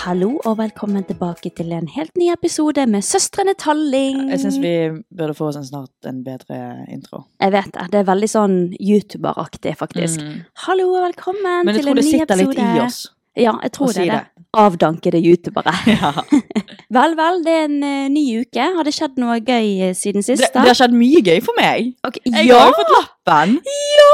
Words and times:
Hallo 0.00 0.30
og 0.48 0.54
velkommen 0.56 1.02
tilbake 1.04 1.50
til 1.52 1.74
en 1.76 1.88
helt 1.92 2.14
ny 2.16 2.30
episode 2.32 2.86
med 2.88 3.04
Søstrene 3.04 3.52
Talling. 3.60 4.30
Jeg 4.30 4.40
syns 4.40 4.56
vi 4.62 4.70
burde 5.12 5.34
få 5.36 5.50
oss 5.50 5.58
en 5.60 5.66
snart 5.66 6.08
en 6.08 6.22
bedre 6.24 6.86
intro. 6.88 7.26
Jeg 7.42 7.52
vet 7.52 7.68
det. 7.74 7.84
Det 7.92 8.00
er 8.00 8.06
veldig 8.08 8.30
sånn 8.32 8.54
YouTuber-aktig, 8.80 9.74
faktisk. 9.76 10.22
Mm. 10.24 10.38
Hallo 10.64 10.86
og 10.94 11.04
velkommen 11.04 11.44
til 11.44 11.52
en 11.52 11.68
ny 11.68 11.68
episode. 11.68 11.68
Men 11.68 11.76
jeg 11.76 11.84
tror 11.84 12.00
det 12.00 12.06
sitter 12.08 12.40
litt 12.40 12.62
i 12.64 12.80
oss. 12.86 12.98
Ja, 13.36 13.54
jeg 13.60 13.74
tror 13.76 13.92
det 13.92 13.98
si 13.98 14.08
det. 14.08 14.16
det. 14.16 14.46
Avdankede 14.64 15.20
youtubere. 15.20 15.76
Ja. 15.92 16.14
vel, 16.96 17.20
vel, 17.20 17.44
det 17.44 17.58
er 17.58 17.68
en 17.68 17.78
uh, 17.84 18.08
ny 18.16 18.24
uke. 18.40 18.72
Har 18.80 18.88
det 18.88 18.96
skjedd 18.96 19.20
noe 19.20 19.36
gøy 19.36 19.90
eh, 19.90 19.94
siden 19.94 20.24
sist? 20.24 20.46
Det, 20.46 20.54
det 20.56 20.64
har 20.72 20.80
skjedd 20.80 20.96
mye 20.96 21.20
gøy 21.28 21.44
for 21.44 21.60
meg. 21.60 21.92
Okay, 22.08 22.24
Jeg 22.24 22.48
ja! 22.48 22.64
har 22.64 22.72
jo 22.72 22.80
fått 22.80 22.96
lappen. 22.96 23.58
Ja! 24.00 24.10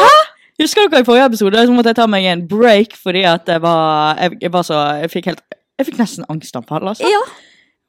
Hæ? 0.00 0.29
Husker 0.60 0.90
dere 0.90 1.04
i 1.04 1.06
forrige 1.06 1.28
episode 1.30 1.62
så 1.66 1.72
måtte 1.74 1.92
jeg 1.92 1.98
ta 2.00 2.06
meg 2.10 2.26
en 2.28 2.42
break 2.48 2.96
fordi 3.00 3.22
at 3.28 3.48
jeg 3.48 3.62
var 3.64 4.18
Jeg, 4.20 4.36
jeg 4.42 4.52
var 4.52 4.66
så 4.66 4.80
Jeg 5.00 5.12
fikk 5.12 5.30
helt 5.30 5.40
Jeg 5.80 5.88
fikk 5.88 6.00
nesten 6.02 6.26
angstanfall, 6.28 6.90
altså. 6.92 7.08
Ja, 7.08 7.22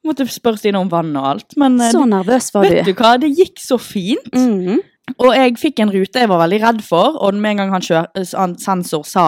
Måtte 0.08 0.26
spørre 0.32 0.58
Stine 0.58 0.80
om 0.82 0.90
vann 0.90 1.12
og 1.20 1.28
alt. 1.30 1.58
Men 1.62 1.76
eh, 1.78 1.92
så 1.94 2.06
nervøs 2.10 2.48
var 2.56 2.66
vet 2.66 2.88
du. 2.88 2.90
du 2.90 2.98
hva, 2.98 3.18
det 3.22 3.30
gikk 3.38 3.60
så 3.62 3.78
fint. 3.78 4.32
Mhm. 4.34 4.80
Og 5.20 5.34
jeg 5.36 5.58
fikk 5.60 5.82
en 5.84 5.92
rute 5.92 6.22
jeg 6.24 6.30
var 6.30 6.40
veldig 6.40 6.60
redd 6.62 6.80
for, 6.86 7.18
og 7.20 7.36
med 7.36 7.52
en 7.52 7.62
gang 7.62 7.74
han, 7.74 7.84
kjør, 7.84 8.06
han 8.38 8.54
sensor 8.62 9.04
sa 9.06 9.26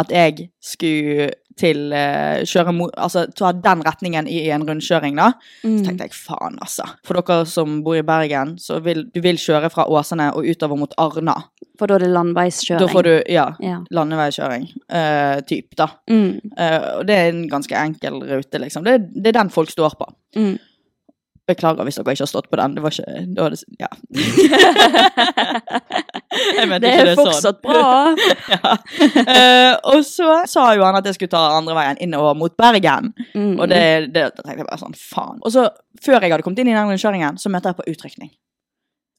at 0.00 0.10
jeg 0.10 0.48
skulle 0.64 1.28
til 1.58 1.92
uh, 1.92 2.40
kjøre 2.46 2.72
mot, 2.72 2.90
altså 2.96 3.26
ta 3.36 3.50
den 3.52 3.82
retningen 3.84 4.28
i 4.30 4.48
en 4.54 4.62
rundkjøring, 4.68 5.16
da, 5.18 5.32
så 5.62 5.68
Mm. 5.68 5.82
tenkte 5.84 6.06
jeg 6.06 6.14
faen, 6.14 6.58
altså. 6.62 6.84
For 7.04 7.14
dere 7.20 7.46
som 7.46 7.82
bor 7.84 7.96
i 7.98 8.02
Bergen, 8.06 8.56
så 8.58 8.78
vil 8.82 9.06
du 9.14 9.20
vil 9.20 9.36
kjøre 9.36 9.70
fra 9.70 9.84
Åsane 9.88 10.30
og 10.34 10.44
utover 10.46 10.76
mot 10.78 10.94
Arna. 10.98 11.34
For 11.78 11.86
da 11.86 11.94
er 11.96 12.04
det 12.04 12.10
landveiskjøring. 12.14 12.80
Da 12.86 12.88
får 12.92 13.02
du, 13.02 13.12
ja, 13.32 13.46
Ja. 13.60 13.78
landeveikjøring. 13.90 14.68
Uh, 14.92 15.40
typ, 15.48 15.74
da. 15.76 15.88
Mm. 16.10 16.40
Uh, 16.58 16.98
og 17.00 17.06
det 17.06 17.14
er 17.16 17.28
en 17.32 17.48
ganske 17.48 17.74
enkel 17.76 18.20
rute, 18.22 18.58
liksom. 18.60 18.84
Det, 18.84 18.98
det 19.14 19.28
er 19.34 19.38
den 19.42 19.50
folk 19.50 19.70
står 19.70 19.96
på. 19.98 20.06
Mm. 20.36 20.58
Beklager 21.48 21.82
hvis 21.82 21.96
dere 21.98 22.12
ikke 22.14 22.22
har 22.22 22.30
stått 22.30 22.50
på 22.50 22.56
den. 22.60 22.74
Det 22.76 22.82
var 22.84 22.90
ikke 22.94 23.24
det 23.26 23.42
var 23.42 23.50
det, 23.50 23.64
Ja. 23.80 23.88
Det 26.30 26.90
er 26.90 27.08
det 27.10 27.14
sånn. 27.16 27.26
fortsatt 27.26 27.60
bra. 27.64 28.14
ja. 28.54 28.74
uh, 29.18 29.74
og 29.94 30.04
så 30.06 30.36
sa 30.50 30.68
jo 30.78 30.84
han 30.86 30.98
at 31.00 31.08
jeg 31.10 31.16
skulle 31.18 31.32
ta 31.32 31.42
andre 31.56 31.74
veien 31.78 31.98
innover 32.06 32.36
mot 32.38 32.54
Bergen. 32.60 33.10
Mm. 33.34 33.56
Og 33.58 33.66
det, 33.72 33.80
det 34.14 34.26
da 34.28 34.44
tenkte 34.44 34.60
jeg 34.62 34.68
bare 34.68 34.78
sånn, 34.82 34.94
faen. 34.98 35.40
Og 35.42 35.54
så, 35.54 35.66
før 36.02 36.20
jeg 36.22 36.30
hadde 36.34 36.46
kommet 36.46 36.62
inn 36.62 36.70
i 36.70 36.76
den 36.76 36.92
rundkjøringen, 36.92 37.40
så 37.42 37.50
møtte 37.52 37.72
jeg 37.72 37.80
på 37.80 37.88
utrykning. 37.90 38.30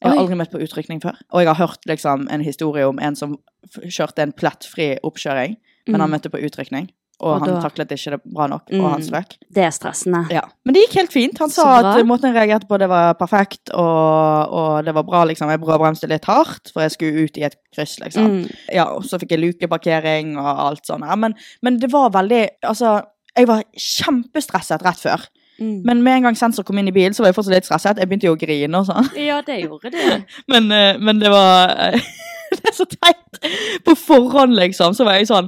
Jeg 0.01 0.09
har 0.09 0.17
Oi. 0.17 0.21
aldri 0.23 0.37
møtt 0.39 0.53
på 0.55 0.61
utrykning 0.63 1.01
før. 1.03 1.19
Og 1.35 1.43
jeg 1.43 1.51
har 1.51 1.59
hørt 1.59 1.83
liksom 1.89 2.23
en 2.33 2.41
historie 2.41 2.87
om 2.89 2.97
en 3.03 3.17
som 3.19 3.35
kjørte 3.83 4.23
en 4.23 4.31
plettfri 4.33 4.95
oppkjøring, 5.05 5.59
men 5.91 5.99
han 6.01 6.09
Mm. 6.09 6.15
møtte 6.15 6.31
på 6.33 6.41
utrykning. 6.41 6.87
Og, 7.21 7.35
Og 7.35 7.39
han 7.43 7.49
da- 7.53 7.61
taklet 7.69 7.91
ikke 7.93 8.11
det 8.15 8.19
bra 8.33 8.47
nok, 8.49 8.63
Mm. 8.71 8.79
og 8.83 8.91
han 8.95 9.01
strøk. 9.05 9.35
Det 9.53 9.63
er 9.63 9.69
stressende. 9.69 10.23
Ja. 10.33 10.41
Men 10.65 10.73
det 10.73 10.81
gikk 10.87 10.95
helt 10.99 11.11
fint. 11.13 11.37
Han 11.37 11.49
sa 11.53 11.67
at 11.93 12.05
måten 12.09 12.33
jeg 12.33 12.35
reagerte 12.39 12.65
på, 12.67 12.79
det 12.81 12.89
var 12.89 13.13
perfekt, 13.19 13.69
og, 13.77 14.49
og 14.49 14.85
det 14.85 14.93
var 14.97 15.03
bra, 15.05 15.23
liksom. 15.29 15.47
Jeg 15.53 15.61
bråbremste 15.61 16.09
litt 16.09 16.25
hardt, 16.25 16.71
for 16.73 16.81
jeg 16.81 16.91
skulle 16.95 17.25
ut 17.27 17.37
i 17.37 17.43
et 17.45 17.55
kryss, 17.75 17.99
liksom. 18.01 18.25
Mm. 18.41 18.49
Ja, 18.73 18.85
og 18.95 19.03
så 19.05 19.19
fikk 19.21 19.35
jeg 19.37 19.43
lukeparkering 19.45 20.33
og 20.41 20.49
alt 20.65 20.85
sånt 20.89 21.05
her. 21.05 21.15
men, 21.15 21.35
men 21.61 21.77
det 21.77 21.91
var 21.93 22.09
veldig 22.09 22.47
Altså, 22.65 23.03
jeg 23.37 23.47
var 23.47 23.63
kjempestresset 23.77 24.81
rett 24.83 24.99
før. 24.99 25.27
Mm. 25.61 25.83
Men 25.85 26.01
med 26.01 26.15
en 26.17 26.23
gang 26.23 26.35
sensor 26.39 26.63
kom 26.65 26.79
inn 26.81 26.87
i 26.89 26.91
bilen, 26.95 27.13
så 27.13 27.21
var 27.21 27.29
jeg 27.29 27.35
fortsatt 27.37 27.53
litt 27.53 27.67
stresset. 27.69 27.99
Jeg 28.01 28.09
begynte 28.09 28.25
jo 28.25 28.33
å 28.33 28.39
grine 28.41 28.79
og 28.81 28.87
sånn. 28.89 29.11
Ja, 29.15 29.41
det 29.45 29.59
gjorde 29.61 29.91
det. 29.93 30.23
Men, 30.51 30.71
eh, 30.73 30.97
men 30.97 31.19
det 31.21 31.29
var 31.29 31.69
Det 32.61 32.67
er 32.67 32.75
så 32.75 32.85
teit! 32.91 33.39
På 33.87 33.93
forhånd, 33.97 34.53
liksom, 34.59 34.93
så 34.93 35.05
var 35.07 35.15
jeg 35.17 35.29
sånn 35.29 35.47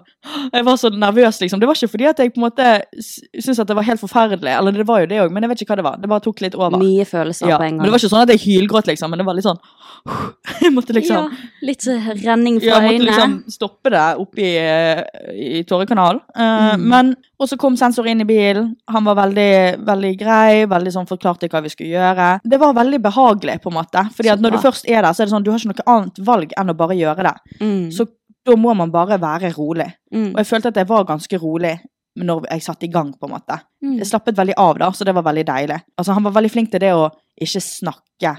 Jeg 0.53 0.63
var 0.65 0.77
så 0.79 0.89
nervøs, 0.89 1.37
liksom. 1.43 1.59
Det 1.61 1.67
var 1.67 1.75
ikke 1.77 1.91
fordi 1.91 2.07
at 2.09 2.21
jeg 2.23 2.31
på 2.33 2.39
en 2.39 2.45
måte 2.47 2.67
syntes 3.03 3.59
at 3.59 3.67
det 3.69 3.75
var 3.77 3.85
helt 3.85 4.01
forferdelig, 4.01 4.53
eller 4.55 4.71
det 4.79 4.85
var 4.87 5.03
jo 5.03 5.09
det 5.11 5.19
òg, 5.25 5.33
men 5.35 5.43
jeg 5.45 5.51
vet 5.51 5.63
ikke 5.65 5.73
hva 5.75 5.79
det 5.81 5.85
var. 5.89 5.97
Det 6.01 6.09
bare 6.13 6.23
tok 6.23 6.41
litt 6.45 6.55
over. 6.57 6.79
Mye 6.79 7.05
følelser 7.09 7.51
Ja, 7.51 7.57
på 7.59 7.67
en 7.67 7.75
gang. 7.75 7.81
men 7.83 7.89
det 7.89 7.93
var 7.93 8.01
ikke 8.01 8.13
sånn 8.15 8.23
at 8.23 8.31
jeg 8.33 8.43
hylgråt, 8.47 8.87
liksom, 8.93 9.11
men 9.13 9.19
det 9.21 9.27
var 9.27 9.37
litt 9.37 9.47
sånn 9.49 9.59
Jeg 10.63 10.71
måtte 10.75 10.95
liksom 10.95 11.15
ja, 11.15 11.49
litt 11.67 11.85
renning 12.23 12.57
fra 12.63 12.79
øynene. 12.79 12.79
ja, 12.79 12.79
jeg 12.87 12.97
måtte 12.97 13.09
liksom 13.09 13.35
stoppe 13.53 13.91
det 13.93 14.05
oppi 14.23 14.47
i, 14.47 14.55
eh, 14.63 15.03
i 15.59 15.63
Torrekanal. 15.69 16.23
Eh, 16.35 16.51
Mm. 16.73 16.83
Men, 16.89 17.09
og 17.41 17.47
så 17.49 17.57
kom 17.59 17.75
sensor 17.77 18.05
inn 18.07 18.21
i 18.23 18.25
bilen. 18.27 18.69
Han 18.93 19.03
var 19.07 19.15
veldig, 19.17 19.79
veldig 19.85 20.11
grei, 20.19 20.63
veldig 20.69 20.91
sånn 20.95 21.07
forklarte 21.09 21.49
hva 21.51 21.61
vi 21.65 21.71
skulle 21.73 21.91
gjøre. 21.91 22.27
Det 22.47 22.59
var 22.61 22.73
veldig 22.77 22.99
behagelig, 23.03 23.57
på 23.63 23.71
en 23.71 23.77
måte. 23.79 24.03
Fordi 24.15 24.31
at 24.31 24.41
når 24.43 24.55
du 24.55 24.59
først 24.63 24.87
er 24.87 25.01
der, 25.03 25.11
så 25.15 25.23
er 25.23 25.27
det 25.29 25.33
sånn, 25.33 25.43
du 25.45 25.51
har 25.51 25.59
ikke 25.59 25.73
noe 25.73 25.87
annet 25.95 26.21
valg 26.27 26.53
enn 26.59 26.71
å 26.71 26.75
bare 26.77 26.92
gjøre 26.99 27.25
det. 27.27 27.33
Mm. 27.61 27.89
Så 27.95 28.07
da 28.43 28.55
må 28.59 28.73
man 28.75 28.91
bare 28.91 29.19
være 29.21 29.53
rolig. 29.55 29.89
mm. 30.11 30.31
Og 30.33 30.41
jeg 30.41 30.49
følte 30.49 30.73
at 30.73 30.79
jeg 30.81 30.89
var 30.89 31.05
ganske 31.07 31.37
rolig 31.39 31.77
når 32.15 32.45
jeg 32.51 32.61
satte 32.61 32.85
i 32.85 32.91
gang, 32.93 33.13
på 33.17 33.25
en 33.25 33.33
måte. 33.33 33.57
Mm. 33.81 33.97
Jeg 33.97 34.07
slappet 34.07 34.37
veldig 34.37 34.53
av 34.61 34.77
da, 34.77 34.91
så 34.93 35.05
det 35.07 35.15
var 35.17 35.25
veldig 35.25 35.45
deilig. 35.47 35.79
Altså, 35.97 36.13
han 36.13 36.25
var 36.27 36.35
veldig 36.35 36.51
flink 36.53 36.69
til 36.71 36.83
det 36.83 36.91
å 36.93 37.07
ikke 37.41 37.61
snakke 37.63 38.35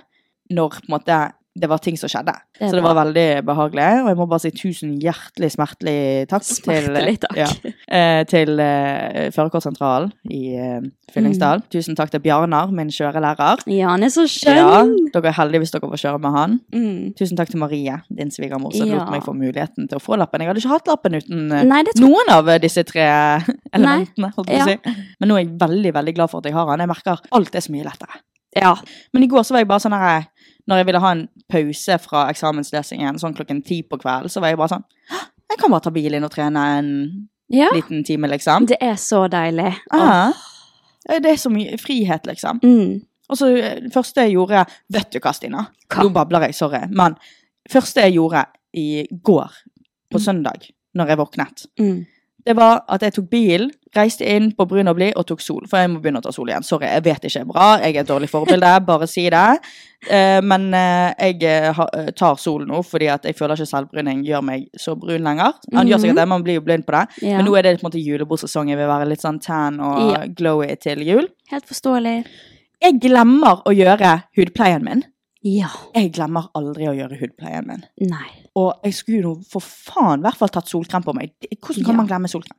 når 0.54 0.76
på 0.78 0.86
en 0.86 0.94
måte 0.94 1.16
det 1.54 1.68
var 1.70 1.78
ting 1.78 1.94
som 1.96 2.10
skjedde. 2.10 2.32
Det 2.58 2.66
så 2.70 2.74
det 2.74 2.82
var 2.82 2.96
veldig 2.98 3.26
behagelig. 3.46 3.84
Og 4.02 4.08
jeg 4.10 4.16
må 4.18 4.24
bare 4.26 4.42
si 4.42 4.50
tusen 4.58 4.96
hjertelig 4.98 5.52
smertelig 5.54 6.26
takk 6.30 6.42
Smertelig 6.42 7.18
takk. 7.22 7.36
til, 7.36 7.38
ja, 7.70 7.72
eh, 7.94 8.22
til 8.26 8.58
eh, 8.58 9.28
førerkortsentralen 9.34 10.10
i 10.34 10.40
eh, 10.58 10.80
Fyllingsdal. 11.14 11.62
Mm. 11.62 11.68
Tusen 11.70 11.94
takk 11.98 12.10
til 12.10 12.22
Bjarnar, 12.24 12.72
min 12.74 12.90
kjørelærer. 12.90 13.62
Ja, 13.70 13.92
han 13.92 14.02
er 14.02 14.10
så 14.10 14.24
skjønn! 14.26 14.58
Ja, 14.58 14.82
dere 15.14 15.30
er 15.30 15.36
heldige 15.38 15.62
hvis 15.62 15.74
dere 15.76 15.92
får 15.94 16.02
kjøre 16.02 16.22
med 16.26 16.34
han. 16.40 16.58
Mm. 16.74 17.14
Tusen 17.20 17.38
takk 17.38 17.52
til 17.54 17.62
Marie, 17.62 18.00
din 18.10 18.34
svigermor, 18.34 18.74
som 18.74 18.90
Ja. 18.90 18.98
lot 19.04 19.14
meg 19.14 19.22
få 19.22 19.36
muligheten 19.38 19.86
til 19.88 20.00
å 20.00 20.02
få 20.02 20.18
lappen. 20.18 20.42
Jeg 20.42 20.50
hadde 20.50 20.64
ikke 20.64 20.74
hatt 20.74 20.90
lappen 20.90 21.20
uten 21.20 21.46
eh, 21.54 21.62
Nei, 21.70 21.82
noen 22.02 22.34
av 22.34 22.50
disse 22.66 22.82
tre 22.90 23.06
elementene. 23.76 24.32
holdt 24.36 24.50
jeg 24.50 24.58
på 24.58 24.90
å 24.90 24.94
si. 24.94 25.00
Men 25.20 25.30
nå 25.30 25.38
er 25.38 25.44
jeg 25.46 25.54
veldig 25.62 25.94
veldig 26.02 26.14
glad 26.18 26.30
for 26.34 26.42
at 26.42 26.50
jeg 26.50 26.58
har 26.58 26.70
han. 26.74 26.82
Jeg 26.82 26.90
merker 26.90 27.22
alt 27.30 27.54
er 27.54 27.64
så 27.64 27.72
mye 27.74 27.86
lettere. 27.86 28.20
Ja. 28.54 28.74
Men 29.12 29.24
i 29.24 29.26
går 29.30 29.42
så 29.42 29.54
var 29.56 29.64
jeg 29.64 29.66
bare 29.70 29.82
sånn 29.82 29.96
her 29.98 30.26
Når 30.70 30.80
jeg 30.80 30.86
ville 30.88 31.00
ha 31.04 31.12
en 31.12 31.26
pause 31.52 31.98
fra 32.00 32.24
eksamenslesingen 32.32 33.18
sånn 33.20 33.36
klokken 33.36 33.60
ti 33.66 33.82
på 33.84 33.98
kvelden, 34.00 34.32
så 34.32 34.40
var 34.40 34.52
jeg 34.52 34.60
bare 34.60 34.76
sånn 34.76 34.86
Jeg 35.50 35.60
kan 35.60 35.70
bare 35.70 35.84
ta 35.84 35.92
bilen 35.94 36.24
og 36.24 36.32
trene 36.32 36.62
en 36.78 36.90
ja. 37.52 37.68
liten 37.74 38.04
time, 38.04 38.30
liksom. 38.32 38.66
Det 38.66 38.78
er 38.82 38.96
så 39.00 39.26
deilig. 39.30 39.74
Ja. 39.92 40.32
det 41.20 41.34
er 41.34 41.36
så 41.40 41.52
mye 41.52 41.76
frihet, 41.78 42.26
liksom. 42.26 42.62
Mm. 42.64 43.02
Og 43.28 43.38
så 43.38 43.50
eh, 43.56 43.76
det 43.84 43.92
første 43.94 44.24
jeg 44.26 44.36
gjorde 44.36 44.64
Vet 44.92 45.12
du 45.12 45.20
hva, 45.20 45.32
Stina? 45.36 45.66
Nå 46.00 46.10
babler 46.14 46.48
jeg, 46.48 46.56
sorry. 46.58 46.82
Men 46.92 47.16
første 47.70 48.04
jeg 48.06 48.16
gjorde 48.16 48.46
i 48.74 49.04
går, 49.24 49.52
på 50.10 50.20
søndag, 50.22 50.66
når 50.94 51.12
jeg 51.12 51.18
våknet, 51.18 51.64
Mm. 51.80 52.04
Det 52.44 52.52
var 52.58 52.82
at 52.92 53.02
jeg 53.04 53.14
tok 53.16 53.26
bilen, 53.32 53.70
reiste 53.94 54.26
inn 54.28 54.50
på 54.56 54.66
Brun 54.68 54.90
og 54.90 54.98
Blid 54.98 55.14
og 55.16 55.24
tok 55.28 55.40
sol. 55.40 55.62
For 55.70 55.80
jeg 55.80 55.92
må 55.92 56.00
begynne 56.02 56.20
å 56.20 56.24
ta 56.24 56.32
sol 56.34 56.50
igjen. 56.50 56.66
Sorry, 56.66 56.88
jeg 56.90 57.04
vet 57.06 57.24
ikke 57.24 57.40
er 57.44 57.48
bra. 57.48 57.66
Jeg 57.80 57.94
er 57.94 58.02
et 58.02 58.10
dårlig 58.10 58.28
forbilde, 58.28 58.72
bare 58.84 59.08
si 59.08 59.24
det. 59.32 59.44
Eh, 60.10 60.40
men 60.44 60.66
eh, 60.76 61.30
jeg 61.30 61.38
eh, 61.48 62.10
tar 62.18 62.36
sol 62.40 62.66
nå 62.68 62.82
fordi 62.84 63.08
at 63.08 63.24
jeg 63.24 63.38
føler 63.38 63.56
ikke 63.56 63.70
selvbruning 63.70 64.20
gjør 64.26 64.44
meg 64.44 64.66
så 64.76 64.96
brun 64.98 65.24
lenger. 65.24 65.56
Han 65.72 65.88
gjør 65.88 66.02
sikkert 66.02 66.20
det, 66.20 66.26
man 66.34 66.44
blir 66.44 66.58
jo 66.58 66.66
blind 66.66 66.84
på 66.84 66.96
det. 66.98 67.04
Ja. 67.30 67.38
Men 67.38 67.48
nå 67.48 67.56
er 67.56 67.64
det 67.64 67.78
på 67.78 67.86
en 67.86 67.88
måte 67.88 68.02
julebordsesong. 68.02 68.74
Jeg 68.74 68.82
vil 68.82 68.92
være 68.92 69.08
litt 69.08 69.24
sånn 69.24 69.40
tan 69.44 69.80
og 69.84 70.36
glowy 70.36 70.74
til 70.82 71.06
jul. 71.06 71.30
Helt 71.54 71.70
forståelig. 71.70 72.18
Jeg 72.84 73.00
glemmer 73.00 73.64
å 73.64 73.72
gjøre 73.72 74.18
hudpleien 74.36 74.84
min. 74.84 75.06
Ja. 75.44 75.68
Jeg 75.94 76.12
glemmer 76.16 76.46
aldri 76.56 76.86
å 76.88 76.94
gjøre 76.96 77.18
hudpleien 77.20 77.66
min. 77.68 77.82
Nei. 78.00 78.30
Og 78.56 78.80
jeg 78.86 78.94
skulle 78.96 79.20
jo 79.26 79.32
for 79.50 79.60
faen 79.64 80.22
i 80.22 80.24
hvert 80.24 80.38
fall 80.40 80.52
tatt 80.54 80.70
solkrem 80.70 81.04
på 81.04 81.12
meg. 81.16 81.34
Hvordan 81.60 81.84
kan 81.84 81.92
Ja. 81.92 81.98
man 82.00 82.06
glemme 82.08 82.30
solkrem? 82.32 82.56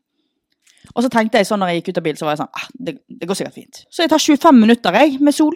Og 0.96 1.02
så 1.04 1.10
tenkte 1.10 1.40
jeg 1.42 1.48
sånn 1.50 1.60
når 1.64 1.72
jeg 1.74 1.82
gikk 1.82 1.90
ut 1.90 1.98
av 1.98 2.04
bilen, 2.06 2.18
så 2.20 2.26
var 2.28 2.36
jeg 2.36 2.44
sånn 2.44 2.54
ah, 2.54 2.68
det, 2.78 2.94
det 3.10 3.28
går 3.28 3.36
sikkert 3.40 3.56
fint. 3.58 3.80
Så 3.90 4.04
jeg 4.06 4.10
tar 4.12 4.22
25 4.22 4.60
minutter 4.62 4.94
jeg, 4.94 5.20
med 5.20 5.34
sol. 5.34 5.56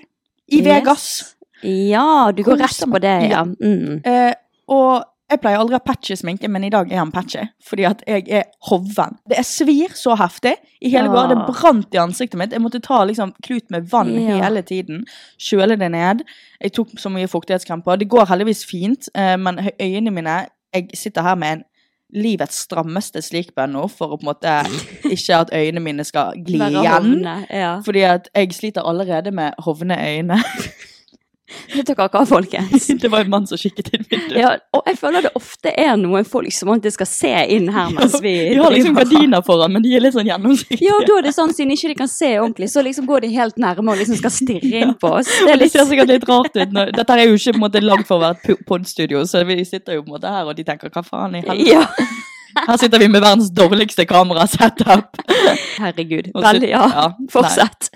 I 0.50 0.58
Yes. 0.58 0.66
Vegas. 0.66 1.36
Ja, 1.62 2.32
du 2.32 2.42
går 2.44 2.58
rett 2.58 2.80
på 2.90 3.00
det, 3.04 3.14
ja. 3.30 3.44
Ja. 3.44 3.44
Mm. 3.46 4.02
Eh, 4.04 4.34
og 4.74 5.04
jeg 5.30 5.40
pleier 5.42 5.60
aldri 5.62 5.76
å 5.76 5.80
ha 5.80 5.86
patchy 5.86 6.16
sminke, 6.18 6.50
men 6.50 6.64
i 6.64 6.70
dag 6.74 6.92
er 6.92 6.98
han 6.98 7.12
patchy. 7.12 7.44
Fordi 7.64 7.86
at 7.86 8.04
jeg 8.08 8.26
er 8.30 8.44
hoven. 8.70 9.18
Det 9.30 9.38
er 9.38 9.46
svir 9.48 9.94
så 9.98 10.16
heftig. 10.18 10.56
I 10.82 10.90
hele 10.90 11.10
Ja. 11.10 11.14
går, 11.14 11.28
det 11.30 11.38
brant 11.54 11.94
i 11.94 11.98
ansiktet 12.02 12.38
mitt. 12.40 12.52
Jeg 12.52 12.62
måtte 12.62 12.82
ta 12.82 13.04
liksom 13.06 13.34
klut 13.44 13.70
med 13.70 13.90
vann 13.92 14.14
Ja. 14.16 14.42
hele 14.44 14.62
tiden. 14.62 15.06
Kjøle 15.40 15.78
det 15.80 15.92
ned. 15.92 16.24
Jeg 16.62 16.74
tok 16.74 16.90
så 16.98 17.10
mye 17.10 17.28
fuktighetskrem 17.28 17.84
på. 17.84 17.98
Det 18.00 18.10
går 18.10 18.26
heldigvis 18.28 18.66
fint, 18.66 19.10
eh, 19.16 19.36
men 19.38 19.58
øynene 19.80 20.12
mine 20.12 20.48
Jeg 20.74 20.90
sitter 20.94 21.22
her 21.24 21.36
med 21.36 21.52
en 21.52 21.64
livets 22.14 22.56
strammeste 22.68 23.22
slikbønn 23.22 23.72
nå, 23.74 23.88
for 23.90 24.08
å 24.10 24.18
på 24.20 24.22
en 24.22 24.34
måte 24.34 25.12
ikke 25.12 25.36
at 25.40 25.50
øynene 25.54 25.80
mine 25.82 26.04
skal 26.04 26.34
gli 26.46 26.58
igjen. 26.60 27.24
Ja. 27.50 27.82
Fordi 27.82 28.02
at 28.02 28.30
jeg 28.36 28.50
sliter 28.54 28.82
allerede 28.86 29.32
med 29.32 29.54
hovne 29.60 29.98
øyne. 29.98 30.38
Vet 31.74 31.90
dere 31.90 32.08
hva, 32.10 32.24
folkens? 32.30 32.88
det 33.02 33.10
var 33.12 33.26
en 33.26 33.32
mann 33.34 33.48
som 33.50 33.60
kikket 33.60 33.92
inn 33.96 34.06
vinduet. 34.10 34.38
Ja, 34.40 34.52
og 34.76 34.88
jeg 34.90 35.00
føler 35.00 35.26
det 35.26 35.32
ofte 35.38 35.74
er 35.74 35.96
noen 36.00 36.28
folk 36.28 36.54
som 36.56 36.72
alltid 36.74 36.96
skal 36.96 37.10
se 37.10 37.34
inn 37.56 37.70
her 37.74 37.92
mens 37.96 38.18
vi 38.24 38.34
De 38.54 38.60
har 38.62 38.74
liksom 38.74 38.98
gardiner 38.98 39.44
foran, 39.46 39.74
men 39.76 39.86
de 39.86 39.96
er 39.98 40.06
litt 40.06 40.16
sånn 40.18 40.30
gjennomsiktige. 40.30 40.86
Ja, 40.86 41.00
og 41.00 41.08
da 41.10 41.20
er 41.20 41.28
det 41.30 41.36
sånn, 41.36 41.54
siden 41.56 41.74
ikke 41.76 41.94
de 41.94 41.98
kan 42.04 42.12
se 42.12 42.32
ordentlig, 42.40 42.72
så 42.74 42.86
liksom 42.86 43.10
går 43.10 43.26
de 43.26 43.34
helt 43.36 43.60
nærme 43.62 43.94
og 43.94 44.02
liksom 44.02 44.20
skal 44.22 44.34
stirre 44.34 44.86
inn 44.86 44.96
på 45.00 45.14
oss. 45.20 45.32
Det 45.46 45.56
er 45.56 45.62
Det 45.64 45.72
ser 45.74 45.90
sikkert 45.90 46.14
litt 46.14 46.28
rart 46.30 46.56
ut. 46.56 46.74
Når, 46.76 46.94
dette 46.98 47.18
er 47.18 47.28
jo 47.28 47.38
ikke 47.38 47.56
på 47.56 47.62
en 47.62 47.66
måte 47.66 47.84
lagd 47.84 48.08
for 48.10 48.20
å 48.20 48.26
være 48.28 48.56
et 48.56 48.66
podstudio, 48.70 49.26
så 49.30 49.44
vi 49.48 49.62
sitter 49.68 49.98
jo 49.98 50.06
på 50.06 50.12
en 50.12 50.18
måte 50.18 50.34
her, 50.34 50.50
og 50.50 50.58
de 50.58 50.66
tenker 50.68 50.94
hva 50.94 51.06
faen 51.06 51.40
i 51.40 51.44
helvete. 51.46 51.70
Ja, 51.70 51.86
Her 52.56 52.78
sitter 52.82 53.00
vi 53.00 53.08
med 53.08 53.22
verdens 53.22 53.50
dårligste 53.56 54.06
kamerasetup. 54.10 55.18
herregud. 55.80 56.32
Vel, 56.36 56.62
ja. 56.70 56.86
ja. 56.94 57.08
Fortsett. 57.32 57.90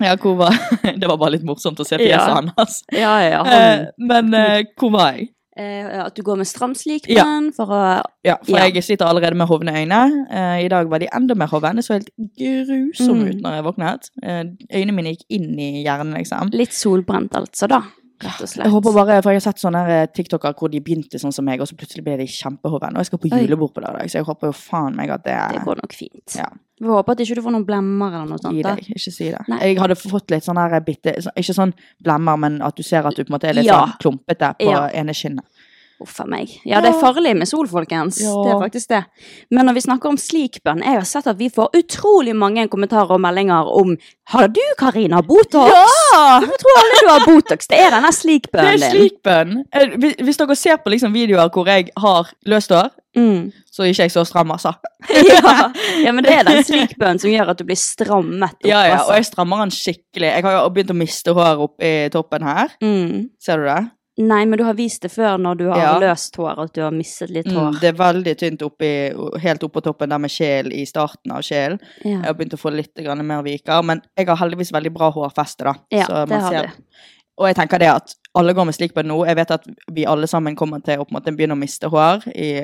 Ja, 0.00 0.14
hvor 0.16 0.36
var 0.38 0.54
Det 1.00 1.08
var 1.10 1.16
bare 1.20 1.34
litt 1.36 1.44
morsomt 1.46 1.80
å 1.80 1.86
se 1.86 1.98
fjeset 1.98 2.12
Ja. 2.12 2.52
hans. 2.56 2.82
Ja, 2.92 3.16
ja. 3.26 3.42
Eh, 3.42 3.66
Han, 3.66 3.86
men 3.98 4.34
eh, 4.34 4.62
hvor 4.78 4.92
var 4.94 5.12
jeg? 5.16 5.28
eh, 5.58 6.04
at 6.04 6.14
du 6.14 6.22
går 6.22 6.36
med 6.38 6.46
stram 6.46 6.74
slikpenn 6.78 7.48
for 7.56 7.66
å 7.74 7.80
Ja, 8.24 8.36
for 8.46 8.56
Ja. 8.58 8.66
jeg 8.70 8.84
sliter 8.86 9.08
allerede 9.10 9.34
med 9.34 9.48
hovne 9.50 9.72
øyne. 9.74 10.00
Eh, 10.30 10.64
I 10.64 10.68
dag 10.70 10.88
var 10.90 10.98
de 11.02 11.08
enda 11.12 11.34
mer 11.34 11.50
hovne. 11.50 11.74
Det 11.76 11.84
så 11.84 11.96
helt 11.98 12.10
grusomme 12.38 13.24
Mm. 13.24 13.28
ut 13.32 13.42
når 13.42 13.54
jeg 13.56 13.64
våknet. 13.66 14.10
Eh, 14.22 14.44
øynene 14.78 14.94
mine 14.94 15.12
gikk 15.16 15.24
inn 15.30 15.58
i 15.58 15.82
hjernen, 15.84 16.14
liksom. 16.14 16.50
Litt 16.52 16.72
solbrent, 16.72 17.34
altså, 17.34 17.66
da. 17.68 17.82
Rett 18.18 18.40
og 18.42 18.48
slett. 18.50 18.64
Jeg 18.66 18.72
håper 18.74 18.92
bare, 18.96 19.16
for 19.22 19.30
jeg 19.30 19.38
har 19.38 19.44
sett 19.52 19.60
sånne 19.62 19.82
eh, 19.94 20.06
TikToker 20.10 20.54
hvor 20.58 20.70
de 20.72 20.80
begynte 20.82 21.20
sånn 21.22 21.32
som 21.34 21.44
meg, 21.46 21.60
og 21.62 21.68
så 21.70 21.76
plutselig 21.78 22.02
ble 22.06 22.16
de 22.18 22.26
kjempehoven. 22.26 22.96
Og 22.96 23.04
jeg 23.04 23.10
skal 23.12 23.20
på 23.22 23.30
julebord 23.30 23.74
på 23.76 23.84
lørdag, 23.84 24.10
så 24.10 24.18
jeg 24.18 24.26
håper 24.26 24.50
jo 24.50 24.56
faen 24.58 24.96
meg 24.98 25.12
at 25.14 25.22
det 25.28 25.36
Det 25.54 25.62
går 25.68 25.78
nok 25.82 25.94
fint. 25.94 26.34
Ja. 26.38 26.48
Vi 26.78 26.86
håper 26.86 27.12
at 27.14 27.20
ikke 27.24 27.34
du 27.34 27.42
får 27.42 27.54
noen 27.54 27.66
blemmer 27.66 28.12
eller 28.14 28.28
noe 28.30 28.38
sånt. 28.38 28.54
Gi 28.54 28.62
deg, 28.62 28.82
ikke 28.94 29.12
si 29.14 29.30
det. 29.34 29.40
Nei. 29.50 29.58
Jeg 29.66 29.78
hadde 29.80 29.96
fått 29.98 30.30
litt 30.30 30.46
sånn 30.46 30.58
her 30.62 30.78
bitte 30.86 31.16
Ikke 31.34 31.54
sånn 31.56 31.72
blemmer, 32.02 32.38
men 32.38 32.60
at 32.62 32.76
du 32.78 32.84
ser 32.86 33.06
at 33.06 33.16
du 33.18 33.24
på 33.24 33.32
en 33.32 33.36
måte 33.38 33.48
er 33.50 33.54
litt 33.58 33.66
Ja. 33.66 33.80
sånn 33.86 33.98
klumpete 34.02 34.52
på 34.60 34.70
Ja. 34.70 34.84
ene 34.94 35.14
kinnet. 35.14 35.44
Uff 36.00 36.20
a 36.22 36.24
meg. 36.30 36.52
Ja, 36.62 36.78
det 36.80 36.92
er 36.92 37.00
farlig 37.00 37.32
med 37.34 37.48
sol, 37.50 37.66
folkens. 37.66 38.20
Ja. 38.22 38.30
Det 38.44 38.52
er 38.54 38.60
faktisk 38.62 38.88
det. 38.92 39.00
Men 39.50 39.66
når 39.66 39.74
vi 39.74 39.80
snakker 39.82 40.12
om 40.12 40.18
slikbønn, 40.20 40.84
jeg 40.86 40.94
har 41.00 41.06
sett 41.10 41.26
at 41.26 41.38
vi 41.40 41.48
får 41.50 41.72
utrolig 41.74 42.36
mange 42.38 42.68
kommentarer 42.70 43.16
og 43.16 43.20
meldinger 43.24 43.66
om 43.66 43.96
Har 44.28 44.46
du, 44.52 44.60
Karina, 44.78 45.22
Botox? 45.24 45.72
Ja! 45.72 46.38
Jeg 46.44 46.58
tror 46.60 46.78
alle 46.82 47.00
du 47.00 47.08
har 47.08 47.24
Botox. 47.26 47.66
Det 47.66 47.78
er 47.80 47.90
denne 47.96 48.10
slikbønnen 48.12 48.80
din. 48.92 49.64
Det 49.72 49.82
er 49.82 49.96
Hvis 49.98 50.14
hvis 50.28 50.36
dere 50.38 50.56
ser 50.60 50.76
på 50.84 50.92
liksom 50.92 51.12
videoer 51.16 51.48
hvor 51.50 51.66
jeg 51.66 51.90
har 51.98 52.30
løst 52.46 52.70
hår, 52.70 52.90
Mm. 53.18 53.48
så 53.66 53.82
er 53.82 53.88
ikke 53.90 54.04
jeg 54.04 54.12
så 54.12 54.22
stram, 54.28 54.50
altså. 54.54 54.70
Ja. 55.32 55.72
ja, 56.04 56.12
men 56.12 56.22
det 56.22 56.34
er 56.36 56.44
den 56.46 56.60
slikbønnen 56.62 57.18
som 57.18 57.30
gjør 57.32 57.48
at 57.50 57.58
du 57.58 57.64
blir 57.66 57.78
strammet 57.80 58.52
opp. 58.52 58.66
Ja, 58.68 58.82
ja, 58.86 58.98
altså. 59.00 59.08
og 59.10 59.16
jeg 59.16 59.26
strammer 59.26 59.62
den 59.64 59.72
skikkelig. 59.74 60.28
Jeg 60.28 60.44
har 60.44 60.52
jo 60.60 60.68
begynt 60.76 60.92
å 60.92 60.98
miste 61.00 61.34
hår 61.34 61.64
i 61.82 61.92
toppen 62.14 62.44
her. 62.46 62.76
mm. 62.84 63.30
Ser 63.42 63.56
du 63.58 63.64
det? 63.66 63.80
Nei, 64.18 64.44
men 64.46 64.58
du 64.58 64.64
har 64.66 64.74
vist 64.74 65.02
det 65.02 65.12
før 65.12 65.36
når 65.38 65.58
du 65.60 65.68
har 65.70 65.78
Ja. 65.78 65.98
løst 66.02 66.34
hår, 66.36 66.58
at 66.64 66.72
du 66.74 66.80
har 66.82 66.90
mistet 66.90 67.30
litt 67.30 67.46
hår. 67.46 67.68
Mm, 67.74 67.80
det 67.80 67.88
er 67.88 67.92
veldig 67.92 68.34
tynt 68.38 68.62
oppi, 68.66 68.90
helt 69.40 69.60
oppå 69.62 69.80
toppen 69.82 70.08
der 70.10 70.18
med 70.18 70.30
kjel 70.30 70.72
i 70.74 70.84
starten 70.84 71.30
av 71.30 71.42
sjelen. 71.46 71.78
Jeg 72.02 72.24
har 72.24 72.34
begynt 72.34 72.54
å 72.54 72.58
få 72.58 72.72
litt 72.74 72.96
mer 73.22 73.42
viker, 73.42 73.82
men 73.84 74.02
jeg 74.16 74.26
har 74.26 74.36
heldigvis 74.36 74.72
veldig 74.72 74.92
bra 74.92 75.12
hårfeste, 75.12 75.64
da. 75.64 75.74
Ja, 75.92 76.06
Så 76.06 76.26
det 76.28 76.40
har 76.40 76.50
ser- 76.50 76.66
du. 76.66 76.72
Og 77.38 77.46
jeg 77.46 77.54
tenker 77.54 77.78
det 77.78 77.86
at 77.88 78.14
alle 78.34 78.52
går 78.52 78.64
med 78.66 78.74
slikbønn 78.74 79.06
nå. 79.06 79.24
Jeg 79.24 79.36
vet 79.36 79.50
at 79.52 79.64
vi 79.92 80.04
alle 80.04 80.26
sammen 80.26 80.56
kommer 80.56 80.82
til 80.82 80.98
å 80.98 81.04
på 81.06 81.12
en 81.14 81.20
måte 81.20 81.36
begynne 81.36 81.54
å 81.54 81.58
miste 81.58 81.88
hår. 81.88 82.26
I, 82.34 82.58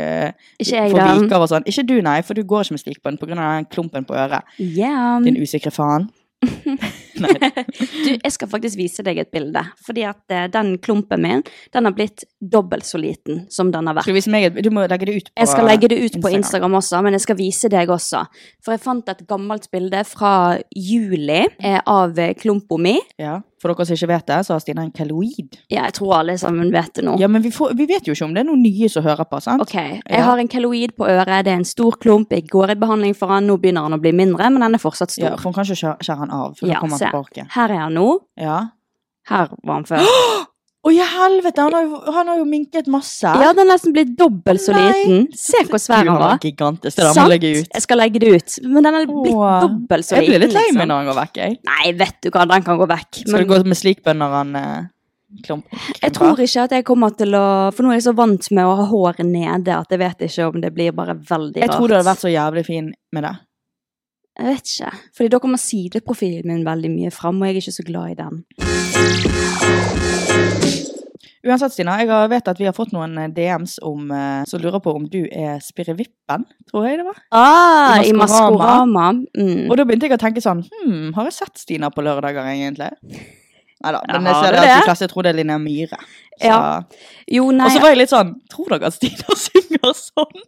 Ikke 0.59 0.91
jeg, 0.91 0.93
da. 0.93 1.47
sånn. 1.47 1.65
Ikke 1.65 1.87
du, 1.87 2.03
nei, 2.03 2.21
for 2.23 2.35
du 2.35 2.43
går 2.43 2.65
ikke 2.65 2.73
med 2.73 2.81
slikbønn 2.83 3.19
pga. 3.21 3.37
den 3.37 3.67
klumpen 3.67 4.05
på 4.05 4.17
øret. 4.17 4.43
Ja. 4.59 5.21
Din 5.23 5.37
usikre 5.37 5.71
faen. 5.71 6.11
Du, 7.15 8.11
jeg 8.11 8.33
skal 8.35 8.49
faktisk 8.51 8.79
vise 8.79 9.05
deg 9.07 9.21
et 9.23 9.31
bilde. 9.33 9.61
Fordi 9.87 10.03
at 10.09 10.35
eh, 10.35 10.47
den 10.53 10.75
klumpen 10.83 11.23
min, 11.23 11.45
den 11.73 11.87
har 11.87 11.95
blitt 11.97 12.25
dobbelt 12.41 12.87
så 12.89 12.99
liten 13.01 13.45
som 13.53 13.71
den 13.73 13.87
har 13.89 13.97
vært. 13.97 14.09
Skal 14.09 14.17
du 14.17 14.19
vise 14.19 14.33
meg 14.33 14.59
Du 14.65 14.71
må 14.75 14.85
legge 14.91 15.09
det 15.09 15.15
ut 15.17 15.31
på 15.31 15.45
Jeg 15.45 15.53
skal 15.53 15.69
legge 15.69 15.91
det 15.93 16.01
ut 16.03 16.19
på 16.25 16.33
Instagram 16.35 16.79
også, 16.81 17.01
men 17.07 17.17
jeg 17.17 17.25
skal 17.25 17.39
vise 17.39 17.71
deg 17.73 17.93
også. 17.95 18.25
For 18.65 18.75
jeg 18.75 18.83
fant 18.85 19.15
et 19.15 19.25
gammelt 19.31 19.71
bilde 19.73 20.03
fra 20.09 20.35
juli 20.75 21.45
eh, 21.45 21.81
av 21.81 22.19
eh, 22.19 22.35
klumpa 22.39 22.81
mi. 22.81 22.97
Ja. 23.21 23.39
For 23.65 23.73
dere 23.73 23.87
som 23.89 23.97
ikke 23.97 24.09
vet 24.11 24.27
det, 24.29 24.37
så 24.45 24.53
har 24.53 24.61
Stina 24.61 24.83
en 24.85 24.91
keloid. 24.93 25.55
Ja, 25.73 25.87
jeg 25.87 25.95
tror 25.97 26.11
alle 26.19 26.35
sammen 26.37 26.69
vet 26.75 26.93
det 26.99 27.05
nå. 27.07 27.15
Ja, 27.19 27.31
men 27.33 27.41
vi, 27.41 27.49
får, 27.55 27.73
vi 27.79 27.87
vet 27.89 28.05
jo 28.05 28.13
ikke 28.13 28.27
om 28.29 28.35
det 28.37 28.43
er 28.43 28.49
noen 28.51 28.61
nye 28.61 28.91
som 28.93 29.03
hører 29.07 29.25
på, 29.25 29.41
sant? 29.41 29.63
Ok, 29.65 29.73
jeg 29.73 30.03
Ja. 30.11 30.21
har 30.27 30.39
en 30.43 30.49
keloid 30.53 30.93
på 30.99 31.09
øret, 31.09 31.45
det 31.47 31.55
er 31.55 31.57
en 31.63 31.65
stor 31.65 31.97
klump, 31.97 32.29
jeg 32.37 32.45
går 32.53 32.75
i 32.75 32.77
behandling 32.77 33.17
for 33.17 33.33
han, 33.33 33.47
nå 33.49 33.57
begynner 33.57 33.87
han 33.89 33.97
å 33.97 34.01
bli 34.05 34.13
mindre, 34.13 34.51
men 34.53 34.61
den 34.61 34.75
er 34.77 34.83
fortsatt 34.85 35.11
stor. 35.17 35.31
Ja, 35.31 35.37
for 35.37 35.49
hun 35.49 35.55
kan 35.57 35.65
ikke 35.65 35.97
skjære, 35.97 36.19
han 36.21 36.31
av, 36.31 36.59
for 36.59 36.67
da 36.67 36.73
Ja, 36.75 36.81
kommer 36.85 36.99
han 37.01 37.09
tilbake. 37.09 37.47
Her 37.57 37.73
er 37.73 37.83
han 37.87 37.95
nå, 37.97 38.09
Ja. 38.37 38.59
her 39.33 39.49
var 39.65 39.75
han 39.81 39.85
før. 39.89 40.05
Å, 40.85 40.91
i 40.93 40.99
helvete! 41.01 41.63
Han 41.65 41.73
har, 41.73 41.85
jo, 41.89 41.99
han 42.13 42.29
har 42.29 42.37
jo 42.37 42.45
minket 42.45 42.89
masse. 42.93 43.25
Ja, 43.25 43.55
den 43.57 43.63
er 43.65 43.71
nesten 43.73 43.95
blitt 43.97 44.11
dobbelt 44.21 44.61
så 44.61 44.75
Nei. 44.77 44.83
liten. 44.93 45.23
Se 45.41 45.63
hvor 45.71 45.81
svær 45.81 46.05
han 46.05 46.19
var. 46.21 46.35
gigantisk. 46.43 46.93
Det 46.99 47.01
der 47.01 47.09
må 47.09 47.15
Sant? 47.17 47.33
jeg 47.33 47.41
legge 47.41 47.53
ut. 47.63 47.71
Jeg 47.73 47.85
skal 47.87 48.01
legge 48.03 48.21
det 48.21 48.33
ut, 48.35 48.57
men 48.69 48.85
den 48.85 48.99
er 48.99 49.07
blitt 49.09 49.33
Åh. 49.33 49.55
dobbelt 49.65 50.05
så 50.05 50.19
Jeg 50.19 50.29
blir 50.29 50.43
litt 50.45 50.53
lei 50.53 50.67
liksom. 50.67 50.81
meg 50.83 50.91
når 50.91 51.01
han 51.01 51.09
går 51.09 51.17
vekk, 51.23 51.41
jeg. 51.41 51.57
Nei, 51.71 51.93
vet 52.03 52.19
du 52.21 52.29
hva, 52.35 52.45
den 52.53 52.67
kan 52.69 52.77
gå 52.83 52.89
vekk. 52.93 53.11
Skal 53.23 53.33
Men 53.33 53.47
du 53.47 53.55
gå 53.55 53.61
med 53.73 53.81
slikbønn 53.81 54.21
når 54.21 54.37
han 54.37 54.53
eh, 54.61 54.83
klump? 55.49 55.65
jeg 56.03 56.13
tror 56.19 56.45
ikke 56.45 56.67
at 56.69 56.77
jeg 56.77 56.85
kommer 56.87 57.17
til 57.17 57.33
å 57.35 57.45
For 57.75 57.83
nå 57.83 57.91
er 57.91 57.99
jeg 57.99 58.05
så 58.11 58.15
vant 58.21 58.51
med 58.55 58.69
å 58.69 58.77
ha 58.79 58.85
håret 58.93 59.25
nede 59.25 59.73
at 59.81 59.89
jeg 59.91 59.99
vet 60.05 60.21
ikke 60.29 60.51
om 60.53 60.61
det 60.61 60.75
blir 60.77 60.93
bare 60.93 61.17
veldig 61.17 61.65
rart. 61.65 61.65
Jeg 61.65 61.73
tror 61.73 61.89
du 61.89 61.97
hadde 61.97 62.11
vært 62.13 62.27
så 62.27 62.35
jævlig 62.35 62.67
fin 62.69 62.93
med 63.17 63.25
det. 63.25 63.35
Jeg 64.37 64.47
vet 64.53 64.67
ikke. 64.77 64.93
Fordi 65.17 65.33
da 65.33 65.39
kommer 65.41 65.59
sideprofilen 65.65 66.45
min 66.53 66.65
veldig 66.67 66.91
mye 66.93 67.11
fram, 67.15 67.41
og 67.41 67.49
jeg 67.49 67.57
er 67.57 67.63
ikke 67.65 67.79
så 67.81 67.89
glad 67.89 68.11
i 68.11 68.21
den. 68.21 70.04
Uansett, 71.45 71.75
Stina, 71.75 71.99
jeg 72.01 72.09
vet 72.33 72.49
at 72.49 72.61
vi 72.61 72.67
har 72.69 72.75
fått 72.77 72.95
noen 72.95 73.19
eh, 73.21 73.31
DMs 73.35 73.77
om, 73.85 74.09
eh, 74.15 74.43
som 74.49 74.63
lurer 74.63 74.81
på 74.85 74.95
om 74.97 75.05
du 75.11 75.23
er 75.29 75.59
Spirrevippen, 75.65 76.47
tror 76.71 76.87
jeg 76.89 77.03
det 77.03 77.07
var. 77.09 77.19
Ah, 77.37 78.01
I 78.01 78.15
Maskorama. 78.17 79.11
Mm. 79.37 79.67
Og 79.69 79.77
da 79.77 79.85
begynte 79.85 80.09
jeg 80.09 80.17
å 80.17 80.23
tenke 80.23 80.45
sånn 80.45 80.65
Hm, 80.65 81.13
har 81.17 81.29
jeg 81.29 81.37
sett 81.37 81.61
Stina 81.61 81.91
på 81.93 82.05
lørdager, 82.07 82.49
egentlig? 82.49 82.91
Nei 83.85 83.93
da. 83.93 84.01
Men 84.09 84.31
jeg 84.31 84.41
ser 84.41 84.55
du 84.55 84.57
det 84.57 84.69
at 84.71 84.79
de 84.79 84.89
fleste 84.89 85.11
tror 85.13 85.27
det 85.27 85.35
er 85.35 85.39
Linnea 85.43 85.61
Myhre. 85.61 85.99
Ja. 86.41 86.59
Jo, 87.29 87.51
nei, 87.53 87.69
Og 87.69 87.77
så 87.77 87.83
var 87.85 87.93
jeg 87.93 88.01
litt 88.01 88.11
sånn 88.11 88.33
Tror 88.51 88.73
dere 88.73 88.89
at 88.89 88.97
Stina 88.97 89.37
synger 89.45 89.93
sånn? 89.95 90.41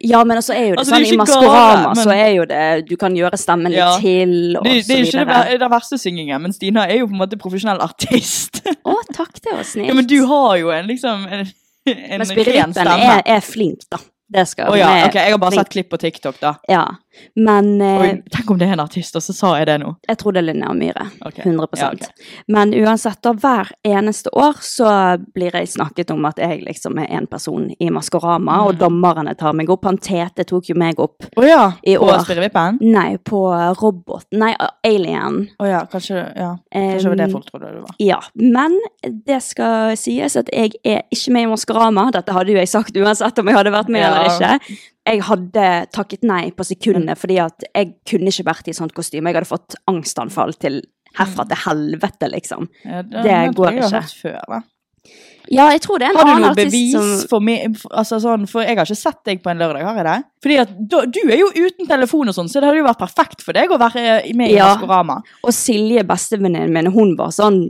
Ja, 0.00 0.24
men 0.24 0.36
altså 0.40 0.54
er 0.54 0.66
jo 0.68 0.74
det 0.76 0.78
Altså, 0.82 0.94
det 0.94 1.00
er 1.00 1.04
sånn, 1.06 1.14
i 1.14 1.20
Maskorama 1.22 1.94
men- 1.94 2.04
så 2.04 2.10
er 2.14 2.28
jo 2.36 2.44
det 2.50 2.88
Du 2.88 2.96
kan 2.96 3.14
gjøre 3.14 3.38
stemmen 3.38 3.72
litt 3.72 3.78
Ja. 3.78 3.98
til, 4.00 4.56
og 4.58 4.64
Det, 4.64 4.72
det 4.74 4.84
så 4.86 4.92
er 4.92 5.24
ikke 5.26 5.48
det, 5.50 5.60
den 5.60 5.70
verste 5.70 5.98
syngingen, 5.98 6.42
men 6.42 6.52
Stina 6.52 6.86
er 6.88 6.98
jo 6.98 7.06
på 7.06 7.16
en 7.16 7.22
måte 7.22 7.38
profesjonell 7.38 7.80
artist. 7.80 8.62
Å, 8.84 8.94
takk, 9.14 9.34
det 9.42 9.52
var 9.52 9.62
snilt. 9.64 9.88
ja, 9.88 9.94
men 9.94 10.06
du 10.06 10.18
har 10.26 10.56
jo 10.58 10.70
en 10.70 10.86
liksom 10.86 11.26
en, 11.30 11.46
en 11.86 12.18
Men 12.18 12.26
stemme. 12.26 13.00
er, 13.00 13.22
er 13.26 13.40
flink, 13.40 13.80
da. 13.90 13.98
Det 14.30 14.42
skal 14.46 14.68
oh, 14.68 14.76
ja, 14.76 14.86
hun 14.90 14.96
er 14.98 15.06
ok, 15.08 15.14
Jeg 15.14 15.32
har 15.32 15.38
bare 15.40 15.50
flink. 15.54 15.60
sett 15.62 15.70
klipp 15.72 15.88
på 15.88 15.98
TikTok, 15.98 16.40
da. 16.40 16.50
Ja. 16.68 16.82
Men 17.36 17.80
eh, 17.80 18.00
Oi, 18.00 18.10
tenk 18.34 18.50
om 18.50 18.58
det 18.58 18.68
er 18.68 18.72
en 18.76 18.80
artist, 18.84 19.16
og 19.16 19.22
så 19.22 19.34
sa 19.34 19.52
jeg 19.58 19.66
det 19.66 19.78
nå. 19.82 19.94
jeg 20.08 20.18
tror 20.18 20.32
det 20.32 20.42
er 20.42 20.46
Linnea 20.48 20.72
Myhre. 20.74 21.06
Ok. 21.26 21.38
100 21.44 21.68
Ja, 21.78 21.90
okay. 21.92 22.28
Men 22.48 22.72
uansett, 22.74 23.20
da, 23.22 23.32
hver 23.32 23.70
eneste 23.86 24.30
år 24.34 24.54
så 24.64 24.90
blir 25.34 25.54
jeg 25.54 25.68
snakket 25.68 26.10
om 26.14 26.24
at 26.28 26.38
jeg 26.38 26.62
liksom 26.66 26.98
er 27.02 27.10
en 27.18 27.26
person 27.26 27.70
i 27.78 27.90
Maskorama, 27.90 28.60
og 28.66 28.74
Mm. 28.74 28.78
dommerne 28.78 29.34
tar 29.36 29.52
meg 29.52 29.70
opp. 29.70 29.84
Han 29.84 29.98
Tete 29.98 30.44
tok 30.44 30.68
jo 30.68 30.74
meg 30.78 30.98
opp. 31.00 31.24
oh, 31.36 31.44
ja. 31.44 31.72
I 31.84 31.96
På. 31.96 32.08
Spirrevippen? 32.24 32.78
Nei, 32.80 33.16
på 33.18 33.40
Robot. 33.80 34.26
Nei, 34.32 34.54
Alien. 34.84 35.48
Å 35.60 35.66
ja, 35.68 35.80
kanskje, 35.86 36.20
ja. 36.36 36.56
kanskje 36.72 37.02
det 37.02 37.08
var 37.08 37.16
det 37.16 37.24
Um, 37.28 37.32
folk 37.32 37.46
trodde 37.50 37.72
det 37.72 37.80
var. 37.82 37.94
Ja, 37.98 38.20
men 38.34 38.78
det 39.26 39.42
skal 39.42 39.96
sies 39.96 40.36
at 40.36 40.48
jeg 40.52 40.72
er 40.84 41.02
ikke 41.12 41.32
med 41.32 41.42
i 41.42 41.50
Maskorama. 41.50 42.10
Dette 42.14 42.32
hadde 42.32 42.52
jo 42.52 42.58
jeg 42.58 42.68
sagt 42.68 42.96
uansett 42.96 43.38
om 43.38 43.46
jeg 43.50 43.56
hadde 43.56 43.72
vært 43.74 43.88
med 43.88 44.00
Ja. 44.00 44.12
eller 44.14 44.30
ikke. 44.58 44.78
Jeg 45.08 45.22
hadde 45.24 45.66
takket 45.94 46.24
nei 46.28 46.50
på 46.52 46.66
sekundet, 46.68 47.16
fordi 47.18 47.38
at 47.40 47.64
jeg 47.72 47.94
kunne 48.08 48.28
ikke 48.32 48.44
vært 48.50 48.68
i 48.68 48.76
sånt 48.76 48.92
kostyme. 48.96 49.30
Jeg 49.32 49.40
hadde 49.40 49.48
fått 49.48 49.78
angstanfall 49.88 50.52
til 50.60 50.82
herfra 51.18 51.46
til 51.48 51.62
helvete, 51.64 52.28
liksom. 52.34 52.68
Ja, 52.84 53.00
det 53.02 53.22
det 53.24 53.38
går 53.56 53.78
ikke. 53.80 54.02
før, 54.20 54.42
da. 54.52 54.60
Ja, 55.48 55.70
jeg 55.72 55.80
tror 55.80 55.96
det 56.02 56.10
er 56.10 56.12
en 56.12 56.18
annen 56.20 56.44
artist. 56.44 56.44
Har 56.44 56.44
du 56.44 56.44
noe 56.44 56.56
bevis 56.58 56.92
som 56.92 57.28
for 57.30 57.40
meg? 57.40 57.78
Altså 57.96 58.18
sånn, 58.20 58.44
for 58.50 58.60
jeg 58.66 58.76
har 58.76 58.84
ikke 58.84 58.98
sett 59.00 59.22
deg 59.24 59.38
på 59.40 59.48
en 59.48 59.62
lørdag, 59.62 59.86
har 59.86 59.96
jeg 59.96 60.04
det? 60.04 60.16
Fordi 60.44 60.58
at 60.60 60.74
du, 60.76 60.98
du 61.08 61.20
er 61.24 61.40
jo 61.40 61.48
uten 61.56 61.88
telefon 61.88 62.28
og 62.28 62.36
sånn, 62.36 62.50
så 62.52 62.60
det 62.60 62.68
hadde 62.68 62.82
jo 62.82 62.88
vært 62.90 63.00
perfekt 63.00 63.44
for 63.46 63.56
deg 63.56 63.72
å 63.72 63.78
være 63.80 64.04
med 64.36 64.52
i 64.52 64.58
Ja. 64.58 64.74
Maskorama. 64.74 65.22
Og 65.40 65.54
Silje, 65.56 66.04
bestevenninnen 66.04 66.74
min, 66.74 66.90
hun 66.92 67.14
var 67.16 67.32
sånn 67.32 67.62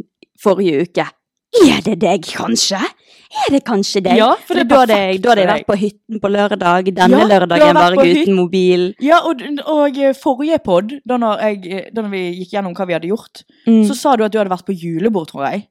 forrige 0.42 0.88
uke. 0.88 1.07
Er 1.62 1.78
det 1.87 2.00
deg, 2.02 2.26
kanskje? 2.35 2.83
Er 3.28 3.50
det 3.52 3.61
kanskje 3.64 4.00
deg? 4.02 4.16
Ja, 4.16 4.30
for 4.47 4.54
det 4.56 4.62
er 4.64 4.68
da 4.70 4.76
hadde 4.80 4.97
jeg, 4.97 5.18
da 5.23 5.28
hadde 5.30 5.42
jeg 5.42 5.49
vært 5.50 5.66
på 5.68 5.76
hytten 5.76 6.20
på 6.23 6.28
lørdag. 6.32 6.87
Denne 6.97 7.18
Ja, 7.20 7.26
lørdagen 7.28 7.75
var 7.76 7.97
jeg 8.04 8.23
uten 8.25 8.35
mobil. 8.38 8.94
Ja, 9.04 9.18
og, 9.28 9.42
og 9.68 9.99
forrige 10.16 10.58
pod, 10.64 10.94
da, 11.06 11.18
jeg, 11.44 11.90
da 11.94 12.02
vi 12.08 12.23
gikk 12.40 12.54
gjennom 12.56 12.75
hva 12.75 12.87
vi 12.88 12.97
hadde 12.97 13.11
gjort, 13.11 13.44
Mm. 13.66 13.85
så 13.85 13.94
sa 13.94 14.16
du 14.16 14.25
at 14.25 14.32
du 14.32 14.38
hadde 14.38 14.49
vært 14.50 14.64
på 14.64 14.73
julebord, 14.73 15.28
tror 15.28 15.44
jeg. 15.50 15.68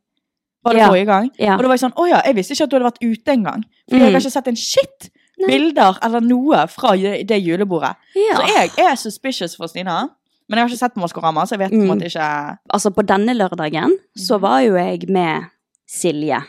Var 0.63 0.73
det 0.73 0.81
Ja. 0.81 0.87
forrige 0.89 1.05
gang? 1.05 1.31
Ja. 1.39 1.55
Og 1.55 1.61
da 1.63 1.67
var 1.67 1.77
jeg 1.77 1.89
sånn, 1.89 1.95
å 1.97 2.07
ja, 2.09 2.21
jeg 2.25 2.35
visste 2.35 2.53
ikke 2.53 2.63
at 2.63 2.69
du 2.69 2.75
hadde 2.77 2.91
vært 2.91 3.01
ute 3.01 3.31
engang. 3.33 3.63
For 3.89 3.95
Mm. 3.95 4.01
jeg 4.01 4.11
har 4.13 4.19
ikke 4.21 4.31
sett 4.31 4.47
en 4.47 4.55
shit 4.55 5.09
bilder 5.47 5.97
eller 6.03 6.21
noe 6.21 6.67
fra 6.67 6.91
det 6.97 7.41
julebordet. 7.41 7.95
Ja. 8.15 8.35
Så 8.37 8.47
jeg 8.53 8.71
er 8.85 8.95
suspicious 8.95 9.55
for 9.55 9.67
Stina. 9.67 10.09
Men 10.49 10.57
jeg 10.59 10.63
har 10.63 10.69
ikke 10.69 10.77
sett 10.79 10.93
på 10.95 11.01
Maskorama, 11.01 11.41
så 11.45 11.57
jeg 11.57 11.59
vet 11.59 11.71
på 11.71 11.81
en 11.81 11.87
Mm. 11.87 11.97
måte 11.97 12.05
ikke 12.05 12.57
altså 12.73 12.91
på 12.93 13.05
denne 13.05 13.33
lørdagen 13.35 13.97
så 14.17 14.35
Mhm. 14.37 14.41
var 14.41 14.59
jo 14.61 14.75
jeg 14.75 15.09
med 15.09 15.43
Silje. 15.89 16.43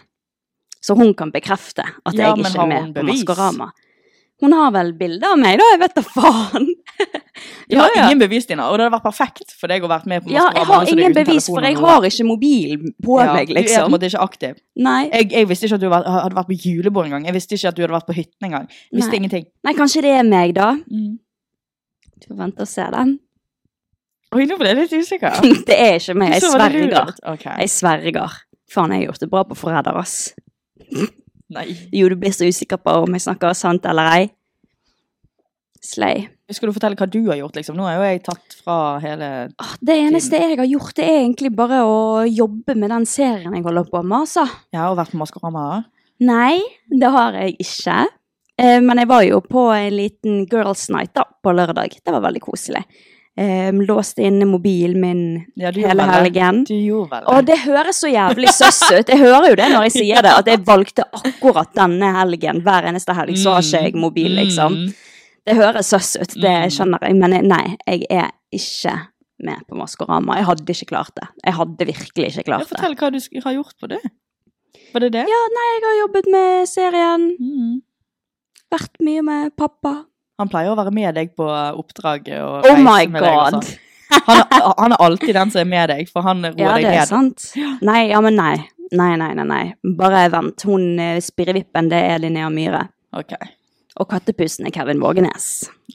Så 0.89 0.97
hun 0.97 1.13
kan 1.17 1.29
bekrefte 1.35 1.85
at 1.85 2.17
Ja, 2.17 2.31
jeg 2.33 2.41
ikke 2.41 2.65
er 2.65 2.73
med 2.73 2.97
på? 2.97 3.05
Maskorama. 3.11 3.69
Hun 4.39 4.53
har 4.55 4.71
vel 4.71 4.93
bilde 4.95 5.27
av 5.27 5.35
meg, 5.41 5.57
da? 5.59 5.67
Jeg 5.75 5.81
vet 5.83 5.97
da 5.99 6.05
faen. 6.07 6.69
Du 7.69 7.77
har 7.79 7.93
ingen 7.95 8.19
bevis, 8.19 8.47
Stina, 8.49 8.65
og 8.67 8.79
det 8.79 8.87
hadde 8.87 8.95
vært 8.97 9.05
perfekt 9.05 9.53
for 9.55 9.71
deg 9.71 9.85
å 9.85 9.91
være 9.91 10.09
med 10.11 10.25
på 10.25 10.31
Maskorama. 10.33 10.55
Ja, 10.57 10.63
jeg 10.63 10.67
har 10.71 10.89
ingen 10.95 11.15
bevis, 11.15 11.47
for 11.53 11.67
jeg 11.67 11.77
har 11.79 12.07
ikke 12.09 12.25
mobil 12.27 12.81
på 13.05 13.19
Ja, 13.21 13.35
meg, 13.37 13.51
Du 13.51 13.53
er 13.53 13.59
på 13.59 13.61
en 13.61 13.67
liksom. 13.69 13.93
måte 13.95 14.09
ikke 14.09 14.23
aktiv. 14.25 14.57
Nei. 14.89 15.03
Jeg, 15.13 15.29
jeg 15.37 15.49
visste 15.51 15.69
ikke 15.69 15.79
at 15.79 15.85
du 15.85 15.89
hadde 15.93 16.39
vært 16.41 16.51
på 16.51 16.59
julebord 16.65 17.11
engang. 17.11 17.29
Jeg 17.29 17.37
visste 17.37 17.59
ikke 17.59 17.71
at 17.71 17.77
du 17.79 17.85
hadde 17.85 17.95
vært 17.99 18.09
på 18.09 18.17
hytten 18.17 18.49
engang. 18.49 18.67
Visste 18.91 19.13
Nei. 19.13 19.21
ingenting. 19.21 19.47
Nei, 19.69 19.75
kanskje 19.79 20.03
det 20.09 20.15
er 20.17 20.27
meg, 20.33 20.57
da. 20.57 20.71
Mm. 20.89 21.13
Du 22.19 22.27
får 22.33 22.41
vente 22.43 22.67
og 22.67 22.73
se 22.73 22.89
den. 22.97 23.15
Oi, 24.35 24.45
nå 24.49 24.59
ble 24.61 24.73
jeg 24.73 24.81
litt 24.83 24.97
usikker. 25.05 25.39
Det 25.69 25.77
er 25.79 25.95
ikke 26.01 26.17
meg, 26.19 26.35
jeg 26.37 26.45
Så 26.45 26.51
sverger. 26.57 27.15
Okay. 27.37 27.55
Jeg 27.63 27.73
sverger. 27.77 28.41
Faen, 28.73 28.93
jeg 28.97 29.05
har 29.05 29.11
gjort 29.13 29.23
det 29.25 29.31
bra 29.33 29.45
på 29.49 29.57
Forræder, 29.57 29.97
ass. 29.97 30.19
Nei. 31.49 31.69
Jo, 31.95 32.11
du 32.13 32.17
blir 32.21 32.35
så 32.35 32.49
usikker 32.49 32.81
på 32.83 32.93
om 33.05 33.15
jeg 33.17 33.25
snakker 33.25 33.57
sant 33.57 33.87
eller 33.89 34.11
ei. 34.17 34.27
Slay. 35.85 36.27
Skal 36.51 36.71
du 36.71 36.75
fortelle 36.75 36.97
hva 36.99 37.07
du 37.09 37.21
har 37.29 37.39
gjort, 37.39 37.57
liksom? 37.57 37.77
Nå 37.79 37.87
er 37.89 37.97
jo 37.97 38.07
jeg 38.09 38.23
tatt 38.27 38.57
fra 38.65 38.77
hele 39.03 39.29
Det 39.85 39.95
eneste 39.95 40.41
jeg 40.41 40.57
har 40.59 40.69
gjort, 40.69 40.95
det 40.97 41.05
er 41.07 41.21
egentlig 41.21 41.53
bare 41.57 41.83
å 41.87 41.99
jobbe 42.25 42.75
med 42.77 42.93
den 42.93 43.07
serien 43.09 43.55
jeg 43.55 43.65
holder 43.65 43.89
på 43.89 44.03
med, 44.03 44.25
altså. 44.25 44.47
Ja, 44.75 44.89
og 44.89 44.99
vært 44.99 45.15
på 45.15 45.21
Maskorama. 45.21 45.67
Nei, 46.25 46.59
det 46.91 47.13
har 47.15 47.37
jeg 47.39 47.55
ikke. 47.63 48.01
Eh, 48.59 48.81
men 48.83 48.99
jeg 48.99 49.11
var 49.11 49.23
jo 49.29 49.39
på 49.45 49.69
en 49.71 49.95
liten 49.95 50.43
girls 50.51 50.89
night 50.93 51.15
da, 51.17 51.29
på 51.29 51.55
lørdag. 51.55 52.01
Det 52.03 52.15
var 52.17 52.25
veldig 52.25 52.43
koselig. 52.43 52.83
Eh, 53.39 53.71
låste 53.87 54.25
inne 54.27 54.47
mobilen 54.51 54.99
min 55.01 55.19
Ja, 55.55 55.71
hele 55.71 56.03
helgen. 56.11 56.65
Og 57.31 57.45
det 57.47 57.59
høres 57.63 58.01
så 58.03 58.09
jævlig 58.11 58.49
søss 58.51 58.81
ut. 58.91 59.07
Jeg 59.13 59.19
hører 59.21 59.51
jo 59.53 59.59
det 59.61 59.69
når 59.71 59.85
jeg 59.87 59.93
sier 60.01 60.23
det, 60.27 60.33
at 60.41 60.49
jeg 60.51 60.65
valgte 60.67 61.05
akkurat 61.15 61.71
denne 61.77 62.09
helgen. 62.17 62.63
Hver 62.67 62.89
eneste 62.91 63.15
helg 63.15 63.39
så 63.39 63.55
har 63.55 63.63
ikke 63.63 63.83
jeg 63.85 63.95
mobil, 63.95 64.35
liksom. 64.41 64.75
Mm. 64.75 64.89
Det 65.47 65.55
høres 65.57 65.87
søss 65.95 66.17
ut, 66.19 66.35
det 66.35 66.51
Mm. 66.65 66.71
skjønner 66.75 66.99
jeg, 67.07 67.15
men 67.17 67.33
jeg- 67.33 67.45
nei, 67.45 67.77
jeg 67.87 68.07
er 68.11 68.31
ikke 68.53 68.97
med 69.39 69.63
på 69.71 69.77
Maskorama. 69.79 70.35
Jeg 70.37 70.45
hadde 70.45 70.67
ikke 70.75 70.87
klart 70.91 71.15
det. 71.15 71.29
Jeg 71.45 71.55
hadde 71.55 71.87
virkelig 71.87 72.27
ikke 72.35 72.45
klart 72.45 72.67
det. 72.67 72.69
fortell 72.75 72.97
hva 72.97 73.11
du 73.13 73.41
har 73.45 73.53
gjort 73.55 73.75
på 73.81 73.89
det. 73.89 74.01
Var 74.93 75.01
det 75.01 75.13
det? 75.13 75.25
Ja, 75.29 75.43
nei, 75.55 75.69
jeg 75.79 75.85
har 75.87 76.09
jobbet 76.09 76.27
med 76.33 76.67
serien, 76.69 77.37
Mm. 77.39 77.83
vært 78.73 78.99
mye 79.01 79.23
med 79.23 79.57
pappa. 79.57 80.07
Han 80.39 80.49
pleier 80.53 80.71
å 80.71 80.77
være 80.79 80.93
med 80.95 81.17
deg 81.19 81.33
på 81.39 81.47
oppdraget 81.51 82.39
og 82.39 82.61
Oh 82.63 82.77
reise 82.77 82.83
my 82.87 83.07
med 83.11 83.25
deg 83.25 83.35
og 83.35 83.39
god. 83.39 83.65
sånn. 83.65 83.85
Han, 84.29 84.39
han 84.79 84.93
er 84.95 85.03
alltid 85.05 85.35
den 85.37 85.51
som 85.53 85.61
er 85.61 85.67
med 85.69 85.91
deg, 85.91 86.09
for 86.13 86.25
han 86.25 86.45
roer 86.47 86.61
Ja, 86.63 86.75
deg 86.79 86.87
det 86.87 86.93
er 87.03 87.09
sant. 87.11 87.49
Nei, 87.85 87.99
ja, 88.13 88.21
men 88.25 88.39
nei. 88.39 88.55
Nei, 88.97 89.11
nei, 89.21 89.33
nei, 89.37 89.45
nei. 89.51 89.65
Bare 89.99 90.23
vent. 90.33 90.65
Hun 90.65 90.87
eh, 91.03 91.19
spirrevippen, 91.21 91.91
det 91.93 92.01
er 92.15 92.23
Linnea 92.23 92.49
Myhre. 92.55 92.87
Okay. 93.19 93.51
Og 94.01 94.09
kattepussen 94.09 94.65
er 94.71 94.73
Kevin 94.73 95.03
Vågenes. 95.03 95.49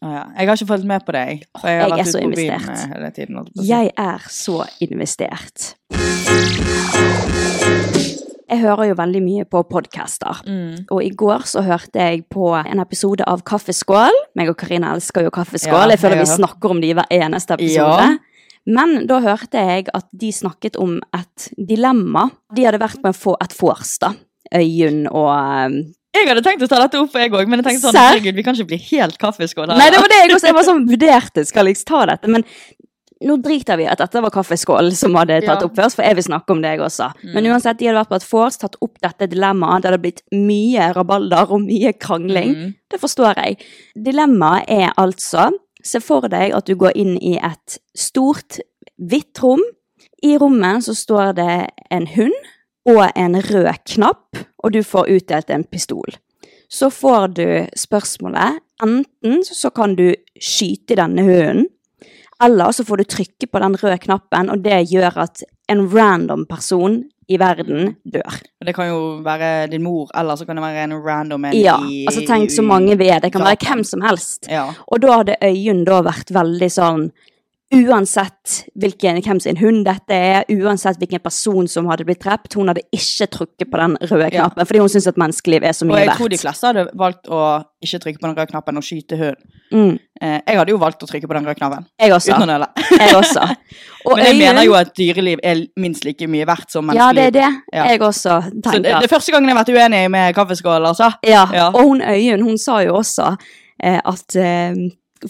Ah, 0.03 0.11
ja. 0.11 0.23
Jeg 0.37 0.51
har 0.51 0.59
ikke 0.59 0.69
fulgt 0.75 0.89
med 0.91 1.07
på 1.07 1.15
deg. 1.15 1.45
For 1.61 1.71
jeg 1.71 1.89
Jeg 1.89 2.03
er 2.03 2.11
så 2.11 2.21
investert. 2.27 3.15
tiden. 3.15 3.47
Jeg 3.63 3.93
er 3.97 4.27
så 4.29 4.59
investert. 4.83 5.73
Jeg 8.53 8.61
hører 8.61 8.91
jo 8.91 8.95
veldig 8.99 9.21
mye 9.25 9.45
på 9.49 9.63
podcaster. 9.65 10.43
Mm. 10.45 10.83
Og 10.93 10.99
i 11.01 11.09
går 11.17 11.45
så 11.49 11.63
hørte 11.65 11.97
jeg 12.03 12.25
på 12.29 12.51
en 12.59 12.81
episode 12.83 13.25
av 13.29 13.41
Kaffeskål. 13.47 14.13
Meg 14.37 14.51
og 14.51 14.57
Karina 14.61 14.91
elsker 14.93 15.25
jo 15.25 15.31
Kaffeskål. 15.33 15.87
Ja, 15.87 15.95
jeg 15.95 16.01
føler 16.03 16.19
jeg 16.21 16.27
vi 16.27 16.35
snakker 16.35 16.75
om 16.75 16.81
det 16.83 16.91
i 16.91 16.97
hver 16.99 17.09
eneste 17.17 17.57
episode. 17.57 18.05
Ja. 18.11 18.43
Men 18.77 18.93
da 19.09 19.17
hørte 19.25 19.63
jeg 19.71 19.89
at 19.97 20.05
de 20.21 20.29
snakket 20.31 20.77
om 20.79 20.99
et 21.17 21.49
dilemma. 21.57 22.27
De 22.53 22.67
hadde 22.67 22.79
vært 22.83 23.01
på 23.03 23.11
få- 23.17 23.39
et 23.43 23.57
vors, 23.57 23.97
da. 24.03 24.13
Øyunn 24.53 25.07
og 25.09 25.31
um, 25.33 25.79
Jeg 26.13 26.29
hadde 26.29 26.43
tenkt 26.45 26.61
å 26.61 26.69
ta 26.69 26.77
dette 26.83 26.99
opp, 27.01 27.15
jeg 27.17 27.31
òg, 27.33 27.47
men 27.49 27.63
jeg 27.63 27.65
tenkte 27.71 27.87
sånn, 27.89 27.97
herregud, 27.97 28.35
vi 28.37 28.43
kan 28.45 28.53
ikke 28.53 28.69
bli 28.69 28.77
helt 28.91 29.17
kaffeskål 29.17 29.71
her. 29.73 29.79
Nei, 29.81 29.89
det 29.89 29.97
var 30.03 30.11
det 30.13 30.19
jeg 30.21 30.35
også 30.35 30.51
jeg 30.51 30.57
var 30.59 30.67
sånn 30.67 30.83
vurderte. 30.91 31.45
Skal 31.49 31.71
jeg 31.71 31.81
ta 31.89 32.03
dette? 32.11 32.29
Men 32.29 32.45
nå 33.23 33.37
driter 33.43 33.77
vi 33.79 33.85
i 33.85 33.89
at 33.91 34.01
dette 34.01 34.21
var 34.23 34.33
Kaffeskål 34.33 34.91
som 34.97 35.15
hadde 35.15 35.41
tatt 35.45 35.61
Ja. 35.61 35.65
opp 35.67 35.75
først, 35.75 35.95
for 35.95 36.03
jeg 36.03 36.15
vil 36.15 36.23
snakke 36.23 36.51
om 36.51 36.61
deg 36.61 36.79
også. 36.79 37.11
også. 37.13 37.33
Men 37.33 37.45
uansett, 37.45 37.77
de 37.79 37.85
hadde 37.87 37.99
vært 38.01 38.09
på 38.09 38.15
et 38.15 38.31
vors, 38.31 38.57
tatt 38.57 38.75
opp 38.81 38.99
dette 39.01 39.27
dilemmaet. 39.29 39.81
Det 39.81 39.91
hadde 39.91 40.01
blitt 40.01 40.21
mye 40.31 40.93
rabalder 40.93 41.51
og 41.51 41.61
mye 41.61 41.93
krangling. 41.93 42.55
Mm. 42.55 42.75
Det 42.91 42.99
forstår 42.99 43.35
jeg. 43.35 43.57
Dilemmaet 43.95 44.65
er 44.69 44.93
altså 44.97 45.51
Se 45.83 45.99
for 45.99 46.21
deg 46.31 46.53
at 46.55 46.65
du 46.65 46.77
går 46.79 46.93
inn 46.95 47.17
i 47.19 47.33
et 47.43 47.77
stort, 47.93 48.59
hvitt 48.97 49.41
rom. 49.43 49.59
I 50.23 50.37
rommet 50.37 50.85
så 50.85 50.95
står 50.95 51.33
det 51.35 51.67
en 51.91 52.07
hund 52.07 52.31
og 52.87 53.11
en 53.15 53.35
rød 53.35 53.83
knapp, 53.91 54.37
og 54.63 54.71
du 54.71 54.79
får 54.79 55.09
utdelt 55.11 55.49
en 55.49 55.65
pistol. 55.67 56.15
Så 56.71 56.87
får 56.89 57.33
du 57.35 57.67
spørsmålet 57.75 58.61
enten 58.81 59.43
så 59.43 59.69
kan 59.75 59.95
du 59.95 60.13
skyte 60.39 60.95
denne 60.95 61.23
hunden, 61.27 61.67
eller 62.43 62.75
så 62.75 62.85
får 62.85 63.01
du 63.01 63.09
trykke 63.15 63.49
på 63.49 63.63
den 63.63 63.77
røde 63.79 63.97
knappen, 64.03 64.51
og 64.53 64.63
det 64.65 64.83
gjør 64.91 65.17
at 65.25 65.43
en 65.71 65.83
random 65.89 66.45
person 66.49 67.01
i 67.31 67.37
verden 67.39 67.93
dør. 68.03 68.39
Det 68.65 68.73
kan 68.75 68.89
jo 68.89 68.99
være 69.23 69.67
din 69.71 69.83
mor, 69.85 70.09
eller 70.17 70.35
så 70.35 70.45
kan 70.47 70.59
det 70.59 70.65
være 70.65 70.87
en 70.89 70.95
random 71.05 71.45
en 71.47 71.55
Ja, 71.55 71.77
i 71.79 72.03
altså 72.09 72.25
tenk 72.27 72.51
så 72.51 72.65
mange 72.65 72.97
vi 72.99 73.07
er. 73.09 73.21
Det 73.23 73.31
kan 73.33 73.45
være 73.45 73.61
hvem 73.63 73.83
som 73.87 74.03
helst. 74.03 74.49
Ja. 74.51 74.67
Og 74.87 75.03
da 75.03 75.21
hadde 75.21 75.39
Øyunn 75.43 75.85
da 75.87 76.01
vært 76.05 76.33
veldig 76.35 76.69
sånn 76.73 77.07
Uansett 77.73 78.67
hvilken, 78.77 79.17
hvem 79.25 79.39
sin 79.41 79.57
hund 79.57 79.85
dette 79.87 80.13
er, 80.13 80.43
uansett 80.53 80.99
hvilken 81.01 81.21
person 81.23 81.65
som 81.67 81.87
hadde 81.89 82.05
blitt 82.05 82.19
drept, 82.21 82.53
hun 82.53 82.67
hadde 82.69 82.83
ikke 82.93 83.25
trykket 83.33 83.69
på 83.71 83.79
den 83.81 83.95
røde 84.01 84.27
Ja. 84.31 84.43
knappen, 84.43 84.67
fordi 84.69 84.79
hun 84.79 84.89
syns 84.89 85.07
at 85.07 85.17
menneskeliv 85.17 85.63
er 85.65 85.73
så 85.73 85.85
mye 85.85 85.95
verdt. 85.95 85.97
Og 85.97 85.99
jeg 85.99 86.07
verdt. 86.11 86.17
tror 86.19 86.29
de 86.29 86.37
fleste 86.37 86.67
hadde 86.67 86.83
valgt 86.93 87.25
å 87.33 87.39
ikke 87.83 87.99
trykke 88.03 88.19
på 88.21 88.27
den 88.27 88.35
røde 88.37 88.51
knappen 88.51 88.77
og 88.77 88.83
skyte 88.83 89.17
hund. 89.17 89.35
Mm, 89.71 89.99
Eh, 90.23 90.39
jeg 90.47 90.55
hadde 90.57 90.69
jo 90.71 90.77
valgt 90.77 91.01
å 91.03 91.07
trykke 91.07 91.27
på 91.27 91.33
den 91.33 91.45
røde 91.45 91.55
knappen. 91.57 91.85
jeg 91.99 92.11
også. 92.11 92.31
Uten 92.31 92.43
å 92.43 92.45
nøle. 92.45 92.67
Jeg 92.91 93.15
også. 93.15 93.41
Og 94.05 94.15
Men 94.17 94.25
jeg 94.25 94.35
øyne... 94.35 94.39
mener 94.53 94.63
jo 94.63 94.73
at 94.73 94.93
dyreliv 94.95 95.39
er 95.43 95.65
minst 95.77 96.05
like 96.05 96.27
mye 96.27 96.45
verdt 96.45 96.69
som 96.71 96.85
menneskeliv. 96.85 96.97
Ja, 96.99 97.11
det 97.13 97.25
er 97.25 97.31
det 97.31 97.61
Ja. 97.73 97.83
jeg 97.89 97.99
også 97.99 98.41
tenker. 98.61 98.69
Så 98.71 98.81
det, 98.83 98.83
det 99.01 99.03
er 99.11 99.15
første 99.15 99.31
gangen 99.33 99.49
jeg 99.49 99.57
har 99.57 99.63
vært 99.65 99.75
uenig 99.75 100.11
med 100.11 100.35
kaffeskål, 100.35 100.85
altså. 100.87 101.11
Ja, 101.25 101.47
Ja. 101.51 101.67
og 101.73 101.81
hun 101.83 102.01
Øyunn, 102.01 102.43
hun 102.43 102.57
sa 102.57 102.79
jo 102.83 102.93
også 103.01 103.35
eh, 103.83 103.99
at 104.05 104.35
eh, 104.35 104.75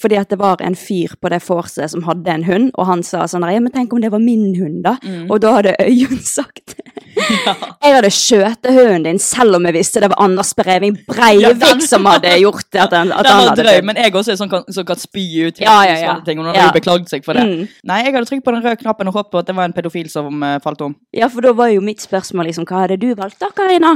fordi 0.02 0.18
at 0.20 0.30
det 0.34 0.40
var 0.42 0.62
en 0.66 0.76
fyr 0.78 1.14
på 1.22 1.30
det 1.32 1.42
vorset 1.46 1.92
som 1.92 2.04
hadde 2.08 2.32
en 2.34 2.46
hund, 2.48 2.72
og 2.78 2.88
han 2.90 3.04
sa 3.06 3.26
sånn 3.30 3.46
ja, 3.52 3.60
men 3.64 3.74
tenk 3.74 3.94
om 3.94 4.02
det 4.02 4.12
var 4.14 4.22
min 4.24 4.52
hund, 4.58 4.82
da? 4.86 4.96
Mm. 5.04 5.28
Og 5.32 5.42
da 5.44 5.56
hadde 5.58 5.76
Øyunn 5.84 6.22
sagt 6.24 6.76
Jeg 7.84 7.94
hadde 7.94 8.10
skjøtet 8.14 8.74
hunden 8.74 9.04
din 9.06 9.20
selv 9.22 9.58
om 9.58 9.68
jeg 9.68 9.76
visste 9.76 10.02
det 10.02 10.10
var 10.12 10.22
Anders 10.24 10.54
Breving 10.58 10.96
Breivik 11.08 11.62
Ja, 11.62 11.74
som 11.86 12.08
hadde 12.10 12.32
gjort 12.42 12.66
det. 12.74 12.82
At 12.86 12.96
han, 12.98 13.12
at 13.14 13.24
Den 13.28 13.36
han 13.38 13.50
var 13.52 13.60
drøy, 13.60 13.82
men 13.86 14.00
jeg 14.02 14.16
også 14.18 14.34
er 14.34 14.40
sånn 14.40 14.54
som 14.74 14.88
kan 14.88 15.02
spy 15.02 15.26
ut 15.48 15.62
Ja, 15.62 15.76
ja, 15.88 15.98
ja. 16.00 16.14
sånne 16.14 16.28
ting. 16.28 16.42
Og 16.42 16.48
nå 16.50 16.56
Ja. 16.58 16.72
beklagd 16.74 17.12
seg 17.12 17.26
for 17.28 17.38
det. 17.38 17.44
Mm. 17.46 17.68
Nei, 17.90 18.00
jeg 18.08 18.16
hadde 18.16 18.30
trykt 18.32 18.46
på 18.48 18.56
den 18.56 18.66
røde 18.66 18.80
knappen 18.82 19.12
og 19.12 19.20
håpet 19.20 19.34
på 19.36 19.44
at 19.44 19.52
det 19.52 19.58
var 19.60 19.70
en 19.70 19.76
pedofil 19.78 20.10
som 20.12 20.42
uh, 20.42 20.58
falt 20.64 20.82
om. 20.86 20.96
Ja, 21.16 21.30
for 21.30 21.46
da 21.46 21.54
var 21.58 21.70
jo 21.74 21.84
mitt 21.86 22.02
spørsmål 22.04 22.50
liksom, 22.50 22.66
hva 22.70 22.86
hadde 22.88 22.98
du 23.02 23.12
valgt 23.20 23.40
da, 23.44 23.52
Karina? 23.54 23.94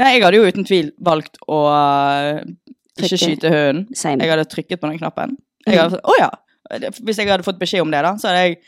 Nei, 0.00 0.14
jeg 0.14 0.22
hadde 0.24 0.38
jo 0.38 0.46
uten 0.48 0.64
tvil 0.64 0.92
valgt 1.04 1.36
å 1.50 1.56
eh, 1.74 2.38
ikke 3.06 3.18
skyte 3.22 3.50
hunden. 3.54 3.86
Same. 3.96 4.22
Jeg 4.24 4.30
hadde 4.30 4.44
trykket 4.50 4.80
på 4.80 4.90
den 4.90 4.98
knappen. 4.98 5.36
Jeg 5.66 5.76
Mm. 5.76 5.82
hadde, 5.82 6.00
å 6.04 6.12
ja. 6.18 6.30
Hvis 7.02 7.16
jeg 7.18 7.28
hadde 7.28 7.42
fått 7.44 7.58
beskjed 7.58 7.82
om 7.82 7.90
det, 7.90 8.02
da, 8.02 8.14
så 8.16 8.28
hadde 8.28 8.44
jeg 8.48 8.60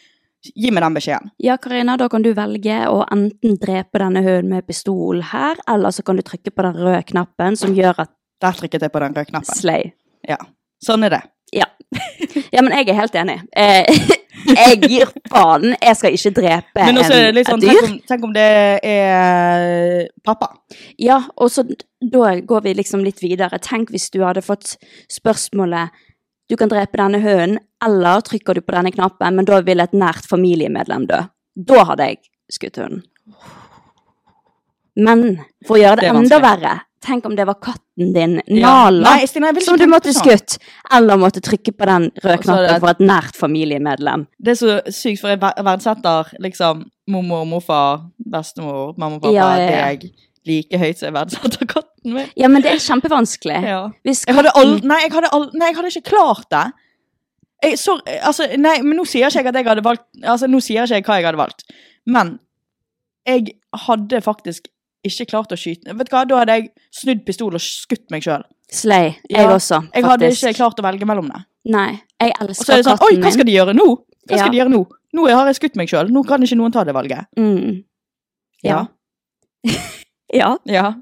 Gi 0.56 0.72
meg 0.74 0.82
den 0.82 0.94
beskjeden. 0.96 1.30
Ja, 1.38 1.54
Karina, 1.56 1.94
da 1.96 2.08
kan 2.10 2.20
du 2.24 2.32
velge 2.34 2.74
å 2.90 3.04
enten 3.14 3.60
drepe 3.62 4.00
denne 4.02 4.24
hunden 4.24 4.48
med 4.50 4.66
pistol 4.66 5.20
her, 5.22 5.54
eller 5.70 5.90
så 5.94 6.02
kan 6.02 6.16
du 6.18 6.22
trykke 6.26 6.50
på 6.50 6.64
den 6.66 6.74
røde 6.82 7.04
knappen 7.06 7.54
som 7.56 7.72
gjør 7.76 7.94
at 8.02 8.10
Der 8.40 8.50
trykket 8.58 8.82
jeg 8.82 8.90
på 8.90 8.98
den 8.98 9.14
røde 9.14 9.24
knappen. 9.30 9.54
slay. 9.54 9.92
Ja. 10.26 10.38
Sånn 10.84 11.04
er 11.06 11.10
det. 11.10 11.22
Ja. 11.52 11.66
ja, 12.52 12.60
men 12.60 12.72
jeg 12.72 12.88
er 12.88 12.94
helt 12.98 13.14
enig. 13.14 13.38
Eh, 13.54 13.86
jeg 14.48 14.78
gir 14.84 15.10
faen. 15.30 15.74
Jeg 15.76 15.98
skal 15.98 16.16
ikke 16.16 16.32
drepe 16.36 16.86
Men 16.86 17.00
også 17.02 17.18
en, 17.18 17.40
sånn, 17.40 17.40
et 17.40 17.48
tenk 17.48 17.64
dyr. 17.64 17.82
om, 17.88 17.98
tenk 18.10 18.24
om 18.28 18.32
det 18.36 18.46
er 18.92 20.06
pappa. 20.24 20.52
Ja, 21.00 21.20
og 21.36 21.52
så 21.54 21.64
da 21.66 22.34
går 22.40 22.64
vi 22.66 22.74
liksom 22.78 23.04
litt 23.06 23.22
videre. 23.22 23.60
Tenk 23.62 23.92
hvis 23.94 24.10
du 24.14 24.22
hadde 24.24 24.44
fått 24.44 24.76
spørsmålet 25.12 25.94
du 26.50 26.56
kan 26.60 26.68
drepe 26.68 26.98
denne 27.00 27.22
hønen, 27.22 27.60
eller 27.82 28.20
trykker 28.26 28.58
du 28.58 28.60
på 28.60 28.74
denne 28.74 28.92
knappen, 28.92 29.38
men 29.38 29.46
da 29.48 29.62
vil 29.64 29.80
et 29.80 29.94
nært 29.96 30.26
familiemedlem 30.28 31.06
dø. 31.08 31.22
Da 31.56 31.84
hadde 31.88 32.08
jeg 32.10 32.18
skutt 32.52 32.80
hunden. 32.82 33.04
Men 35.00 35.22
for 35.64 35.78
å 35.78 35.80
gjøre 35.80 36.02
det, 36.02 36.10
Det 36.10 36.18
enda 36.20 36.40
verre, 36.42 36.74
tenk 37.02 37.26
om 37.28 37.34
det 37.36 37.44
var 37.48 37.58
katten 37.62 38.12
din, 38.14 38.36
Ja. 38.46 38.88
Nala, 38.88 39.10
Nei, 39.16 39.26
jeg 39.26 39.54
vil 39.56 39.64
som 39.66 39.76
du 39.78 39.86
måtte 39.90 40.12
sånn. 40.14 40.22
skutt, 40.24 40.58
eller 40.94 41.16
måtte 41.20 41.42
trykke 41.44 41.72
på 41.76 41.86
den 41.90 42.10
røde 42.22 42.38
knappen 42.44 42.80
for 42.80 42.90
et 42.94 43.02
nært 43.04 43.36
familiemedlem. 43.36 44.26
Det 44.40 44.54
er 44.54 44.60
så 44.60 44.76
sykt, 44.88 45.20
for 45.20 45.28
jeg 45.34 45.40
ver- 45.42 45.62
verdsetter 45.66 46.32
liksom 46.40 46.84
mormor, 47.08 47.44
morfar, 47.46 48.04
bestemor, 48.24 48.94
mamma 48.96 49.16
og 49.16 49.22
pappa, 49.22 49.34
Ja, 49.34 49.56
ja, 49.56 49.70
ja. 49.70 49.88
deg 49.96 50.10
like 50.46 50.78
høyt 50.78 50.98
som 50.98 51.06
jeg 51.10 51.14
verdsetter 51.18 51.66
katten 51.66 52.14
min. 52.14 52.30
Ja, 52.36 52.48
men 52.48 52.62
det 52.62 52.72
er 52.72 52.80
kjempevanskelig. 52.82 53.62
Ja. 53.62 53.82
Hvis 54.04 54.24
Jeg 54.26 54.34
hadde 54.34 54.50
all, 54.56 54.78
nei, 54.82 55.00
jeg 55.02 55.12
hadde 55.12 55.28
all, 55.32 55.50
nei, 55.54 55.68
jeg 55.70 55.76
hadde 55.76 55.92
ikke 55.96 56.10
klart 56.10 56.48
det. 56.50 56.72
Jeg, 57.62 57.78
så, 57.78 58.00
altså, 58.26 58.48
nei, 58.58 58.80
men 58.82 58.96
nå 58.98 59.04
sier 59.06 59.28
ikke 59.28 59.38
jeg 59.44 59.46
at 59.52 59.54
jeg 59.60 59.66
hadde 59.68 59.84
valgt 59.86 60.02
Altså, 60.24 60.48
nå 60.50 60.58
sier 60.60 60.82
ikke 60.82 60.96
jeg 60.96 61.04
hva 61.06 61.18
jeg 61.20 61.26
hadde 61.28 61.38
valgt. 61.38 61.62
Men 62.06 62.38
jeg 63.26 63.52
hadde 63.86 64.18
faktisk 64.24 64.66
ikke 65.08 65.26
klart 65.32 65.52
å 65.54 65.58
skyte 65.58 65.94
Vet 65.98 66.08
du 66.08 66.14
hva, 66.14 66.24
da 66.28 66.38
hadde 66.42 66.56
jeg 66.58 66.68
snudd 66.94 67.24
pistol 67.26 67.56
og 67.58 67.62
skutt 67.64 68.04
meg 68.14 68.22
sjøl. 68.26 68.44
Slay. 68.72 69.16
Jeg 69.28 69.42
Ja, 69.44 69.50
også, 69.54 69.82
Jeg 69.94 70.04
hadde 70.06 70.30
ikke 70.32 70.54
klart 70.56 70.80
å 70.80 70.86
velge 70.86 71.08
mellom 71.08 71.28
det. 71.32 71.42
Nei, 71.72 72.00
jeg 72.20 72.32
elsker 72.40 72.40
katten 72.40 72.48
min. 72.48 72.58
Og 72.58 72.66
så 72.66 72.72
er 72.72 72.82
det 72.82 72.88
sånn 72.88 73.06
Oi, 73.06 73.16
hva 73.22 73.32
skal 73.34 73.48
de 73.48 73.56
gjøre 73.56 73.74
nå? 73.76 73.88
Hva 74.28 74.36
skal 74.38 74.46
Ja. 74.46 74.50
de 74.50 74.60
gjøre 74.62 74.72
nå? 74.72 74.82
Nå 75.12 75.26
har 75.28 75.46
jeg 75.50 75.58
skutt 75.60 75.76
meg 75.76 75.88
sjøl. 75.92 76.08
Nå 76.10 76.22
kan 76.26 76.42
ikke 76.42 76.56
noen 76.56 76.72
ta 76.72 76.84
det 76.84 76.94
valget. 76.96 77.26
Mm. 77.36 77.82
Ja. 78.64 78.86
Ja. 80.32 80.56
ja. 80.64 80.94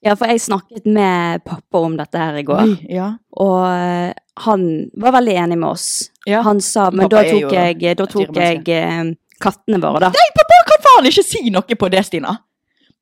Ja. 0.00 0.14
For 0.14 0.30
jeg 0.30 0.40
snakket 0.44 0.84
med 0.86 1.42
pappa 1.44 1.80
om 1.82 1.96
dette 1.98 2.20
her 2.22 2.36
i 2.38 2.44
går, 2.46 2.76
ja. 2.88 3.08
og 3.34 3.64
eh, 3.66 4.12
han 4.46 4.66
var 4.94 5.16
veldig 5.16 5.34
enig 5.42 5.58
med 5.58 5.68
oss. 5.72 5.86
Ja. 6.22 6.44
Han 6.46 6.60
sa, 6.62 6.90
men 6.94 7.08
Pappa 7.08 7.24
da 7.24 7.32
tok 7.32 7.56
jeg, 7.56 7.96
da 7.98 8.06
tok 8.06 8.38
jeg 8.38 8.62
eh, 8.70 9.10
kattene 9.42 9.80
våre, 9.82 10.06
da. 10.06 10.12
Nei, 10.14 10.28
pappa 10.38 10.60
kan 10.70 10.84
faen 10.86 11.10
ikke 11.10 11.24
si 11.26 11.42
noe 11.50 11.78
på 11.82 11.90
det, 11.90 12.04
Stina. 12.06 12.36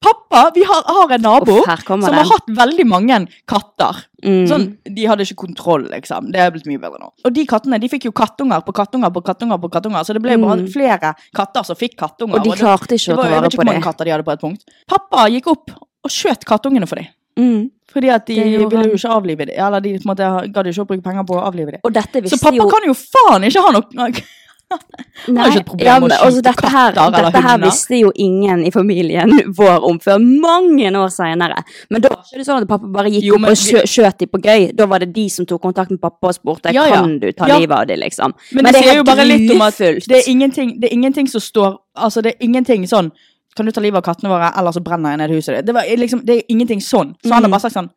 Pappa, 0.04 0.40
vi 0.54 0.62
har, 0.68 0.82
har 0.86 1.12
en 1.16 1.22
nabo 1.24 1.54
Uff, 1.62 1.84
som 1.86 2.00
den. 2.02 2.14
har 2.18 2.28
hatt 2.28 2.50
veldig 2.58 2.84
mange 2.90 3.18
katter. 3.48 4.02
Mm. 4.24 4.42
Sånn, 4.50 4.66
De 4.84 5.06
hadde 5.08 5.24
ikke 5.24 5.38
kontroll, 5.46 5.86
liksom. 5.92 6.28
Det 6.32 6.40
er 6.44 6.50
blitt 6.54 6.68
mye 6.68 6.80
bedre 6.82 7.00
nå. 7.00 7.08
Og 7.24 7.32
de 7.36 7.44
kattene 7.48 7.80
de 7.80 7.88
fikk 7.92 8.04
jo 8.08 8.12
kattunger 8.16 8.60
på 8.66 8.74
kattunger 8.76 9.12
på 9.14 9.22
kattunger, 9.24 9.58
på 9.62 9.70
kattunger, 9.72 10.04
så 10.04 10.12
det 10.16 10.22
ble 10.24 10.36
bare 10.42 10.60
Mm. 10.60 10.68
flere 10.72 11.14
katter 11.34 11.64
som 11.64 11.76
fikk 11.76 11.96
kattunger. 11.96 12.36
Og 12.38 12.44
de 12.44 12.50
klarte 12.60 12.94
ikke 12.98 13.12
det 13.12 13.14
å 13.14 13.16
var, 13.16 13.24
ta 13.24 13.30
Jeg 13.30 13.34
vare 13.34 13.42
vet 13.42 13.52
ikke 13.52 13.56
på 13.56 13.62
hvor 13.64 13.70
mange 13.72 13.80
det. 13.80 13.88
katter 13.88 14.04
de 14.04 14.10
hadde 14.14 14.24
på 14.28 14.32
et 14.36 14.40
punkt. 14.44 14.64
Pappa 14.88 15.26
gikk 15.32 15.46
opp 15.54 15.70
og 16.04 16.10
skjøt 16.10 16.44
kattungene 16.44 16.86
for 16.88 16.96
dem. 16.96 17.06
Mm. 17.38 17.70
Fordi 17.94 18.08
at 18.10 18.26
de 18.26 18.34
Det 18.34 18.70
ville 18.70 18.88
jo 18.90 18.94
ikke 18.98 19.10
avlive 19.10 19.46
dem. 19.46 19.56
Eller 19.56 19.80
de 19.80 19.98
på 19.98 20.02
en 20.04 20.10
måte 20.14 20.52
gadd 20.52 20.66
ikke 20.66 20.82
å 20.84 20.86
bruke 20.86 21.02
penger 21.02 21.24
på 21.26 21.34
å 21.38 21.42
avlive 21.48 21.70
dem. 21.78 22.28
Så 22.28 22.38
pappa 22.42 22.56
jo 22.56 22.68
kan 22.68 22.82
jo 22.86 22.94
faen 22.94 23.42
ikke 23.48 23.62
ha 23.62 23.70
noe 23.72 24.12
Nei, 25.28 25.42
har 25.44 25.50
ikke 25.52 25.60
et 25.60 25.66
problem 25.68 25.86
ja, 25.86 25.94
men, 26.02 26.10
å 26.10 26.14
skyte 26.14 26.26
altså, 26.26 26.42
dette 26.44 26.70
her, 26.72 26.92
katter 26.96 27.18
eller 27.18 27.26
dette 27.30 27.42
her 27.44 27.54
hunder. 27.54 27.70
visste 27.70 27.98
jo 28.00 28.10
ingen 28.24 28.64
i 28.66 28.70
familien 28.74 29.30
vår 29.58 29.84
om 29.88 29.98
før 30.02 30.18
mange 30.20 30.90
år 31.00 31.12
senere. 31.14 31.62
Men 31.90 32.02
da 32.04 32.10
var 32.12 32.24
ikke 32.26 32.40
det 32.42 32.46
sånn 32.48 32.62
at 32.64 32.68
pappa 32.68 32.90
bare 32.96 33.12
gikk 33.14 33.24
Jo, 33.28 33.38
opp 33.38 33.46
og 33.52 33.56
skjø 33.60 33.84
skjøt 33.94 34.18
de 34.24 34.26
på 34.32 34.40
gøy. 34.44 34.66
Da 34.76 34.86
var 34.90 35.04
det 35.04 35.12
de 35.14 35.26
som 35.30 35.46
tok 35.46 35.62
kontakt 35.62 35.90
med 35.94 36.00
pappa 36.02 36.28
og 36.32 36.34
spurte 36.36 36.72
Ja, 36.74 36.84
ja. 36.90 36.98
kan 37.00 37.18
du 37.22 37.28
ta 37.32 37.48
Ja. 37.48 37.58
livet 37.62 37.76
av 37.78 37.86
dem, 37.86 38.00
liksom. 38.02 38.34
Men, 38.52 38.64
det, 38.72 38.82
er 38.84 38.98
jo 39.00 39.04
bare 39.04 39.24
litt 39.28 39.50
om 39.54 39.62
at 39.62 39.78
det 39.78 40.18
er, 40.20 40.28
ingenting, 40.28 40.74
det 40.80 40.90
er 40.90 40.94
ingenting 40.98 41.28
som 41.30 41.40
står 41.40 41.78
Altså, 41.96 42.20
det 42.26 42.34
er 42.34 42.44
ingenting 42.44 42.84
sånn 42.90 43.12
Kan 43.56 43.66
du 43.66 43.72
ta 43.72 43.80
livet 43.80 44.00
av 44.02 44.02
kattene 44.08 44.32
våre, 44.32 44.50
eller 44.58 44.72
så 44.74 44.80
brenner 44.82 45.14
jeg 45.14 45.18
ned 45.22 45.30
huset 45.30 45.54
ditt? 45.60 45.66
Det, 45.66 45.74
var 45.76 45.86
liksom, 45.86 46.24
det 46.26 46.40
er 46.40 46.42
ingenting 46.50 46.80
sånn. 46.82 47.14
Så 47.22 47.30
han 47.30 47.44
har 47.44 47.48
Mm. 47.48 47.52
bare 47.54 47.60
sagt 47.68 47.76
sånn 47.78 47.90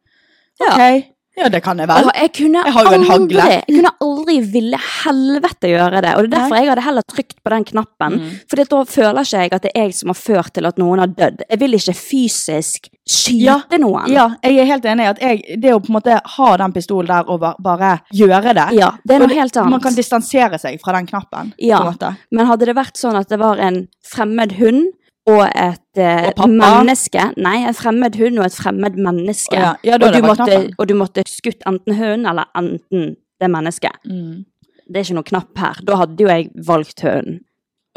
Ja. 0.62 0.74
OK, 0.76 1.06
ja, 1.38 1.50
det 1.54 1.62
kan 1.64 1.78
jeg 1.78 1.88
vel. 1.90 2.10
Jeg 2.18 2.32
kunne 2.34 2.64
Jeg 2.66 2.74
har 2.74 2.88
jo 2.90 2.94
en 2.98 3.04
hagle. 3.08 3.44
jeg 3.52 3.64
kunne 3.70 3.92
aldri 4.02 4.38
ville 4.56 4.80
helvete 5.04 5.70
gjøre 5.72 6.02
det. 6.02 6.14
Og 6.18 6.24
det 6.24 6.28
er 6.28 6.34
derfor 6.38 6.56
Nei. 6.56 6.62
jeg 6.64 6.70
hadde 6.72 6.86
heller 6.88 7.06
trykt 7.14 7.36
på 7.46 7.54
den 7.54 7.64
knappen. 7.72 8.18
Mm. 8.18 8.32
For 8.50 8.64
da 8.64 8.84
føler 8.90 9.22
ikke 9.28 9.42
jeg 9.44 9.54
at 9.54 9.62
det 9.68 9.72
er 9.76 9.86
jeg 9.88 9.94
som 10.00 10.10
har 10.14 10.20
ført 10.20 10.54
til 10.58 10.66
at 10.66 10.78
noen 10.82 11.00
har 11.04 11.08
dødd. 11.14 11.44
Jeg 11.50 11.60
vil 11.62 11.78
ikke 11.78 11.96
fysisk 12.00 12.90
skyte 13.08 13.40
Ja. 13.46 13.58
noen. 13.80 14.10
Ja, 14.12 14.28
jeg 14.44 14.58
er 14.60 14.66
helt 14.66 14.86
enig 14.86 15.06
i 15.06 15.12
at 15.14 15.20
jeg, 15.24 15.60
det 15.62 15.74
å 15.74 15.80
på 15.80 15.90
en 15.94 15.98
måte 16.00 16.20
ha 16.38 16.58
den 16.58 16.74
pistolen 16.76 17.08
der 17.08 17.30
og 17.30 17.40
bare 17.64 18.02
gjøre 18.12 18.54
det 18.58 18.68
Ja, 18.80 18.92
det 19.06 19.16
er 19.16 19.20
noe 19.24 19.34
helt 19.38 19.56
annet. 19.58 19.72
Man 19.78 19.82
kan 19.82 19.96
distansere 19.96 20.60
seg 20.60 20.80
fra 20.84 20.94
den 20.98 21.08
knappen. 21.08 21.54
Ja. 21.60 21.84
Men 22.32 22.48
hadde 22.50 22.66
det 22.66 22.76
vært 22.76 22.98
sånn 22.98 23.16
at 23.16 23.30
det 23.30 23.40
var 23.40 23.58
en 23.64 23.88
fremmed 24.04 24.58
hund 24.60 24.88
og 25.28 25.44
et 25.46 26.02
eh, 26.02 26.30
Og 26.40 26.50
menneske 26.50 27.24
Nei, 27.36 27.58
en 27.68 27.76
fremmed 27.76 28.16
hund 28.20 28.40
og 28.40 28.46
et 28.48 28.58
fremmed 28.58 29.00
menneske. 29.00 29.58
Oh, 29.58 29.64
ja. 29.64 29.74
Ja, 29.84 29.98
og, 30.00 30.14
du 30.14 30.22
måtte, 30.24 30.60
og 30.78 30.88
du 30.88 30.94
måtte 30.98 31.26
skutt 31.28 31.66
enten 31.68 31.98
hunden 31.98 32.30
eller 32.32 32.48
enten 32.58 33.16
det 33.38 33.50
mennesket. 33.54 34.00
Mm. 34.08 34.46
Det 34.88 35.02
er 35.02 35.06
ikke 35.06 35.18
noe 35.20 35.28
knapp 35.28 35.62
her. 35.62 35.82
Da 35.86 35.98
hadde 36.00 36.24
jo 36.24 36.32
jeg 36.32 36.50
valgt 36.68 37.04
hunden. 37.06 37.42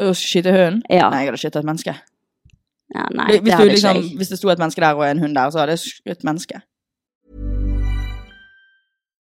Å 0.01 0.11
skyte 0.17 0.53
hunden? 0.53 0.81
Ja. 0.89 1.07
Nei, 1.13 1.23
jeg 1.23 1.31
hadde 1.31 1.41
skutt 1.41 1.59
et 1.61 1.69
menneske. 1.69 1.95
Ja, 2.91 3.05
nei, 3.15 3.29
hvis, 3.37 3.45
det 3.47 3.57
du, 3.61 3.71
liksom, 3.71 4.01
hvis 4.19 4.33
det 4.33 4.37
sto 4.41 4.51
et 4.51 4.59
menneske 4.59 4.83
der 4.83 4.97
og 4.99 5.05
en 5.07 5.21
hund 5.23 5.37
der, 5.37 5.53
så 5.53 5.61
hadde 5.61 5.77
jeg 5.77 5.85
skutt 5.85 6.25
mennesket. 6.27 6.65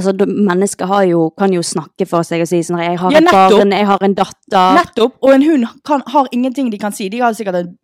Altså, 0.00 0.26
mennesker 0.26 0.86
har 0.88 1.04
jo, 1.10 1.26
kan 1.38 1.52
jo 1.52 1.60
snakke 1.66 2.06
for 2.08 2.24
seg 2.26 2.40
og 2.44 2.48
si 2.48 2.62
sånn 2.64 2.80
Jeg 2.80 2.98
har 2.98 3.12
Ja, 3.12 3.20
et 3.20 3.30
barn, 3.30 3.70
jeg 3.76 3.86
har 3.86 3.98
en 4.06 4.14
datter. 4.16 4.74
Nettopp. 4.78 5.18
Og 5.22 5.34
en 5.34 5.42
hund 5.44 5.66
kan, 5.84 6.02
har 6.14 6.30
ingenting 6.32 6.70
de 6.72 6.78
kan 6.80 6.92
si. 6.96 7.08
De 7.12 7.20
har 7.20 7.32
sikkert 7.36 7.60
en, 7.60 7.74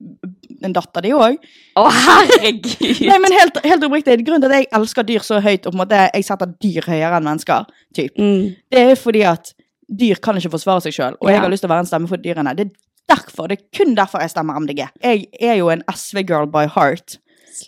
en 0.64 0.72
datter, 0.72 1.02
de 1.04 1.12
òg. 1.12 1.36
Å, 1.76 1.84
herregud! 1.92 3.02
Nei, 3.06 3.18
men 3.22 3.36
helt, 3.36 3.60
helt 3.66 3.84
oppriktig, 3.86 4.16
grunnen 4.24 4.42
til 4.46 4.54
at 4.54 4.62
jeg 4.62 4.70
elsker 4.80 5.06
dyr 5.08 5.26
så 5.26 5.40
høyt, 5.44 5.66
og 5.68 5.74
på 5.74 5.76
en 5.76 5.82
måte 5.84 6.00
jeg 6.14 6.24
setter 6.26 6.52
dyr 6.64 6.88
høyere 6.88 7.18
enn 7.20 7.28
mennesker, 7.28 7.68
typ, 7.96 8.16
Mm. 8.16 8.54
det 8.72 8.80
er 8.90 8.96
fordi 8.96 9.22
at 9.28 9.52
dyr 9.86 10.18
kan 10.24 10.38
ikke 10.40 10.50
forsvare 10.56 10.82
seg 10.86 10.96
sjøl, 10.96 11.14
og 11.20 11.28
jeg 11.30 11.36
Ja. 11.36 11.42
har 11.44 11.50
lyst 11.52 11.62
til 11.62 11.68
å 11.70 11.74
være 11.74 11.84
en 11.84 11.90
stemme 11.92 12.08
for 12.08 12.16
dyrene. 12.18 12.56
Det 12.56 12.66
er 12.66 12.72
derfor, 13.16 13.48
det 13.48 13.58
er 13.60 13.66
kun 13.84 13.94
derfor 13.94 14.20
jeg 14.24 14.30
stemmer 14.32 14.56
MDG. 14.58 14.88
Jeg 15.04 15.26
er 15.40 15.56
jo 15.60 15.68
en 15.70 15.84
SV-girl 15.92 16.48
by 16.50 16.64
heart, 16.74 17.18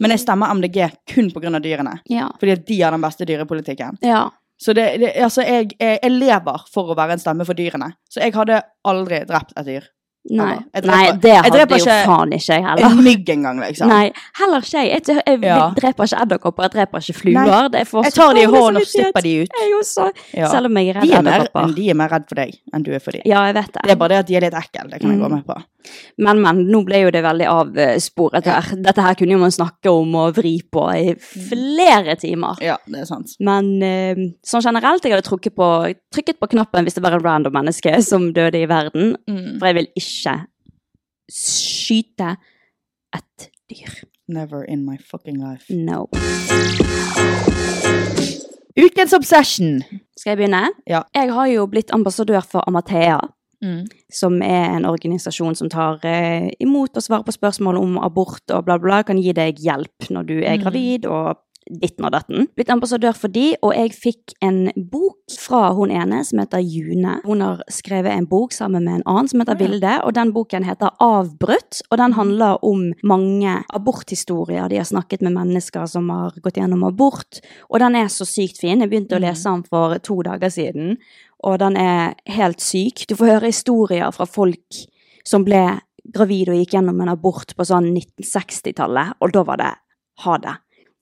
men 0.00 0.14
jeg 0.14 0.24
stemmer 0.24 0.52
MDG 0.58 0.82
kun 1.14 1.30
av 1.54 1.62
dyrene. 1.64 1.98
Ja. 2.12 2.28
Fordi 2.40 2.56
at 2.56 2.66
de 2.68 2.80
har 2.82 2.94
den 2.94 3.04
beste 3.04 3.28
dyrepolitikken. 3.28 4.02
ja. 4.04 4.28
Så 4.58 4.72
det, 4.74 4.96
det, 4.98 5.12
altså 5.22 5.44
jeg, 5.46 5.68
jeg, 5.78 6.00
jeg 6.02 6.10
lever 6.10 6.64
for 6.74 6.90
å 6.90 6.94
være 6.98 7.14
en 7.14 7.20
stemme 7.22 7.44
for 7.46 7.54
dyrene. 7.54 7.92
Så 8.10 8.18
jeg 8.24 8.34
hadde 8.34 8.56
aldri 8.90 9.20
drept 9.28 9.52
et 9.54 9.68
dyr. 9.68 9.84
Nei. 10.30 10.58
Jeg 10.74 10.82
dreper- 10.82 10.96
Nei, 10.96 11.12
det 11.22 11.34
hadde 11.36 11.50
dreper 11.56 11.78
jo 11.78 11.84
faen 12.08 12.32
ikke 12.36 12.52
jeg 12.54 12.64
heller. 12.64 12.84
En 12.90 13.02
mygg 13.04 13.28
engang, 13.32 13.60
liksom. 13.60 13.88
Nei, 13.88 14.12
heller 14.38 14.60
ikke 14.60 14.82
jeg. 14.84 14.90
Jeg, 15.08 15.22
jeg, 15.26 15.40
Ja. 15.42 15.70
dreper 15.74 16.04
ikke 16.04 16.20
edderkopper, 16.22 16.62
jeg 16.62 16.70
dreper 16.72 16.98
ikke 17.00 17.14
fluer. 17.20 17.74
Er 17.78 17.84
for 17.84 18.02
Jeg 18.04 18.12
tar 18.12 18.34
de 18.34 18.40
i 18.40 18.44
hånden 18.44 18.76
og 18.76 18.86
slipper 18.86 19.22
de 19.22 19.32
ut. 19.42 19.48
Jeg 19.60 19.72
også. 19.80 20.10
Ja. 20.34 20.48
Selv 20.48 20.66
om 20.66 20.76
jeg 20.76 20.88
er 20.88 21.00
redd 21.00 21.10
er, 21.10 21.18
edderkopper. 21.22 21.74
de 21.74 21.88
er 21.90 21.94
mer 21.94 22.08
redd 22.08 22.28
for 22.28 22.34
deg 22.34 22.54
enn 22.74 22.82
du 22.82 22.92
er 22.92 22.98
for 23.00 23.12
dem. 23.12 23.22
Ja, 23.24 23.44
jeg 23.46 23.54
vet 23.54 23.72
det. 23.72 23.82
Det 23.84 23.90
er 23.90 23.96
bare 23.96 24.08
det 24.08 24.18
at 24.18 24.26
de 24.26 24.36
er 24.36 24.40
litt 24.40 24.54
ekle. 24.54 24.90
Det 24.90 25.00
kan 25.00 25.10
jeg 25.10 25.20
gå 25.20 25.28
Mm. 25.28 25.34
med 25.34 25.46
på. 25.46 25.62
Men, 26.18 26.42
men, 26.42 26.66
nå 26.68 26.84
ble 26.84 27.00
jo 27.04 27.10
det 27.10 27.22
veldig 27.24 27.46
avsporet 27.48 28.44
her. 28.44 28.66
Dette 28.76 29.00
her 29.00 29.14
kunne 29.14 29.30
jo 29.32 29.38
man 29.38 29.50
snakke 29.54 29.88
om 29.88 30.14
og 30.14 30.34
vri 30.36 30.60
på 30.70 30.82
i 30.92 31.14
flere 31.14 32.16
timer. 32.20 32.58
Ja, 32.60 32.76
det 32.86 33.00
er 33.00 33.08
sant. 33.08 33.36
Men 33.40 33.70
eh, 33.82 34.14
sånn 34.44 34.64
generelt, 34.66 35.02
jeg 35.06 35.14
hadde 35.14 35.24
trukket 35.24 35.54
på, 35.56 35.68
trykket 36.14 36.38
på 36.42 36.48
knappen 36.52 36.84
hvis 36.84 36.94
det 36.98 37.02
var 37.04 37.16
et 37.16 37.24
random 37.24 37.52
menneske 37.56 37.94
som 38.04 38.32
døde 38.36 38.60
i 38.60 38.66
verden. 38.68 39.14
Mm. 39.30 39.58
For 39.60 39.66
jeg 39.70 39.74
vil 39.78 39.88
ikke 39.96 40.17
skyte 41.30 42.34
et 43.16 43.48
dyr. 43.70 44.02
Never 44.28 44.64
in 44.64 44.84
my 44.84 44.96
fucking 44.98 45.38
life. 45.40 45.64
No. 45.72 46.08
Ukens 48.78 49.12
obsession. 49.16 49.82
Skal 50.16 50.30
jeg 50.34 50.38
begynne? 50.42 50.68
Ja. 50.86 51.02
Jeg 51.14 51.32
har 51.34 51.46
jo 51.50 51.66
blitt 51.66 51.90
ambassadør 51.94 52.40
for 52.44 52.64
Amathea. 52.68 53.18
Mm. 53.58 53.88
som 54.14 54.36
er 54.38 54.76
en 54.76 54.84
organisasjon 54.86 55.56
som 55.58 55.66
tar 55.66 55.98
eh, 56.06 56.44
imot 56.62 56.94
og 56.94 57.02
svarer 57.02 57.24
på 57.26 57.32
spørsmål 57.34 57.80
om 57.80 57.96
abort 57.98 58.52
og 58.54 58.68
bla, 58.68 58.76
bla, 58.78 59.00
kan 59.02 59.18
gi 59.18 59.32
deg 59.34 59.58
hjelp 59.58 60.06
når 60.14 60.28
du 60.28 60.36
er 60.38 60.54
Mm. 60.54 60.62
gravid 60.62 61.06
og 61.10 61.40
ditten 61.70 62.04
og 62.08 62.12
datten. 62.12 62.48
Blitt 62.56 62.70
ambassadør 62.72 63.16
for 63.16 63.32
de, 63.32 63.54
og 63.62 63.74
jeg 63.76 63.94
fikk 63.94 64.34
en 64.44 64.68
bok 64.90 65.16
fra 65.38 65.72
hun 65.76 65.90
ene 65.94 66.24
som 66.24 66.40
heter 66.42 66.62
June. 66.64 67.18
Hun 67.24 67.40
har 67.44 67.62
skrevet 67.72 68.12
en 68.12 68.28
bok 68.28 68.52
sammen 68.56 68.84
med 68.84 69.00
en 69.00 69.06
annen 69.06 69.28
som 69.28 69.40
heter 69.42 69.58
Bilde, 69.58 69.78
Vilde, 69.78 69.94
og 70.04 70.14
den 70.16 70.32
boken 70.32 70.64
heter 70.64 70.94
Avbrutt, 71.04 71.82
og 71.90 71.98
den 71.98 72.12
handler 72.16 72.64
om 72.64 72.92
mange 73.02 73.58
aborthistorier. 73.74 74.68
De 74.68 74.80
har 74.80 74.88
snakket 74.88 75.22
med 75.22 75.36
mennesker 75.36 75.86
som 75.86 76.08
har 76.10 76.36
gått 76.42 76.56
gjennom 76.60 76.84
abort, 76.88 77.40
og 77.68 77.80
den 77.80 77.94
er 77.94 78.08
så 78.08 78.26
sykt 78.28 78.58
fin. 78.58 78.80
Jeg 78.80 78.90
begynte 78.90 79.16
å 79.16 79.20
Mm. 79.20 79.28
lese 79.28 79.44
den 79.44 79.62
for 79.64 79.98
to 79.98 80.22
dager 80.22 80.48
siden, 80.48 80.96
og 81.44 81.58
den 81.58 81.76
er 81.76 82.14
helt 82.26 82.60
syk. 82.60 83.06
Du 83.06 83.14
får 83.14 83.26
høre 83.26 83.52
historier 83.52 84.10
fra 84.12 84.24
folk 84.26 84.86
som 85.24 85.44
ble 85.44 85.80
gravid 86.10 86.48
og 86.48 86.56
gikk 86.56 86.70
gjennom 86.72 87.00
en 87.02 87.08
abort 87.08 87.54
på 87.56 87.64
sånn 87.64 87.92
1960-tallet, 87.94 89.14
og 89.20 89.32
da 89.32 89.42
var 89.44 89.56
det 89.56 89.74
ha 90.24 90.38
det. 90.38 90.56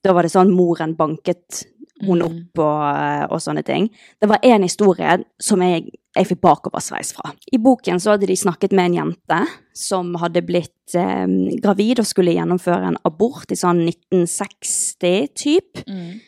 Da 0.07 0.15
var 0.15 0.23
det 0.27 0.33
sånn 0.35 0.55
moren 0.55 0.95
banket 0.99 1.65
hun 2.05 2.21
Mm. 2.21 2.27
opp 2.27 2.59
og, 2.61 3.31
og 3.33 3.39
sånne 3.41 3.63
ting. 3.65 3.87
Det 4.21 4.29
var 4.29 4.43
en 4.45 4.63
historie 4.67 5.15
som 5.41 5.63
jeg, 5.65 5.87
jeg 6.13 6.27
fikk 6.29 6.43
bakoversveis 6.45 7.15
fra. 7.17 7.31
I 7.49 7.57
boken 7.57 7.97
så 8.05 8.11
hadde 8.13 8.29
de 8.29 8.37
snakket 8.37 8.75
med 8.77 8.91
en 8.91 8.97
jente 8.99 9.39
som 9.73 10.11
hadde 10.21 10.43
blitt 10.45 10.93
eh, 10.95 11.25
gravid 11.65 12.03
og 12.05 12.07
skulle 12.11 12.35
gjennomføre 12.37 12.91
en 12.93 12.99
abort 13.09 13.49
i 13.49 13.57
sånn 13.57 13.81
1960-typ. 13.89 15.87
Mm. 15.89 16.21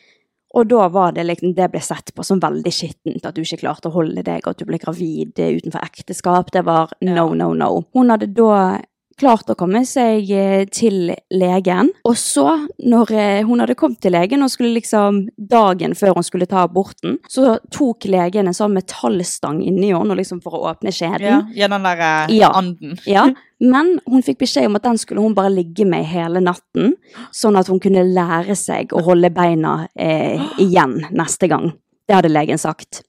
Og 0.57 0.65
da 0.65 0.87
var 0.89 1.11
det 1.13 1.27
liksom, 1.29 1.53
det 1.53 1.67
ble 1.69 1.81
sett 1.85 2.09
på 2.17 2.23
som 2.25 2.39
veldig 2.41 2.71
skittent, 2.73 3.25
at 3.29 3.35
du 3.37 3.43
ikke 3.43 3.61
klarte 3.61 3.91
å 3.91 3.93
holde 3.93 4.23
deg, 4.25 4.41
og 4.41 4.55
at 4.55 4.63
du 4.63 4.65
ble 4.65 4.79
gravid 4.81 5.37
eh, 5.37 5.53
utenfor 5.59 5.85
ekteskap. 5.85 6.49
Det 6.55 6.63
var 6.65 6.89
no, 7.05 7.13
Ja. 7.13 7.27
no, 7.43 7.51
no. 7.53 7.83
Hun 7.93 8.09
hadde 8.09 8.31
da 8.33 8.79
klart 9.19 9.49
å 9.51 9.55
komme 9.59 9.81
seg 9.87 10.29
eh, 10.31 10.63
til 10.71 11.11
legen, 11.35 11.89
og 12.07 12.15
så, 12.19 12.45
når 12.79 13.11
eh, 13.15 13.41
hun 13.47 13.59
hadde 13.63 13.75
kommet 13.79 13.99
til 14.03 14.15
legen 14.15 14.43
og 14.45 14.51
skulle 14.53 14.71
liksom, 14.77 15.25
dagen 15.37 15.95
før 15.99 16.15
hun 16.17 16.25
skulle 16.27 16.47
ta 16.49 16.63
aborten, 16.65 17.17
så 17.29 17.57
tok 17.75 18.07
legen 18.09 18.47
en 18.49 18.55
sånn 18.57 18.73
metallstang 18.77 19.59
inni 19.65 19.91
henne, 19.93 20.15
liksom 20.19 20.39
for 20.43 20.55
å 20.57 20.63
åpne 20.71 20.93
skjeden. 20.95 21.27
Ja, 21.27 21.41
gjennom 21.65 21.83
den 21.85 21.99
der 21.99 22.05
eh, 22.29 22.37
Ja. 22.39 22.53
anden. 22.59 22.97
Ja, 23.09 23.25
men 23.59 23.97
hun 24.07 24.21
fikk 24.23 24.39
beskjed 24.45 24.69
om 24.69 24.77
at 24.79 24.85
den 24.87 24.97
skulle 25.01 25.21
hun 25.23 25.33
bare 25.35 25.51
ligge 25.51 25.83
med 25.89 26.05
hele 26.07 26.39
natten, 26.43 26.93
sånn 27.35 27.57
at 27.59 27.67
hun 27.67 27.81
kunne 27.83 28.05
lære 28.07 28.55
seg 28.55 28.93
å 28.95 29.03
holde 29.03 29.31
beina 29.35 29.81
eh, 29.99 30.39
igjen 30.63 31.01
neste 31.11 31.49
gang. 31.51 31.73
Det 32.07 32.15
hadde 32.15 32.31
legen 32.31 32.57
sagt. 32.61 33.03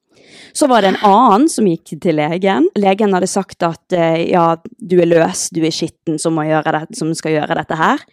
Så 0.56 0.68
var 0.70 0.82
det 0.82 0.94
en 0.94 1.02
annen 1.06 1.48
som 1.50 1.68
gikk 1.68 1.94
til 2.02 2.18
legen. 2.18 2.68
Legen 2.78 3.14
hadde 3.16 3.30
sagt 3.30 3.62
at 3.66 3.96
eh, 3.96 4.30
ja, 4.32 4.54
du 4.58 4.96
er 5.00 5.10
løs, 5.10 5.48
du 5.54 5.62
er 5.64 5.74
skitten 5.74 6.18
som, 6.20 6.38
det, 6.40 6.82
som 6.98 7.12
skal 7.16 7.38
gjøre 7.38 7.58
dette 7.60 7.78
her. 7.78 8.04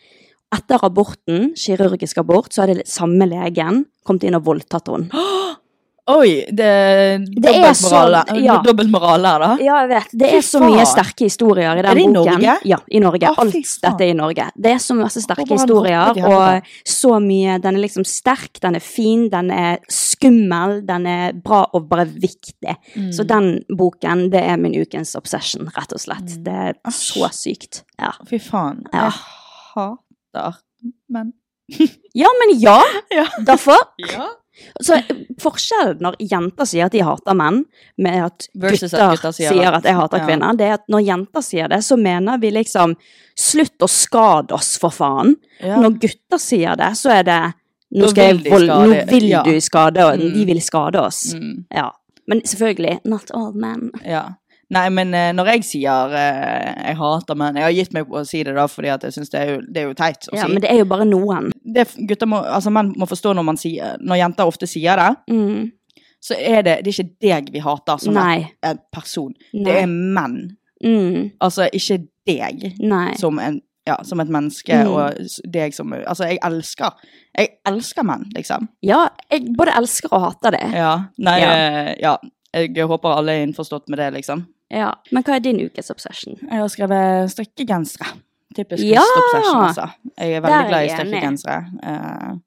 Etter 0.55 0.83
aborten, 0.87 1.51
kirurgisk 1.59 2.21
abort, 2.21 2.53
så 2.53 2.63
hadde 2.63 2.85
samme 2.87 3.27
legen 3.27 3.85
kommet 4.07 4.27
inn 4.27 4.37
og 4.39 4.45
voldtatt 4.47 4.93
henne. 4.93 5.11
Oi, 6.07 6.45
det 6.55 6.67
Det 7.35 7.51
er 7.51 7.73
sånn, 7.75 8.13
ja. 8.39 8.61
dobbeltmoral 8.63 9.25
her, 9.27 9.39
da. 9.43 9.49
Ja, 9.59 9.81
jeg 9.83 9.89
vet. 9.91 10.13
Det 10.21 10.29
er 10.37 10.43
så 10.45 10.61
mye 10.63 10.85
sterke 10.87 11.25
historier 11.27 11.75
i 11.75 11.83
den 11.83 11.91
boken. 11.91 11.91
Er 11.91 11.95
det 11.95 12.03
i 12.03 12.07
boken. 12.07 12.41
Norge? 12.45 12.53
Ja, 12.71 12.77
i 12.87 13.01
Norge. 13.03 13.27
Ah, 13.27 13.41
Alt 13.43 13.57
dette 13.83 14.05
er 14.05 14.11
i 14.13 14.15
Norge. 14.15 14.45
Det 14.55 14.71
er 14.71 14.79
så 14.79 14.95
masse 14.95 15.23
sterke 15.25 15.47
historier, 15.51 16.21
og 16.23 16.71
så 16.87 17.19
mye 17.19 17.57
Den 17.61 17.75
er 17.75 17.83
liksom 17.83 18.05
sterk, 18.07 18.59
den 18.63 18.75
er 18.79 18.79
fin, 18.79 19.27
den 19.29 19.51
er 19.51 19.79
skummel, 19.91 20.79
den 20.87 21.05
er 21.11 21.33
bra 21.33 21.65
og 21.73 21.89
bare 21.89 22.05
viktig. 22.07 22.77
Mm. 22.95 23.11
Så 23.11 23.27
den 23.27 23.51
boken, 23.77 24.29
det 24.31 24.41
er 24.47 24.55
min 24.57 24.75
ukens 24.79 25.13
obsession, 25.19 25.67
rett 25.75 25.91
og 25.91 25.99
slett. 25.99 26.37
Det 26.43 26.53
er 26.53 26.73
Mm. 26.87 26.91
Så 26.93 27.27
sykt. 27.33 27.83
Ja. 27.99 28.11
Fy 28.29 28.37
faen. 28.39 28.85
Ja. 28.93 29.09
Jeg 29.09 29.13
hater 29.75 30.57
menn. 31.09 31.33
ja, 32.15 32.27
men 32.39 32.59
ja! 32.59 32.81
Ja. 33.11 33.25
Derfor. 33.43 33.77
Ja. 33.99 34.27
Så 34.81 34.97
forskjellen 35.41 36.01
når 36.03 36.17
jenter 36.19 36.67
sier 36.69 36.87
at 36.87 36.95
de 36.95 37.03
hater 37.05 37.37
menn, 37.37 37.63
med 37.97 38.23
at 38.25 38.47
gutter, 38.53 38.89
at 38.89 39.15
gutter 39.15 39.35
sier 39.35 39.71
at- 39.71 39.85
jeg 39.85 39.95
hater 39.97 40.21
ja. 40.21 40.25
kvinner, 40.25 40.57
det 40.57 40.67
er 40.67 40.73
at 40.79 40.87
når 40.91 41.05
jenter 41.07 41.45
sier 41.45 41.71
det, 41.71 41.83
så 41.85 41.97
mener 41.97 42.41
vi 42.41 42.51
liksom 42.51 42.95
slutt 43.37 43.85
å 43.85 43.89
skade 43.91 44.53
oss, 44.57 44.77
for 44.81 44.93
faen. 44.93 45.35
Ja. 45.61 45.77
Når 45.81 45.99
gutter 46.01 46.41
sier 46.41 46.75
det, 46.79 46.91
så 46.97 47.13
er 47.19 47.23
det 47.23 47.41
nå, 47.91 48.09
vil 48.11 48.41
jeg 48.43 48.51
vold, 48.51 48.67
nå 48.67 49.05
vil 49.11 49.29
ja. 49.29 49.43
du 49.45 49.53
skade 49.61 50.03
oss. 50.03 50.17
Mm. 50.17 50.33
De 50.33 50.45
vil 50.49 50.61
skade 50.61 51.01
oss. 51.01 51.21
Mm. 51.37 51.65
Ja. 51.73 51.91
Men 52.27 52.41
selvfølgelig, 52.43 52.99
not 53.05 53.31
all 53.33 53.53
men. 53.55 53.91
Ja. 54.03 54.25
Nei, 54.69 54.89
men 54.91 55.13
eh, 55.15 55.29
når 55.31 55.47
jeg 55.53 55.63
sier 55.63 56.11
uh, 56.11 56.87
jeg 56.89 56.95
hater 56.99 57.37
menn 57.39 57.55
Jeg 57.55 57.63
har 57.63 57.71
gitt 57.71 57.93
meg 57.95 58.07
på 58.09 58.17
å 58.19 58.25
si 58.27 58.41
det 58.43 58.51
da, 58.57 58.65
fordi 58.67 58.89
at 58.91 59.05
jeg 59.07 59.13
syns 59.15 59.29
det, 59.31 59.43
det 59.71 59.81
er 59.83 59.85
jo 59.87 59.93
teit 59.95 60.27
å 60.27 60.35
Ja, 60.35 60.43
si. 60.45 60.51
men 60.51 60.61
det 60.61 60.71
er 60.73 60.81
jo 60.81 60.85
bare 60.91 61.05
noen. 61.07 61.51
det, 61.63 61.85
gutter 62.09 62.27
må, 62.27 62.41
altså 62.43 62.69
Menn 62.75 62.89
må 62.99 63.07
forstå 63.07 63.31
når 63.37 63.45
man 63.47 63.57
sier 63.61 63.95
Når 64.03 64.19
jenter 64.19 64.49
ofte 64.51 64.67
sier 64.67 64.99
det, 64.99 65.07
Mm. 65.31 65.71
så 66.19 66.35
er 66.35 66.61
det, 66.67 66.73
det 66.83 66.91
er 66.91 66.97
ikke 67.03 67.15
deg 67.21 67.49
vi 67.53 67.59
hater 67.63 67.97
som 68.03 68.17
en, 68.17 68.43
en 68.65 68.79
person. 68.91 69.31
Nei. 69.53 69.63
Det 69.63 69.77
er 69.83 69.87
menn. 69.87 70.57
Mm. 70.83 71.31
Altså 71.39 71.69
ikke 71.71 72.01
deg 72.27 72.73
Nei. 72.83 73.13
som, 73.17 73.39
en, 73.39 73.61
ja, 73.87 73.95
som 74.03 74.19
et 74.19 74.27
menneske, 74.35 74.73
Mm. 74.83 74.91
og 74.91 75.51
deg 75.53 75.73
som 75.73 75.93
Altså, 75.93 76.25
jeg 76.27 76.39
elsker 76.43 76.91
Jeg 77.37 77.49
elsker 77.65 78.03
menn, 78.03 78.25
liksom. 78.35 78.67
Ja, 78.83 79.07
jeg 79.31 79.47
både 79.55 79.71
elsker 79.79 80.11
og 80.11 80.21
hater 80.27 80.51
det. 80.57 80.65
Ja. 80.75 81.05
Nei, 81.17 81.39
Ja. 81.39 81.53
eh, 81.55 81.95
ja. 82.01 82.17
Jeg 82.53 82.87
håper 82.89 83.15
alle 83.15 83.31
er 83.37 83.45
innforstått 83.45 83.87
med 83.89 83.99
det, 83.99 84.11
liksom. 84.15 84.45
Ja. 84.73 84.91
Men 85.11 85.23
hva 85.23 85.37
er 85.37 85.43
din 85.45 85.61
ukes 85.63 85.91
obsession? 85.93 86.37
Jeg 86.41 86.59
har 86.59 86.71
skrevet 86.71 87.31
strikkegensere. 87.31 88.11
Typisk 88.57 88.83
Ja! 88.83 89.01
høstobsession, 89.03 89.63
altså. 89.63 89.87
Jeg 90.17 90.37
er 90.37 90.41
veldig 90.43 90.59
er 90.59 90.69
glad 90.71 90.85
i 90.85 90.93
strikkegensere. 90.95 91.57
Uh, 91.83 92.37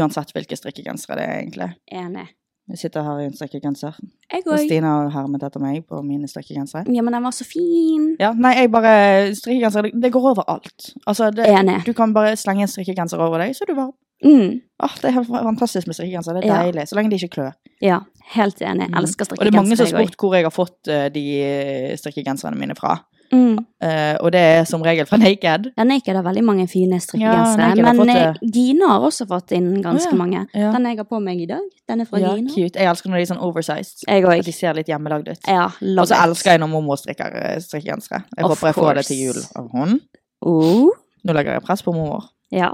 uansett 0.00 0.32
hvilke 0.34 0.58
strikkegensere 0.58 1.18
det 1.20 1.28
er, 1.28 1.36
egentlig. 1.44 1.70
Enig. 1.92 2.26
Jeg 2.72 2.80
sitter 2.80 3.04
her 3.04 3.18
i 3.20 3.26
en 3.28 3.34
strikkegenser. 3.36 3.96
Jeg 4.32 4.46
òg. 4.48 4.62
Stine 4.64 4.88
har 4.88 5.10
hermet 5.12 5.42
etter 5.44 5.60
meg 5.60 5.82
på 5.84 5.98
mine 6.00 6.28
strikkegensere. 6.30 6.86
Ja, 6.88 7.02
men 7.04 7.12
den 7.12 7.26
var 7.26 7.34
så 7.36 7.44
fin. 7.44 8.14
Ja, 8.20 8.30
nei, 8.32 8.54
jeg 8.56 8.70
bare 8.72 8.94
Strikkegensere, 9.36 9.90
det, 9.90 10.00
det 10.06 10.12
går 10.14 10.30
over 10.30 10.48
alt. 10.48 10.94
Altså, 11.06 11.28
det, 11.34 11.44
Enig. 11.52 11.82
du 11.84 11.92
kan 11.96 12.14
bare 12.16 12.32
slenge 12.40 12.64
en 12.64 12.72
strikkegenser 12.72 13.20
over 13.20 13.44
deg, 13.44 13.52
så 13.56 13.66
er 13.66 13.72
du 13.72 13.76
varm. 13.76 13.92
Mm. 14.24 14.60
Åh, 14.82 14.94
det 15.00 15.04
er 15.10 15.14
helt 15.18 15.28
fantastisk 15.28 15.86
med 15.86 15.94
strikkegenser. 15.96 16.34
Det 16.40 16.44
er 16.44 16.48
Ja. 16.54 16.62
deilig. 16.64 16.88
Så 16.88 16.96
lenge 16.96 17.10
de 17.10 17.16
ikke 17.16 17.34
klør. 17.36 17.52
Ja, 17.82 18.00
helt 18.34 18.58
enig. 18.62 18.88
Jeg 18.88 18.96
Elsker 19.02 19.32
Og 19.32 19.38
det 19.44 19.54
er 19.54 19.56
mange 19.56 19.76
som 19.76 19.86
har 19.86 20.04
spurt 20.06 20.16
hvor 20.16 20.34
jeg 20.34 20.44
har 20.44 20.50
fått 20.54 20.88
eh, 20.88 21.08
de 21.10 21.24
eh, 21.42 21.96
strikkegenserne 21.96 22.56
mine 22.56 22.74
fra. 22.74 22.98
Mm. 23.32 23.56
Uh, 23.82 24.14
og 24.20 24.30
det 24.32 24.40
er 24.40 24.64
som 24.68 24.82
regel 24.84 25.06
fra 25.06 25.16
Naked. 25.16 25.72
Ja, 25.76 25.84
Naked 25.84 26.14
har 26.14 26.22
veldig 26.22 26.44
mange 26.44 26.68
fine 26.68 26.92
Ja, 26.92 26.98
strikkegensere. 27.02 27.62
Har 27.62 27.76
men 27.82 27.96
fått 27.96 28.08
eh. 28.14 28.50
Gina 28.52 28.86
har 28.92 29.00
også 29.08 29.26
fått 29.26 29.50
inn 29.56 29.82
ganske 29.82 30.12
Å, 30.12 30.12
ja. 30.12 30.18
mange. 30.20 30.46
Ja. 30.54 30.70
Den 30.72 30.84
jeg 30.86 30.96
har 30.98 31.04
på 31.08 31.20
meg 31.24 31.40
i 31.40 31.46
dag, 31.46 31.64
den 31.88 32.00
er 32.00 32.04
fra 32.04 32.20
Ja, 32.20 32.34
Gina. 32.36 32.50
cute. 32.52 32.78
Jeg 32.78 32.86
elsker 32.86 33.10
når 33.10 33.16
de 33.16 33.22
er 33.22 33.34
sånn 33.34 33.42
oversized. 33.42 34.04
At 34.06 34.44
de 34.44 34.52
ser 34.52 34.74
litt 34.74 34.86
hjemmelagd 34.86 35.28
ut. 35.28 35.40
Ja, 35.48 35.64
Og 35.66 36.06
så 36.06 36.14
elsker 36.20 36.52
jeg 36.52 36.60
når 36.60 36.68
mormor 36.70 36.96
strikker 37.00 37.58
strikkegensere. 37.60 38.22
Jeg 38.36 38.44
Of 38.44 38.50
håper 38.60 38.66
jeg 38.68 38.74
får 38.74 38.94
det 38.94 39.06
til 39.06 39.16
jul 39.16 39.42
av 39.56 39.70
henne. 39.72 40.00
Oh, 40.42 40.90
Nå 41.24 41.32
legger 41.32 41.52
jeg 41.54 41.62
press 41.64 41.82
på 41.82 41.92
mormor. 41.94 42.28
ja. 42.52 42.70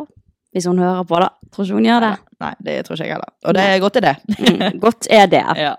Hvis 0.53 0.67
hun 0.67 0.79
hører 0.79 1.05
på, 1.07 1.15
da. 1.21 1.29
Tror 1.53 1.65
ikke 1.65 1.75
hun 1.75 1.85
gjør 1.89 2.01
det. 2.05 2.13
Nei, 2.41 2.53
det 2.67 2.75
tror 2.87 2.95
ikke 2.97 3.05
jeg 3.05 3.15
heller. 3.17 3.33
Og 3.45 3.55
det 3.55 3.63
er 3.63 3.79
godt 3.83 3.97
er 3.97 4.07
det. 4.09 4.17
Mm, 4.41 4.81
godt 4.81 5.07
er 5.11 5.27
det. 5.27 5.45
ja. 5.67 5.75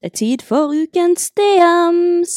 Det 0.00 0.12
er 0.12 0.16
tid 0.16 0.38
for 0.46 0.70
ukens 0.70 1.30
DMs. 1.36 2.34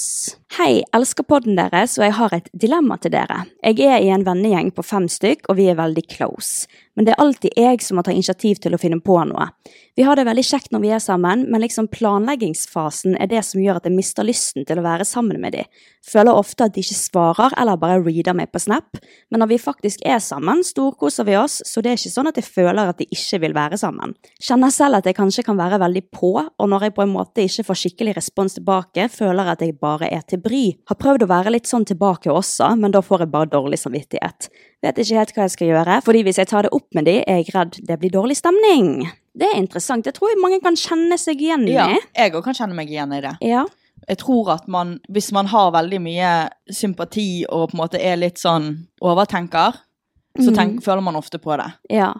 Hei, 0.58 0.80
elsker 0.98 1.28
podden 1.30 1.60
deres, 1.60 1.94
og 2.00 2.08
jeg 2.08 2.16
har 2.18 2.34
et 2.34 2.48
dilemma 2.58 2.96
til 2.98 3.12
dere. 3.14 3.44
Jeg 3.62 3.86
er 3.86 4.02
i 4.02 4.10
en 4.10 4.24
vennegjeng 4.26 4.72
på 4.74 4.82
fem 4.82 5.06
stykk, 5.06 5.46
og 5.46 5.60
vi 5.60 5.68
er 5.70 5.78
veldig 5.78 6.02
close. 6.10 6.66
Men 6.98 7.06
det 7.06 7.14
er 7.14 7.22
alltid 7.22 7.54
jeg 7.56 7.84
som 7.86 8.00
må 8.00 8.04
ta 8.04 8.12
initiativ 8.12 8.58
til 8.64 8.74
å 8.74 8.80
finne 8.82 8.98
på 9.00 9.14
noe. 9.30 9.46
Vi 9.96 10.04
har 10.08 10.18
det 10.20 10.26
veldig 10.28 10.44
kjekt 10.44 10.74
når 10.74 10.82
vi 10.84 10.90
er 10.96 11.02
sammen, 11.04 11.46
men 11.52 11.62
liksom 11.62 11.90
planleggingsfasen 11.94 13.18
er 13.20 13.30
det 13.32 13.44
som 13.48 13.62
gjør 13.62 13.78
at 13.80 13.88
jeg 13.88 13.96
mister 13.96 14.26
lysten 14.28 14.66
til 14.68 14.82
å 14.82 14.84
være 14.84 15.06
sammen 15.08 15.40
med 15.40 15.56
de. 15.56 15.64
Føler 16.04 16.36
ofte 16.36 16.66
at 16.66 16.76
de 16.76 16.84
ikke 16.84 16.98
svarer 16.98 17.56
eller 17.60 17.80
bare 17.80 18.02
reader 18.02 18.36
meg 18.36 18.52
på 18.52 18.62
Snap, 18.64 19.00
men 19.32 19.44
når 19.44 19.52
vi 19.54 19.60
faktisk 19.64 20.04
er 20.08 20.20
sammen, 20.24 20.64
storkoser 20.66 21.28
vi 21.28 21.38
oss, 21.40 21.60
så 21.68 21.84
det 21.84 21.94
er 21.94 22.00
ikke 22.00 22.14
sånn 22.14 22.32
at 22.32 22.40
jeg 22.40 22.48
føler 22.48 22.92
at 22.92 23.00
de 23.00 23.08
ikke 23.12 23.42
vil 23.46 23.56
være 23.56 23.80
sammen. 23.80 24.16
Kjenner 24.40 24.72
selv 24.74 25.00
at 25.00 25.08
jeg 25.08 25.20
kanskje 25.20 25.46
kan 25.48 25.60
være 25.60 25.80
veldig 25.84 26.06
på, 26.16 26.34
og 26.40 26.72
når 26.72 26.88
jeg 26.88 26.96
på 26.96 27.06
en 27.06 27.14
måte 27.14 27.48
ikke 27.48 27.68
får 27.68 27.82
skikkelig 27.84 28.18
respons 28.20 28.56
tilbake, 28.56 29.08
føler 29.12 29.52
jeg 29.52 29.56
at 29.56 29.66
jeg 29.68 29.80
bare 29.84 30.12
er 30.12 30.28
til 30.40 30.44
bry. 30.46 30.64
Har 30.90 30.98
prøvd 31.00 31.26
å 31.26 31.30
være 31.30 31.54
litt 31.54 31.70
sånn 31.70 31.86
tilbake 31.88 32.32
også, 32.32 32.72
men 32.80 32.94
da 32.96 33.02
får 33.06 33.26
jeg 33.26 33.32
bare 33.34 33.52
dårlig 33.52 33.80
samvittighet. 33.82 34.50
Vet 34.86 35.02
ikke 35.02 35.20
helt 35.20 35.34
hva 35.36 35.48
jeg 35.48 35.56
skal 35.56 35.72
gjøre, 35.74 35.98
fordi 36.06 36.24
hvis 36.28 36.40
jeg 36.42 36.50
tar 36.52 36.66
det 36.66 36.72
opp 36.76 36.88
med 36.96 37.10
de, 37.10 37.18
er 37.26 37.42
jeg 37.42 37.52
redd 37.56 37.82
det 37.90 38.00
blir 38.00 38.14
dårlig 38.14 38.40
stemning. 38.40 39.10
Det 39.36 39.50
er 39.50 39.60
interessant. 39.60 40.08
Det 40.08 40.16
tror 40.18 40.32
jeg 40.32 40.42
mange 40.42 40.62
kan 40.64 40.78
kjenne 40.80 41.20
seg 41.20 41.42
igjen 41.44 41.68
i. 41.68 41.76
ja. 41.76 41.92
Jeg 42.16 42.34
òg 42.36 42.48
kan 42.48 42.58
kjenne 42.58 42.78
meg 42.78 42.92
igjen 42.92 43.14
i 43.16 43.22
det. 43.24 43.36
Ja. 43.46 43.66
Jeg 44.08 44.22
tror 44.22 44.54
at 44.56 44.66
man, 44.72 44.98
hvis 45.12 45.30
man 45.36 45.50
har 45.52 45.74
veldig 45.76 46.00
mye 46.02 46.32
sympati 46.72 47.44
og 47.46 47.70
på 47.70 47.78
en 47.78 47.82
måte 47.84 48.00
er 48.02 48.18
litt 48.18 48.40
sånn 48.42 48.72
overtenker, 49.06 49.78
så 50.40 50.54
tenk, 50.56 50.80
føler 50.86 51.04
man 51.04 51.20
ofte 51.20 51.42
på 51.42 51.56
det. 51.60 51.68
ja. 51.92 52.14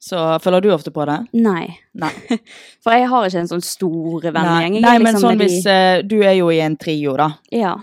Så 0.00 0.16
føler 0.44 0.62
du 0.62 0.68
ofte 0.70 0.92
på 0.94 1.04
det? 1.08 1.16
Nei. 1.34 1.66
Nei. 1.98 2.12
For 2.84 2.94
jeg 2.94 3.08
har 3.10 3.26
ikke 3.26 3.40
en 3.42 3.48
sånn 3.50 3.64
stor 3.66 4.20
vennegjeng. 4.30 4.76
Nei, 4.78 4.82
Nei 4.84 4.96
liksom 4.98 5.04
men 5.04 5.20
sånn 5.24 5.38
de- 5.40 5.44
hvis 5.48 5.66
uh, 5.66 6.02
Du 6.06 6.16
er 6.22 6.36
jo 6.38 6.50
i 6.54 6.60
en 6.62 6.76
trio, 6.78 7.16
da. 7.18 7.32
Ja. 7.50 7.74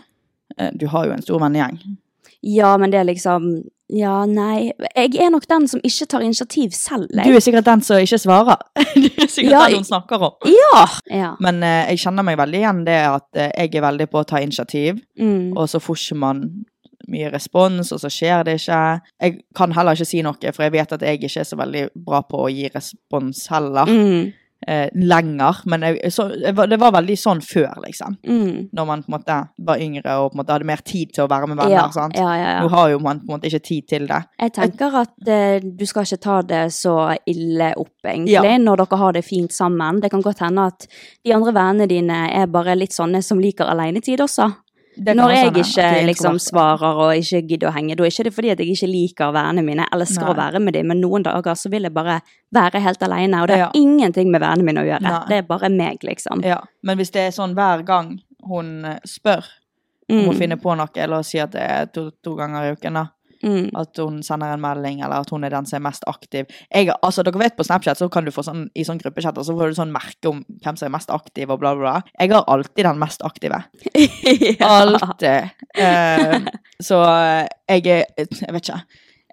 Eh, 0.57 0.71
Du 0.79 0.87
har 0.87 1.05
jo 1.09 1.11
en 1.17 1.21
stor 1.25 1.39
vennegjeng. 1.43 1.79
ja, 2.45 2.77
men 2.77 2.91
det 2.93 2.99
er 3.01 3.07
liksom 3.09 3.63
Ja, 3.89 4.23
nei. 4.25 4.71
Jeg 4.95 5.15
er 5.21 5.29
nok 5.29 5.43
den 5.47 5.67
som 5.67 5.79
ikke 5.85 6.07
tar 6.09 6.23
initiativ 6.25 6.71
selv. 6.73 7.09
Du 7.11 7.35
er 7.35 7.39
sikkert 7.43 7.65
den 7.67 7.81
som 7.85 7.99
ikke 8.01 8.17
svarer. 8.17 8.57
Du 8.95 9.09
er 9.21 9.27
sikkert 9.29 9.51
Ja, 9.51 9.65
den 9.67 9.75
hun 9.83 9.83
snakker 9.85 10.23
om. 10.29 10.31
Ja! 10.49 10.85
ja. 11.11 11.33
Men 11.43 11.59
uh, 11.61 11.83
jeg 11.91 11.99
kjenner 12.01 12.23
meg 12.25 12.39
veldig 12.39 12.61
igjen 12.63 12.79
det 12.87 12.95
at 13.11 13.27
uh, 13.35 13.49
jeg 13.51 13.75
er 13.75 13.85
veldig 13.85 14.07
på 14.09 14.23
å 14.23 14.25
ta 14.25 14.39
initiativ, 14.41 15.03
Mm. 15.19 15.51
og 15.57 15.67
så 15.69 15.79
får 15.83 15.99
ikke 16.01 16.17
man 16.23 16.41
mye 17.11 17.29
respons, 17.33 17.91
og 17.95 18.01
så 18.01 18.11
skjer 18.11 18.45
det 18.47 18.57
ikke. 18.61 18.79
Jeg 19.21 19.37
kan 19.57 19.75
heller 19.75 19.97
ikke 19.97 20.09
si 20.09 20.23
noe, 20.25 20.55
for 20.55 20.65
jeg 20.65 20.75
vet 20.75 20.97
at 20.97 21.05
jeg 21.05 21.19
ikke 21.21 21.39
er 21.41 21.51
så 21.51 21.59
veldig 21.59 21.85
bra 22.07 22.23
på 22.25 22.45
å 22.45 22.49
gi 22.51 22.71
respons 22.73 23.45
heller. 23.53 23.91
Mm. 23.91 24.33
Eh, 24.67 24.89
lenger. 24.93 25.55
Men 25.65 25.81
jeg, 25.81 26.11
så, 26.13 26.23
det 26.67 26.77
var 26.81 26.93
veldig 26.95 27.15
sånn 27.19 27.41
før, 27.43 27.83
liksom. 27.83 28.15
Mm. 28.25 28.71
Når 28.73 28.87
man 28.89 29.03
på 29.03 29.11
en 29.11 29.15
måte 29.17 29.35
var 29.67 29.81
yngre 29.83 30.15
og 30.17 30.31
på 30.31 30.37
en 30.37 30.39
måte 30.39 30.55
hadde 30.55 30.65
mer 30.65 30.81
tid 30.81 31.11
til 31.13 31.25
å 31.25 31.29
være 31.29 31.51
med 31.51 31.59
venner. 31.59 31.75
Ja, 31.75 31.83
sant? 31.93 32.17
ja, 32.17 32.31
ja, 32.39 32.55
Nå 32.63 32.71
har 32.73 32.89
jo 32.89 33.01
man 33.03 33.19
på 33.21 33.29
en 33.29 33.35
måte 33.35 33.51
ikke 33.51 33.61
tid 33.67 33.87
til 33.91 34.07
det. 34.09 34.23
Jeg 34.41 34.55
tenker 34.55 34.97
at 35.03 35.29
eh, 35.29 35.59
du 35.61 35.85
skal 35.85 36.07
ikke 36.07 36.21
ta 36.23 36.39
det 36.49 36.63
så 36.73 36.95
ille 37.29 37.69
opp, 37.77 37.93
egentlig, 38.07 38.57
når 38.63 38.81
dere 38.81 39.01
har 39.03 39.19
det 39.19 39.25
fint 39.27 39.53
sammen. 39.53 40.01
Det 40.01 40.09
kan 40.15 40.25
godt 40.25 40.41
hende 40.47 40.65
at 40.71 40.87
de 40.89 41.35
andre 41.35 41.53
vennene 41.53 41.89
dine 41.91 42.23
er 42.33 42.49
bare 42.49 42.77
litt 42.79 42.95
sånne 42.95 43.21
som 43.25 43.43
liker 43.43 43.69
alenetid 43.69 44.23
også. 44.25 44.49
Når 44.97 45.31
jeg 45.31 45.43
hende 45.45 45.59
ikke 45.59 46.05
liksom 46.07 46.37
svarer 46.39 46.99
og 47.03 47.15
ikke 47.19 47.41
gidder 47.47 47.67
å 47.69 47.73
henge, 47.75 47.95
da 47.95 48.03
er 48.05 48.11
ikke 48.13 48.23
det 48.23 48.33
fordi 48.33 48.51
at 48.51 48.59
jeg 48.59 48.71
ikke 48.75 48.87
liker 48.87 49.33
vennene 49.35 49.63
mine. 49.65 49.83
Jeg 49.83 49.99
elsker 49.99 50.29
å 50.31 50.35
være 50.37 50.61
med 50.63 50.73
dem, 50.73 50.87
men 50.87 51.01
noen 51.01 51.23
dager 51.23 51.53
så 51.59 51.69
vil 51.69 51.83
jeg 51.83 51.93
bare 51.93 52.21
være 52.55 52.79
helt 52.79 53.03
alene. 53.03 53.41
Og 53.41 53.47
det 53.47 53.57
har 53.59 53.65
Ja. 53.65 53.71
ingenting 53.75 54.31
med 54.31 54.41
vennene 54.41 54.63
mine 54.63 54.81
å 54.81 54.87
gjøre. 54.87 55.01
Nei. 55.01 55.25
Det 55.27 55.37
er 55.37 55.41
bare 55.41 55.69
meg, 55.69 55.99
liksom. 56.03 56.43
Ja, 56.43 56.61
men 56.83 56.97
hvis 56.97 57.11
det 57.11 57.21
er 57.27 57.31
sånn 57.31 57.53
hver 57.55 57.83
gang 57.85 58.19
hun 58.47 58.99
spør 59.05 59.43
om 60.09 60.29
Mm, 60.29 60.37
finne 60.37 60.57
på 60.61 60.75
noe, 60.77 60.87
eller 60.95 61.23
si 61.23 61.39
at 61.39 61.51
det 61.51 61.61
er 61.61 61.85
to, 61.87 62.11
to 62.23 62.35
ganger 62.35 62.61
i 62.69 62.75
uken, 62.75 62.93
da. 62.93 63.07
Mm. 63.45 63.69
At 63.79 64.01
hun 64.01 64.19
sender 64.25 64.55
en 64.55 64.63
melding, 64.63 65.01
eller 65.05 65.23
at 65.23 65.31
hun 65.33 65.45
er 65.47 65.53
den 65.53 65.69
som 65.69 65.79
er 65.79 65.85
mest 65.87 66.05
aktiv. 66.09 66.49
Jeg, 66.73 66.91
altså, 66.99 67.23
dere 67.25 67.41
vet 67.41 67.57
på 67.57 67.65
Snapchat 67.67 68.01
så 68.01 68.09
kan 68.11 68.27
du 68.27 68.33
få 68.35 68.43
sånn, 68.45 68.67
i 68.75 68.85
sånn 68.87 68.99
gruppechatter 69.01 69.45
så 69.45 69.55
får 69.57 69.71
du 69.71 69.79
sånn 69.79 69.93
merke 69.95 70.31
om 70.31 70.43
hvem 70.65 70.79
som 70.79 70.89
er 70.89 70.95
mest 70.97 71.13
aktiv, 71.13 71.49
og 71.53 71.61
bla, 71.63 71.75
bla. 71.79 71.95
Jeg 72.19 72.33
har 72.33 72.45
alltid 72.51 72.85
den 72.89 73.01
mest 73.01 73.25
aktive. 73.25 73.63
ja. 74.59 74.69
Alltid. 74.81 75.55
Eh, 75.77 76.37
så 76.83 77.01
jeg 77.69 77.85
er 77.87 78.05
Jeg 78.15 78.53
vet 78.53 78.63
ikke. 78.63 78.81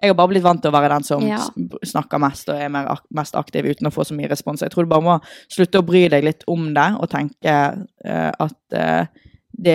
Jeg 0.03 0.11
har 0.11 0.17
bare 0.19 0.33
blitt 0.33 0.43
vant 0.43 0.59
til 0.59 0.67
å 0.67 0.75
være 0.75 0.91
den 0.91 1.05
som 1.07 1.21
Ja. 1.23 1.39
snakker 1.87 2.19
mest 2.19 2.49
og 2.51 2.59
er 2.59 2.73
ak 2.91 3.05
mest 3.15 3.37
aktiv 3.39 3.63
uten 3.71 3.87
å 3.87 3.93
få 3.93 4.03
så 4.03 4.15
mye 4.17 4.27
respons. 4.27 4.59
Jeg 4.61 4.73
tror 4.73 4.83
du 4.83 4.91
bare 4.91 5.05
må 5.05 5.13
slutte 5.47 5.79
å 5.79 5.85
bry 5.87 6.09
deg 6.11 6.25
litt 6.27 6.43
om 6.51 6.73
det, 6.75 6.89
og 6.99 7.09
tenke 7.09 7.53
eh, 8.03 8.31
at 8.35 8.75
eh, 8.75 9.05
det 9.63 9.73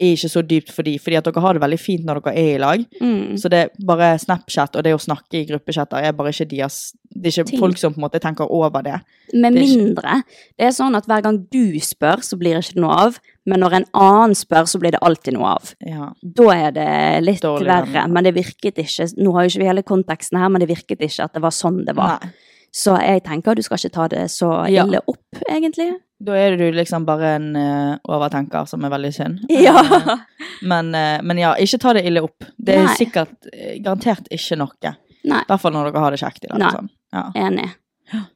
er 0.00 0.12
ikke 0.14 0.28
så 0.30 0.42
dypt 0.46 0.70
for 0.74 0.86
de, 0.86 0.92
fordi 1.02 1.16
at 1.18 1.26
dere 1.26 1.42
har 1.42 1.56
det 1.56 1.62
veldig 1.64 1.78
fint 1.80 2.04
når 2.06 2.20
dere 2.22 2.34
er 2.38 2.50
i 2.54 2.60
lag. 2.62 2.84
Mm. 3.02 3.36
Så 3.40 3.50
det 3.52 3.58
er 3.64 3.70
bare 3.86 4.12
Snapchat 4.22 4.76
og 4.78 4.84
det 4.86 4.92
å 4.94 5.00
snakke 5.02 5.40
i 5.40 5.46
gruppechatter 5.48 6.02
er 6.06 6.12
bare 6.16 6.32
ikke 6.34 6.48
deres 6.52 6.92
Det 7.10 7.26
er 7.26 7.40
ikke 7.42 7.50
Ting. 7.50 7.58
folk 7.58 7.78
som 7.80 7.92
på 7.92 7.98
en 7.98 8.04
måte 8.06 8.20
tenker 8.22 8.46
over 8.54 8.82
det. 8.86 9.00
Med 9.34 9.54
Det 9.56 9.64
mindre 9.66 10.20
det 10.58 10.66
er 10.68 10.74
sånn 10.76 10.94
at 10.94 11.06
hver 11.10 11.22
gang 11.26 11.40
du 11.50 11.78
spør, 11.82 12.22
så 12.22 12.38
blir 12.38 12.54
det 12.54 12.62
ikke 12.68 12.80
noe 12.84 12.98
av. 13.08 13.18
Men 13.46 13.60
når 13.64 13.72
en 13.80 13.86
annen 13.94 14.34
spør, 14.38 14.68
så 14.70 14.78
blir 14.78 14.92
det 14.94 15.00
alltid 15.02 15.34
noe 15.34 15.56
av. 15.56 15.72
Ja. 15.82 16.12
Da 16.22 16.46
er 16.54 16.70
det 16.76 17.24
litt 17.24 17.42
Dårlig 17.42 17.66
verre. 17.66 18.04
Men 18.08 18.24
det 18.24 18.34
virket 18.36 18.78
ikke 18.78 19.08
Nå 19.18 19.32
har 19.34 19.42
jo 19.48 19.50
ikke 19.54 19.64
vi 19.64 19.70
hele 19.72 19.82
konteksten 19.82 20.38
her, 20.38 20.48
men 20.48 20.60
det 20.62 20.68
virket 20.70 21.02
ikke 21.02 21.24
at 21.26 21.34
det 21.34 21.42
var 21.42 21.50
sånn 21.50 21.82
det 21.84 21.96
var. 21.98 22.20
Nei. 22.22 22.30
Så 22.70 22.94
jeg 23.02 23.24
tenker 23.26 23.56
du 23.58 23.62
skal 23.66 23.80
ikke 23.80 23.92
ta 23.96 24.06
det 24.08 24.28
så 24.30 24.68
Ja. 24.70 24.84
ille 24.86 25.00
opp, 25.08 25.42
egentlig. 25.50 25.96
Da 26.20 26.36
er 26.36 26.56
du 26.60 26.66
liksom 26.76 27.06
bare 27.08 27.34
en 27.38 27.50
uh, 27.56 27.94
overtenker 28.12 28.66
som 28.68 28.84
er 28.84 28.92
veldig 28.92 29.12
synd. 29.16 29.44
Ja. 29.66 29.80
Eh, 29.80 30.26
men, 30.68 30.92
uh, 30.92 31.18
men 31.24 31.40
ja, 31.40 31.54
ikke 31.56 31.80
ta 31.80 31.94
det 31.96 32.04
ille 32.08 32.24
opp. 32.26 32.44
Det 32.56 32.76
er 32.76 32.88
Nei. 32.88 32.96
sikkert 32.98 33.48
garantert 33.80 34.28
ikke 34.32 34.58
noe. 34.60 34.96
I 35.24 35.32
hvert 35.32 35.62
fall 35.62 35.72
når 35.76 35.90
dere 35.90 36.04
har 36.04 36.14
det 36.14 36.20
kjekt 36.20 36.44
i. 36.44 36.52
Nei. 36.60 36.74
Sånn. 36.76 36.92
Ja. 37.14 37.30
enig. 37.48 37.70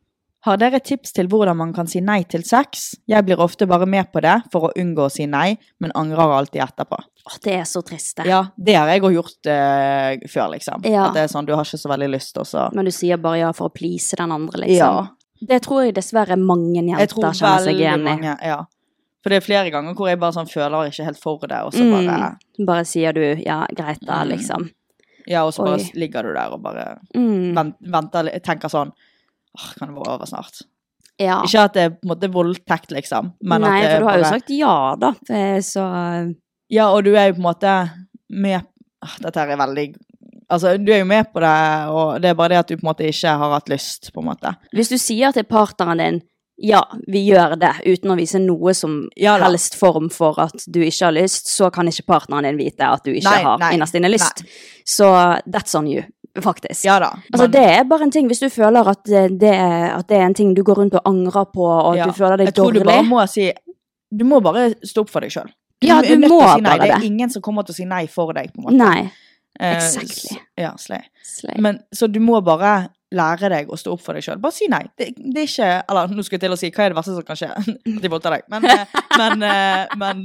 Har 0.44 0.58
dere 0.60 0.76
tips 0.84 1.14
til 1.16 1.28
hvordan 1.32 1.56
man 1.56 1.70
kan 1.72 1.88
si 1.88 2.02
nei 2.04 2.18
til 2.28 2.42
sex? 2.44 2.90
Jeg 3.08 3.24
blir 3.24 3.40
ofte 3.40 3.64
bare 3.64 3.86
med 3.88 4.10
på 4.12 4.20
det 4.20 4.34
for 4.52 4.68
å 4.68 4.72
unngå 4.76 5.06
å 5.06 5.12
si 5.12 5.24
nei, 5.24 5.54
men 5.80 5.94
angrer 5.96 6.34
alltid 6.36 6.60
etterpå. 6.66 6.98
Åh, 7.24 7.38
det 7.46 7.54
er 7.62 7.64
så 7.64 7.80
trist, 7.80 8.18
det. 8.18 8.26
Ja, 8.28 8.42
det 8.60 8.74
har 8.76 8.92
jeg 8.92 9.06
òg 9.08 9.14
gjort 9.16 9.48
eh, 9.48 10.20
før, 10.28 10.50
liksom. 10.52 10.84
Ja. 10.84 11.06
At 11.06 11.16
det 11.16 11.22
er 11.24 11.30
sånn, 11.32 11.48
du 11.48 11.54
har 11.56 11.64
ikke 11.64 11.80
så 11.80 11.88
veldig 11.94 12.10
lyst, 12.12 12.36
og 12.36 12.44
så 12.50 12.66
Men 12.76 12.84
du 12.84 12.92
sier 12.92 13.16
bare 13.22 13.40
ja 13.40 13.52
for 13.56 13.70
å 13.70 13.72
please 13.72 14.18
den 14.20 14.34
andre, 14.36 14.66
liksom. 14.66 14.76
Ja. 14.76 15.23
Det 15.40 15.62
tror 15.62 15.84
jeg 15.86 15.94
dessverre 15.94 16.36
mange 16.38 16.74
jenter 16.82 17.06
tror 17.10 17.24
kjenner 17.32 17.64
seg 17.64 17.74
igjen 17.80 18.00
i. 18.00 18.04
mange 18.04 18.36
Ja. 18.42 18.64
For 19.22 19.30
det 19.30 19.36
er 19.36 19.46
flere 19.46 19.70
ganger 19.72 19.94
hvor 19.96 20.08
jeg 20.08 20.20
bare 20.20 20.32
sånn 20.36 20.50
føler 20.50 20.90
ikke 20.90 21.04
helt 21.04 21.18
for 21.40 21.46
det, 21.48 21.60
og 21.64 21.72
så 21.72 21.80
Mm. 21.82 22.06
bare 22.06 22.66
Bare 22.66 22.84
sier 22.84 23.12
du 23.12 23.34
ja, 23.42 23.66
greit 23.74 24.00
da, 24.04 24.22
Mm. 24.24 24.28
liksom. 24.28 24.70
Ja, 25.26 25.44
og 25.46 25.52
så 25.54 25.64
bare 25.64 25.78
Oi. 25.80 25.90
ligger 25.94 26.22
du 26.22 26.32
der 26.34 26.52
og 26.52 26.62
bare 26.62 26.98
Mm. 27.14 27.54
venter 27.82 28.28
tenker 28.42 28.68
sånn 28.68 28.92
Åh, 29.56 29.74
kan 29.78 29.88
det 29.88 29.96
være 29.96 30.14
over 30.14 30.26
snart? 30.26 30.62
Ja. 31.18 31.40
Ikke 31.42 31.64
at 31.64 31.72
det 31.74 31.82
er 31.82 31.90
på 31.90 31.98
en 32.02 32.10
måte 32.10 32.28
voldtekt, 32.32 32.90
liksom, 32.90 33.32
men 33.40 33.60
Nei, 33.62 33.78
at 33.78 33.82
det 33.82 33.90
for 33.92 34.00
du 34.00 34.06
har 34.08 34.18
jo 34.18 34.24
sagt 34.24 34.50
ja, 34.50 34.96
da. 34.96 35.12
Så 35.60 36.34
Ja, 36.70 36.88
og 36.90 37.04
du 37.04 37.14
er 37.14 37.28
jo 37.28 37.34
på 37.34 37.36
en 37.36 37.54
måte 37.54 37.90
med 38.30 38.62
Dette 39.20 39.36
her 39.38 39.50
er 39.50 39.56
veldig 39.56 39.96
Altså, 40.50 40.76
du 40.78 40.92
er 40.92 40.98
jo 40.98 41.04
med 41.08 41.24
på 41.32 41.40
det, 41.40 41.54
og 41.88 42.20
det 42.20 42.28
er 42.30 42.34
bare 42.38 42.48
det 42.54 42.58
at 42.58 42.68
du 42.68 42.76
på 42.76 42.84
en 42.84 42.90
måte 42.92 43.06
ikke 43.08 43.32
har 43.40 43.52
hatt 43.56 43.68
lyst, 43.72 44.12
på 44.12 44.20
en 44.20 44.26
måte. 44.28 44.54
hvis 44.72 44.88
du 44.92 44.98
sier 44.98 45.32
til 45.32 45.44
partneren 45.44 45.98
din 45.98 46.22
ja, 46.56 46.84
vi 47.10 47.24
gjør 47.26 47.56
det, 47.58 47.72
uten 47.84 48.12
å 48.12 48.14
vise 48.14 48.38
noe 48.38 48.70
som 48.78 49.08
Ja 49.18 49.32
helst 49.42 49.74
form 49.74 50.06
for 50.14 50.38
at 50.38 50.62
du 50.70 50.84
ikke 50.84 51.08
har 51.08 51.14
lyst, 51.16 51.48
så 51.50 51.66
kan 51.74 51.88
ikke 51.90 52.04
partneren 52.06 52.44
din 52.46 52.56
vite 52.60 52.86
at 52.86 53.02
du 53.02 53.10
ikke 53.10 53.26
Nei, 53.26 53.40
har 53.42 53.58
nei, 53.58 53.72
innerst 53.74 53.96
inne 53.98 54.10
lyst. 54.12 54.44
Så 54.86 55.08
that's 55.50 55.74
on 55.74 55.88
you, 55.90 56.04
faktisk. 56.40 56.84
Ja 56.84 57.00
da. 57.02 57.08
Altså, 57.32 57.48
men- 57.48 57.50
det 57.56 57.64
er 57.64 57.84
bare 57.90 58.02
en 58.06 58.10
ting 58.14 58.28
hvis 58.30 58.38
du 58.44 58.48
føler 58.54 58.86
at 58.86 59.02
det, 59.04 59.40
det 59.40 59.50
er, 59.50 59.96
at 59.98 60.06
det 60.08 60.16
er 60.20 60.26
en 60.28 60.34
ting 60.34 60.54
du 60.54 60.62
går 60.62 60.78
rundt 60.78 60.94
og 60.94 61.02
angrer 61.10 61.44
på, 61.50 61.66
og 61.66 61.92
at 61.96 61.98
ja. 61.98 62.06
du 62.06 62.12
føler 62.12 62.36
deg 62.36 62.46
dårlig 62.46 62.54
Jeg 62.54 62.54
tror 62.54 62.72
dårlig. 62.72 62.82
du 62.82 62.92
bare 62.92 63.02
må 63.10 63.26
si 63.26 63.50
Du 64.14 64.24
må 64.24 64.40
bare 64.40 64.74
stå 64.84 65.00
opp 65.02 65.10
for 65.10 65.20
deg 65.26 65.30
sjøl. 65.34 65.50
Ja, 65.82 66.00
du 66.02 66.14
må 66.22 66.38
si 66.38 66.62
bare 66.62 66.78
Det 66.78 66.86
det. 66.86 66.90
er 67.00 67.04
ingen 67.10 67.30
som 67.30 67.42
kommer 67.42 67.64
til 67.66 67.72
å 67.72 67.76
si 67.76 67.84
nei 67.84 68.06
for 68.06 68.32
deg, 68.32 68.52
på 68.54 68.62
en 68.62 68.64
måte. 68.68 68.78
Nei. 68.78 69.10
Eh, 69.60 69.76
Exactly. 69.76 70.38
Ja, 70.58 70.72
slay. 70.76 71.02
Slay. 71.22 71.56
Men, 71.62 71.78
så 71.94 72.08
du 72.10 72.20
må 72.20 72.40
bare 72.44 72.88
lære 73.14 73.46
deg 73.52 73.68
å 73.70 73.76
stå 73.78 73.92
opp 73.94 74.00
for 74.02 74.16
deg 74.18 74.24
sjøl. 74.26 74.40
Bare 74.42 74.52
si 74.56 74.66
nei. 74.66 74.80
Det, 74.98 75.12
det 75.14 75.44
er 75.44 75.46
ikke 75.46 75.68
Eller 75.92 76.08
nå 76.10 76.24
skal 76.26 76.34
jeg 76.34 76.42
til 76.42 76.54
å 76.56 76.58
si 76.58 76.70
hva 76.74 76.82
er 76.84 76.90
det 76.90 76.96
verste 76.98 77.14
som 77.14 77.26
kan 77.28 77.38
skje? 77.38 77.50
At 77.94 78.02
de 78.02 78.10
voldtar 78.10 78.34
deg. 78.34 78.46
Men, 78.50 78.66
eh, 78.66 78.86
men, 79.20 79.44
eh, 79.46 79.94
men 80.00 80.24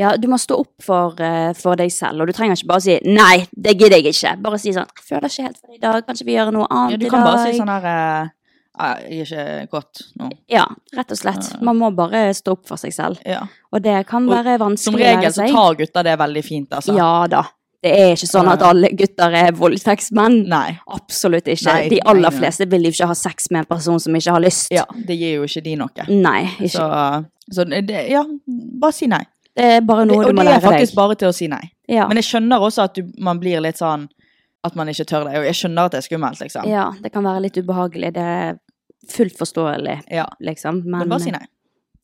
Ja, 0.00 0.16
du 0.18 0.26
må 0.32 0.40
stå 0.42 0.58
opp 0.64 0.74
for, 0.82 1.14
for 1.60 1.78
deg 1.78 1.92
selv, 1.94 2.24
og 2.24 2.26
du 2.26 2.34
trenger 2.34 2.58
ikke 2.58 2.72
bare 2.72 2.82
si 2.88 2.98
'nei, 3.06 3.46
det 3.54 3.76
gidder 3.78 4.00
jeg 4.02 4.10
ikke'. 4.14 4.36
Bare 4.42 4.58
si 4.58 4.72
sånn 4.74 4.88
'jeg 4.90 5.06
føler 5.06 5.30
ikke 5.30 5.46
helt 5.46 5.60
for 5.60 5.68
det 5.70 5.78
i 5.78 5.84
dag, 5.86 6.06
kanskje 6.08 6.26
vi 6.26 6.34
gjør 6.34 6.52
noe 6.58 6.66
annet 6.70 6.90
i 6.90 6.98
ja, 6.98 7.02
du 7.04 7.10
kan 7.14 7.24
bare 7.30 7.44
si 7.46 7.58
sånn 7.60 7.70
her 7.76 7.86
eh, 7.92 8.28
«Ah, 8.74 8.96
Jeg 9.06 9.30
er 9.30 9.62
ikke 9.62 9.70
godt 9.70 10.00
nå. 10.18 10.32
Ja, 10.50 10.64
rett 10.96 11.12
og 11.14 11.18
slett. 11.20 11.52
Man 11.62 11.78
må 11.78 11.92
bare 11.94 12.32
stå 12.34 12.56
opp 12.56 12.66
for 12.66 12.74
seg 12.76 12.90
selv. 12.92 13.20
Ja. 13.24 13.44
Og 13.70 13.84
det 13.84 14.00
kan 14.10 14.26
være 14.26 14.56
vanskelig 14.58 14.98
å 14.98 15.12
regel 15.14 15.30
så 15.36 15.46
tar 15.46 15.76
gutter 15.78 16.02
det 16.02 16.16
veldig 16.18 16.42
fint, 16.42 16.72
altså. 16.74 16.96
Ja 16.98 17.28
da. 17.30 17.44
Det 17.84 17.90
er 17.92 18.14
ikke 18.16 18.28
sånn 18.30 18.48
at 18.48 18.62
alle 18.64 18.88
gutter 18.96 19.34
er 19.36 19.50
voldtektsmenn. 19.58 20.38
Nei. 20.48 20.78
Absolutt 20.88 21.50
ikke. 21.52 21.68
Nei, 21.68 21.88
De 21.92 21.98
aller 22.08 22.30
nei. 22.30 22.38
fleste 22.38 22.64
vil 22.72 22.86
jo 22.88 22.92
ikke 22.94 23.08
ha 23.10 23.16
sex 23.18 23.50
med 23.52 23.64
en 23.66 23.68
person 23.74 24.00
som 24.00 24.16
ikke 24.16 24.32
har 24.32 24.40
lyst. 24.40 24.70
Ja, 24.72 24.86
det 25.04 25.18
gir 25.20 25.34
jo 25.36 25.44
ikke 25.44 25.62
de 25.66 25.74
noe. 25.82 26.06
Nei, 26.08 26.46
ikke. 26.64 26.70
Så, 26.78 26.88
så 27.58 27.66
det, 27.68 27.98
ja, 28.08 28.22
bare 28.80 28.96
si 28.96 29.06
nei. 29.12 29.20
Det 29.54 29.68
er 29.76 29.84
bare 29.86 30.06
noe 30.08 30.24
Det, 30.24 30.32
du 30.34 30.40
og 30.40 30.46
det 30.48 30.54
er 30.56 30.64
faktisk 30.64 30.94
deg. 30.94 30.98
bare 31.02 31.14
til 31.20 31.28
å 31.28 31.34
si 31.36 31.46
nei. 31.52 31.62
Ja. 31.92 32.08
Men 32.08 32.18
jeg 32.18 32.26
skjønner 32.30 32.64
også 32.66 32.86
at 32.88 32.96
du, 32.96 33.04
man 33.22 33.38
blir 33.38 33.60
litt 33.62 33.78
sånn 33.78 34.08
at 34.64 34.74
man 34.80 34.88
ikke 34.88 35.04
tør 35.06 35.28
det. 35.28 35.36
Og 35.42 35.44
jeg 35.50 35.58
skjønner 35.60 35.84
at 35.90 35.92
det 35.92 36.00
er 36.00 36.06
skummelt, 36.08 36.40
liksom. 36.40 36.64
ja, 36.72 36.86
det 37.04 37.12
kan 37.12 37.22
være 37.28 37.44
litt 37.44 37.58
ubehagelig. 37.60 38.14
Det 38.16 38.24
er 38.24 38.56
fullt 39.12 39.36
forståelig, 39.38 39.98
Ja. 40.10 40.24
liksom. 40.40 40.80
Men, 40.86 41.04
Men 41.04 41.12
bare 41.12 41.20
si 41.20 41.30
nei. 41.36 41.44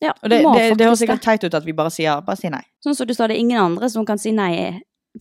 Ja, 0.04 0.12
Og 0.22 0.28
det, 0.32 0.42
må 0.44 0.52
det, 0.56 0.76
det 0.78 0.86
høres 0.86 1.00
sikkert 1.00 1.20
teit 1.24 1.42
ut 1.44 1.54
at 1.56 1.64
vi 1.64 1.72
bare 1.76 1.90
sier 1.92 2.20
bare 2.24 2.36
si 2.40 2.48
nei. 2.52 2.60
Sånn 2.84 2.94
som 2.96 3.08
du 3.08 3.12
sa, 3.16 3.26
det 3.28 3.34
er 3.36 3.40
ingen 3.40 3.58
andre 3.60 3.88
som 3.92 4.04
kan 4.08 4.20
si 4.20 4.30
nei 4.36 4.52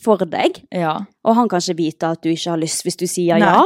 for 0.03 0.21
deg. 0.25 0.61
Ja. 0.75 0.95
Og 1.25 1.35
han 1.35 1.49
kan 1.51 1.61
ikke 1.63 1.77
vite 1.79 2.11
at 2.15 2.21
du 2.23 2.29
ikke 2.31 2.53
har 2.53 2.61
lyst 2.61 2.85
hvis 2.85 2.99
du 2.99 3.07
sier 3.09 3.39
Nei. 3.41 3.49
ja. 3.49 3.63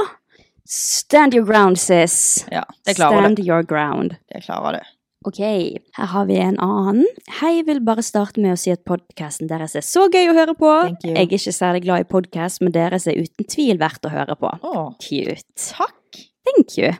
Stand 0.63 1.35
your 1.35 1.43
ground, 1.43 1.75
sis. 1.77 2.45
ja 2.51 2.63
det 2.87 2.95
klarer 2.95 3.19
Stand 3.25 3.37
det. 3.41 3.47
your 3.47 3.65
ground. 3.67 4.15
Det 4.31 4.45
klarer 4.45 4.77
det. 4.79 4.83
Ok, 5.27 5.39
her 5.39 6.07
har 6.11 6.25
vi 6.27 6.35
en 6.39 6.57
annen. 6.59 7.05
Hei, 7.39 7.61
vil 7.63 7.79
bare 7.83 8.03
starte 8.03 8.41
med 8.43 8.55
å 8.55 8.59
si 8.59 8.71
at 8.71 8.81
podkasten 8.87 9.47
deres 9.47 9.75
er 9.79 9.83
så 9.87 10.09
gøy 10.11 10.31
å 10.31 10.35
høre 10.35 10.55
på. 10.59 10.71
Thank 10.87 11.05
you. 11.07 11.13
Jeg 11.15 11.29
er 11.29 11.37
ikke 11.37 11.53
særlig 11.55 11.83
glad 11.85 12.03
i 12.03 12.09
podkast, 12.11 12.59
men 12.63 12.75
deres 12.75 13.07
er 13.07 13.19
uten 13.19 13.47
tvil 13.47 13.79
verdt 13.79 14.03
å 14.07 14.11
høre 14.11 14.35
på. 14.39 14.51
Oh. 14.67 14.89
Cute. 15.03 15.39
takk. 15.55 16.23
Thank 16.43 16.77
you. 16.77 16.91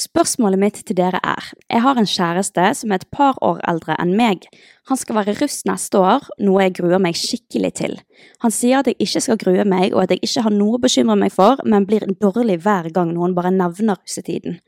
Spørsmålet 0.00 0.60
mitt 0.60 0.78
til 0.86 0.96
dere 0.96 1.18
er, 1.26 1.50
jeg 1.68 1.82
har 1.84 1.98
en 1.98 2.08
kjæreste 2.08 2.62
som 2.78 2.92
er 2.92 3.02
et 3.02 3.10
par 3.12 3.36
år 3.44 3.58
eldre 3.68 3.96
enn 4.00 4.14
meg. 4.16 4.46
Han 4.88 4.96
skal 4.96 5.18
være 5.18 5.34
russ 5.36 5.58
neste 5.68 6.00
år, 6.00 6.24
noe 6.40 6.62
jeg 6.64 6.76
gruer 6.78 7.02
meg 7.02 7.18
skikkelig 7.18 7.70
til. 7.82 7.98
Han 8.40 8.54
sier 8.54 8.80
at 8.80 8.88
jeg 8.88 8.96
ikke 9.04 9.20
skal 9.26 9.40
grue 9.42 9.66
meg, 9.68 9.92
og 9.92 10.04
at 10.04 10.14
jeg 10.14 10.22
ikke 10.24 10.46
har 10.46 10.54
noe 10.54 10.78
å 10.78 10.80
bekymre 10.80 11.18
meg 11.20 11.34
for, 11.34 11.60
men 11.68 11.84
blir 11.88 12.06
dårlig 12.22 12.60
hver 12.64 12.88
gang 12.96 13.12
noen 13.12 13.36
bare 13.36 13.52
nevner 13.52 14.00
russetiden. 14.00 14.60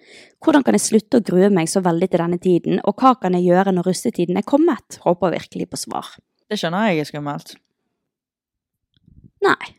Hvordan 0.45 0.66
kan 0.66 0.77
jeg 0.77 0.85
slutte 0.85 1.23
å 1.23 1.25
grue 1.25 1.49
meg 1.55 1.71
så 1.73 1.81
veldig 1.85 2.11
til 2.12 2.25
denne 2.27 2.40
tiden, 2.42 2.83
og 2.85 3.01
hva 3.01 3.14
kan 3.23 3.38
jeg 3.38 3.49
gjøre 3.49 3.73
når 3.73 3.88
russetiden 3.88 4.40
er 4.42 4.49
kommet? 4.49 5.01
Håper 5.07 5.33
virkelig 5.38 5.71
på 5.73 5.81
svar. 5.87 6.12
Det 6.53 6.61
skjønner 6.61 6.90
jeg 6.90 7.07
er 7.07 7.09
skummelt. 7.09 7.57
Nei, 9.42 9.73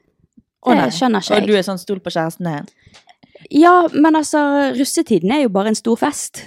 det 0.66 0.90
skjønner 0.98 1.22
ikke 1.22 1.38
jeg. 1.38 1.46
Og 1.46 1.52
du 1.52 1.60
er 1.60 1.70
sånn 1.70 1.82
stol 1.82 2.02
på 2.02 2.12
kjæresten 2.16 2.50
din? 2.50 2.74
Ja, 3.52 3.88
men 3.94 4.16
altså, 4.16 4.40
russetiden 4.78 5.32
er 5.32 5.44
jo 5.44 5.50
bare 5.50 5.68
en 5.74 5.76
stor 5.76 5.96
fest. 6.00 6.44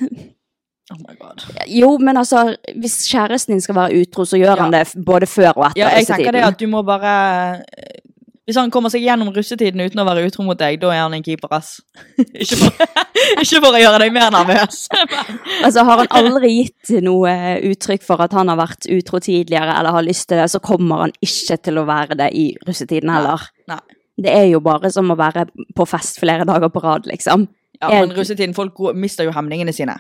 Oh 0.93 0.99
my 1.03 1.17
god. 1.19 1.43
Jo, 1.67 1.97
men 1.99 2.17
altså, 2.17 2.57
hvis 2.79 3.01
kjæresten 3.11 3.57
din 3.57 3.61
skal 3.61 3.75
være 3.75 4.01
utro, 4.05 4.25
så 4.25 4.39
gjør 4.39 4.55
Ja. 4.57 4.63
han 4.63 4.73
det 4.73 4.85
både 5.07 5.27
før 5.27 5.53
og 5.57 5.65
etter 5.71 5.81
Ja, 5.83 5.89
jeg 5.97 6.07
tenker 6.07 6.33
det 6.33 6.45
at 6.47 6.59
du 6.61 6.67
må 6.71 6.83
bare 6.87 7.15
eh, 7.59 8.03
Hvis 8.47 8.55
han 8.61 8.71
kommer 8.71 8.89
seg 8.95 9.03
gjennom 9.03 9.33
russetiden 9.35 9.81
uten 9.83 9.99
å 9.99 10.05
være 10.07 10.23
utro 10.29 10.45
mot 10.47 10.55
deg, 10.59 10.77
da 10.79 10.93
er 10.95 11.01
han 11.03 11.15
en 11.17 11.23
keeper, 11.27 11.51
ass. 11.51 11.81
ikke, 12.43 12.55
for, 12.61 12.85
ikke 13.43 13.59
for 13.65 13.75
å 13.75 13.81
gjøre 13.83 13.99
deg 14.05 14.13
mer 14.15 14.31
nervøs. 14.31 14.85
Altså, 15.67 15.83
har 15.83 16.05
han 16.05 16.13
aldri 16.15 16.53
gitt 16.61 16.93
noe 17.03 17.33
uttrykk 17.67 18.05
for 18.07 18.23
at 18.23 18.33
han 18.39 18.47
har 18.53 18.61
vært 18.61 18.87
utro 18.87 19.19
tidligere, 19.19 19.75
eller 19.81 19.91
har 19.97 20.07
lyst 20.07 20.29
til 20.29 20.39
det, 20.39 20.47
så 20.55 20.61
kommer 20.63 21.03
han 21.09 21.13
ikke 21.19 21.57
til 21.67 21.83
å 21.83 21.87
være 21.89 22.15
det 22.23 22.31
i 22.39 22.47
russetiden 22.69 23.11
heller. 23.11 23.43
Nei. 23.67 23.81
Nei. 23.83 23.96
Det 24.17 24.33
er 24.33 24.47
jo 24.49 24.61
bare 24.65 24.91
som 24.91 25.11
å 25.13 25.17
være 25.19 25.47
på 25.77 25.87
fest 25.89 26.21
flere 26.21 26.45
dager 26.49 26.69
på 26.73 26.81
rad, 26.83 27.07
liksom. 27.07 27.49
Ja, 27.83 27.91
men 28.01 28.15
russetiden, 28.17 28.55
folk 28.57 28.79
mister 28.97 29.25
jo 29.25 29.33
hemningene 29.37 29.73
sine. 29.77 29.99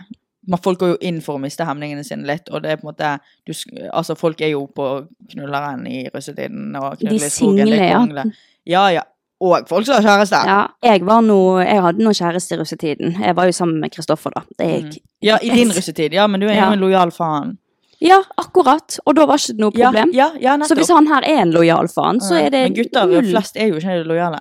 Folk 0.62 0.78
går 0.78 0.88
jo 0.94 0.96
inn 1.02 1.18
for 1.20 1.36
å 1.36 1.42
miste 1.42 1.64
hemningene 1.66 2.04
sine 2.06 2.24
litt, 2.24 2.48
og 2.54 2.62
det 2.62 2.70
er 2.70 2.76
på 2.80 2.86
en 2.86 2.92
måte 2.94 3.10
du, 3.44 3.52
Altså, 3.92 4.14
folk 4.16 4.40
er 4.40 4.52
jo 4.54 4.66
på 4.72 4.86
knulleren 5.32 5.82
i 5.90 6.06
russetiden 6.14 6.70
og 6.78 6.96
knuller 7.00 7.26
i 7.26 7.28
skogen. 7.28 7.66
er 7.66 7.98
single, 7.98 8.22
ja. 8.22 8.24
Ja, 8.66 8.86
ja. 8.94 9.02
Og 9.40 9.66
folk 9.68 9.84
som 9.84 9.98
har 9.98 10.06
kjæreste. 10.06 10.38
Ja, 10.48 10.60
jeg 10.82 11.02
var 11.04 11.20
noe, 11.20 11.60
jeg 11.66 11.82
hadde 11.84 12.00
noe 12.06 12.14
kjæreste 12.16 12.54
i 12.56 12.58
russetiden. 12.62 13.18
Jeg 13.20 13.36
var 13.36 13.44
jo 13.50 13.52
sammen 13.52 13.80
med 13.82 13.92
Kristoffer 13.92 14.32
da. 14.32 14.40
Det 14.56 14.68
gikk. 14.70 15.02
Ja, 15.26 15.36
i 15.42 15.50
din 15.52 15.68
russetid. 15.76 16.14
Ja, 16.16 16.24
men 16.26 16.40
du 16.40 16.46
er 16.46 16.54
Ja. 16.54 16.66
jo 16.70 16.72
en 16.72 16.80
lojal 16.80 17.10
faen. 17.12 17.58
Ja, 18.00 18.20
akkurat. 18.36 18.98
Og 19.06 19.14
da 19.16 19.24
var 19.26 19.40
ikke 19.40 19.54
det 19.56 19.62
noe 19.64 19.72
problem. 19.72 20.10
ja, 20.12 20.30
ja, 20.40 20.56
ja, 20.56 20.68
så 20.68 20.74
hvis 20.76 20.90
han 20.92 21.06
her 21.08 21.24
er 21.24 21.42
en 21.46 21.54
lojal 21.54 21.88
faen, 21.88 22.20
så 22.20 22.36
er 22.36 22.50
det 22.50 22.62
Men 22.66 22.74
gutter 22.76 23.06
null. 23.06 23.30
flest 23.32 23.56
er 23.56 23.68
jo 23.72 23.80
ikke 23.80 24.04
lojale. 24.04 24.40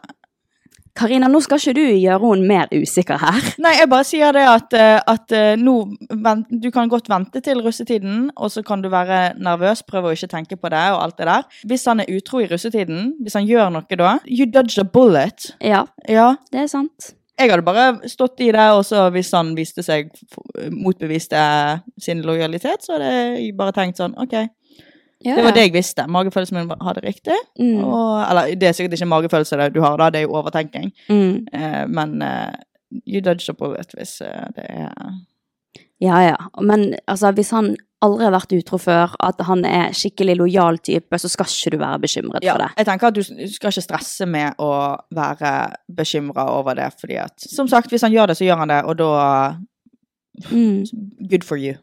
Karina, 0.95 1.27
nå 1.27 1.41
skal 1.43 1.59
ikke 1.59 1.73
du 1.75 1.81
gjøre 1.99 2.21
henne 2.23 2.47
mer 2.47 2.69
usikker 2.71 3.17
her. 3.19 3.39
Nei, 3.63 3.73
jeg 3.81 3.89
bare 3.91 4.05
sier 4.07 4.31
det 4.31 4.45
at, 4.47 4.75
eh, 4.79 5.01
at 5.11 5.33
eh, 5.35 5.55
nå 5.59 5.73
vent, 6.23 6.47
Du 6.63 6.69
kan 6.71 6.87
godt 6.91 7.09
vente 7.11 7.41
til 7.43 7.59
russetiden, 7.65 8.29
og 8.37 8.51
så 8.53 8.63
kan 8.63 8.79
du 8.81 8.87
være 8.93 9.33
nervøs, 9.43 9.83
prøve 9.83 10.13
å 10.13 10.15
ikke 10.15 10.29
tenke 10.31 10.55
på 10.55 10.71
det 10.71 10.85
og 10.95 11.01
alt 11.03 11.17
det 11.19 11.27
der. 11.27 11.43
Hvis 11.67 11.83
han 11.91 11.99
er 11.99 12.07
utro 12.15 12.39
i 12.39 12.47
russetiden, 12.47 13.11
hvis 13.19 13.35
han 13.35 13.43
gjør 13.49 13.73
noe 13.75 13.99
da 13.99 14.13
You 14.23 14.47
dodge 14.47 14.79
a 14.79 14.87
bullet. 14.87 15.51
Ja, 15.59 15.83
Ja. 16.07 16.35
det 16.51 16.63
er 16.63 16.71
sant. 16.71 17.11
Jeg 17.35 17.51
hadde 17.51 17.65
bare 17.67 18.09
stått 18.09 18.39
i 18.45 18.51
det, 18.55 18.67
og 18.71 18.85
så 18.87 19.09
hvis 19.11 19.31
han 19.35 19.51
viste 19.57 19.83
seg 19.83 20.11
motbeviste 20.71 21.39
sin 21.99 22.21
lojalitet, 22.23 22.85
så 22.85 22.95
hadde 22.95 23.09
jeg 23.11 23.49
bare 23.59 23.75
tenkt 23.75 23.99
sånn 23.99 24.15
OK, 24.21 24.37
Ja, 25.25 25.35
det 25.35 25.43
var 25.43 25.55
det 25.55 25.65
jeg 25.65 25.73
visste. 25.73 26.05
Magefølelsen 26.11 26.59
min 26.59 26.71
hadde 26.85 27.01
riktig. 27.03 27.35
Mm. 27.59 27.81
Og, 27.83 28.21
eller 28.29 28.51
det 28.55 28.69
er 28.69 28.75
sikkert 28.77 28.95
ikke 28.97 29.09
magefølelse 29.09 29.69
du 29.73 29.81
har 29.83 29.97
da, 29.99 30.11
det 30.13 30.21
er 30.21 30.27
jo 30.27 30.35
overtenking. 30.37 30.91
Mm. 31.09 31.47
Eh, 31.51 31.83
men 31.89 32.21
eh, 32.21 32.53
you 33.03 33.23
dodge 33.23 33.49
a 33.49 33.57
bullet 33.57 33.95
hvis 33.97 34.19
eh, 34.21 34.45
det 34.55 34.67
er 34.69 34.91
Ja, 36.03 36.19
ja. 36.21 36.35
Men 36.61 36.93
altså, 37.07 37.31
hvis 37.31 37.49
han 37.55 37.75
aldri 38.05 38.25
har 38.27 38.33
vært 38.35 38.55
utro 38.57 38.79
før, 38.81 39.13
at 39.27 39.41
han 39.49 39.65
er 39.67 39.93
skikkelig 39.97 40.37
lojal 40.39 40.77
type, 40.85 41.19
så 41.21 41.29
skal 41.31 41.49
ikke 41.51 41.73
du 41.75 41.77
være 41.83 41.99
bekymret 42.05 42.45
Ja, 42.45 42.55
for 42.55 42.63
det. 42.63 42.71
jeg 42.77 42.89
tenker 42.91 43.07
at 43.11 43.17
du 43.19 43.23
skal 43.57 43.73
ikke 43.73 43.85
stresse 43.89 44.25
med 44.29 44.61
å 44.61 44.71
være 45.15 45.53
bekymra 46.01 46.47
over 46.55 46.77
det, 46.79 46.91
fordi 47.01 47.17
at 47.25 47.33
Som 47.49 47.67
sagt, 47.71 47.89
hvis 47.91 48.05
han 48.07 48.13
gjør 48.15 48.31
det, 48.31 48.37
så 48.39 48.45
gjør 48.47 48.63
han 48.65 48.73
det, 48.75 48.83
og 48.85 48.97
da 49.01 49.13
Mm. 50.51 50.83
Good 51.29 51.45
for 51.47 51.55
you. 51.55 51.75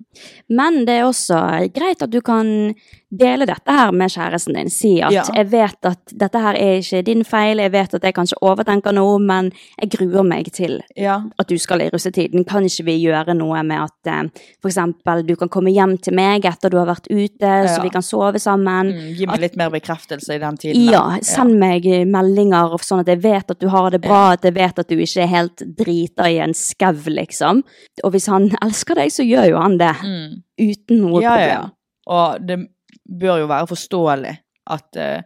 Men 0.52 0.84
det 0.84 0.98
er 0.98 1.06
også 1.08 1.38
greit 1.72 2.02
at 2.04 2.10
du 2.12 2.18
kan 2.20 2.74
dele 3.12 3.44
dette 3.46 3.68
her 3.76 3.90
med 3.92 4.08
kjæresten 4.10 4.54
din. 4.56 4.70
Si 4.72 4.94
at 5.04 5.12
Ja. 5.12 5.22
jeg 5.34 5.50
vet 5.52 5.84
at 5.84 5.98
dette 6.16 6.38
her 6.40 6.54
er 6.56 6.78
ikke 6.80 7.02
din 7.04 7.24
feil, 7.24 7.58
jeg 7.60 7.72
vet 7.72 7.94
at 7.94 8.02
jeg 8.02 8.14
kanskje 8.14 8.38
overtenker 8.42 8.92
noe, 8.96 9.18
men 9.20 9.50
jeg 9.82 9.90
gruer 9.90 10.24
meg 10.24 10.50
til 10.52 10.80
Ja. 10.96 11.20
at 11.38 11.46
du 11.48 11.58
skal 11.58 11.82
i 11.82 11.90
russetiden. 11.90 12.46
Kan 12.48 12.64
ikke 12.64 12.84
vi 12.86 12.98
gjøre 13.04 13.34
noe 13.36 13.62
med 13.62 13.78
at 13.82 13.92
f.eks. 14.32 14.56
for 14.62 14.68
eksempel 14.70 15.26
du 15.26 15.36
kan 15.36 15.48
komme 15.48 15.70
hjem 15.70 15.98
til 16.00 16.14
meg 16.14 16.44
etter 16.44 16.70
du 16.70 16.78
har 16.78 16.86
vært 16.86 17.06
ute, 17.10 17.68
så 17.68 17.82
vi 17.82 17.90
kan 17.90 18.02
sove 18.02 18.38
sammen? 18.40 18.92
Mm, 18.92 19.14
gi 19.16 19.26
meg 19.26 19.40
litt 19.40 19.56
mer 19.56 19.68
bekreftelse 19.70 20.34
i 20.34 20.38
den 20.38 20.56
tiden. 20.56 20.90
Ja, 20.90 21.18
send 21.20 21.58
meg 21.60 21.84
eh, 21.86 22.04
meldinger 22.04 22.78
sånn 22.80 23.00
at 23.00 23.06
jeg 23.12 23.20
vet 23.22 23.50
at 23.50 23.58
du 23.60 23.68
har 23.68 23.90
det 23.90 24.00
bra, 24.00 24.32
at 24.32 24.42
jeg 24.42 24.54
vet 24.54 24.78
at 24.78 24.88
du 24.88 24.96
ikke 24.96 25.22
er 25.22 25.26
helt 25.26 25.56
drita 25.76 26.24
i 26.30 26.38
en 26.38 26.54
skau, 26.54 26.92
liksom. 27.06 27.62
Og 28.04 28.12
hvis 28.12 28.26
han 28.28 28.50
elsker 28.62 28.94
deg, 28.94 29.10
så 29.12 29.22
gjør 29.22 29.48
jo 29.50 29.58
han 29.60 29.76
det. 29.78 29.94
Mm. 30.02 30.42
Uten 30.58 31.00
noe 31.02 31.20
Ja, 31.22 31.36
ja. 31.36 31.54
problem. 31.60 31.70
Og 32.08 32.46
det 32.46 32.68
bør 33.08 33.38
jo 33.42 33.46
være 33.46 33.66
forståelig 33.66 34.36
at 34.70 34.96
uh, 34.98 35.22